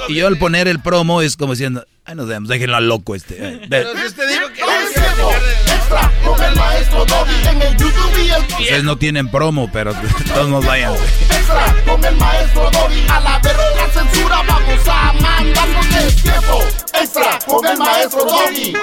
[0.08, 3.16] Y, yo al poner el promo es como diciendo, ay, nos vemos, déjenlo al loco
[3.16, 3.62] este.
[3.70, 5.32] Pero si usted dijo que no
[5.84, 9.94] extra con el maestro Doggy en el YouTube y el Ustedes no tienen promo, pero
[10.34, 10.94] todos nos vayan.
[10.94, 13.06] Extra con el maestro Doggy.
[13.10, 13.83] A la verga
[14.74, 16.60] vamos a mandarnos el tiempo.
[17.00, 18.74] Extra con el maestro Doggy.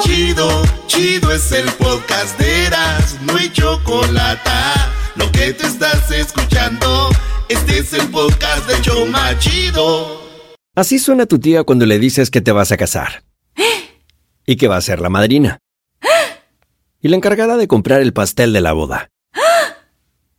[0.00, 4.50] Chido, chido es el podcast de Eras, no hay chocolate.
[5.16, 7.10] Lo que te estás escuchando,
[7.48, 10.22] este es el podcast de Choma Chido.
[10.74, 13.24] Así suena tu tía cuando le dices que te vas a casar.
[14.44, 15.58] Y que va a ser la madrina.
[17.00, 19.11] Y la encargada de comprar el pastel de la boda.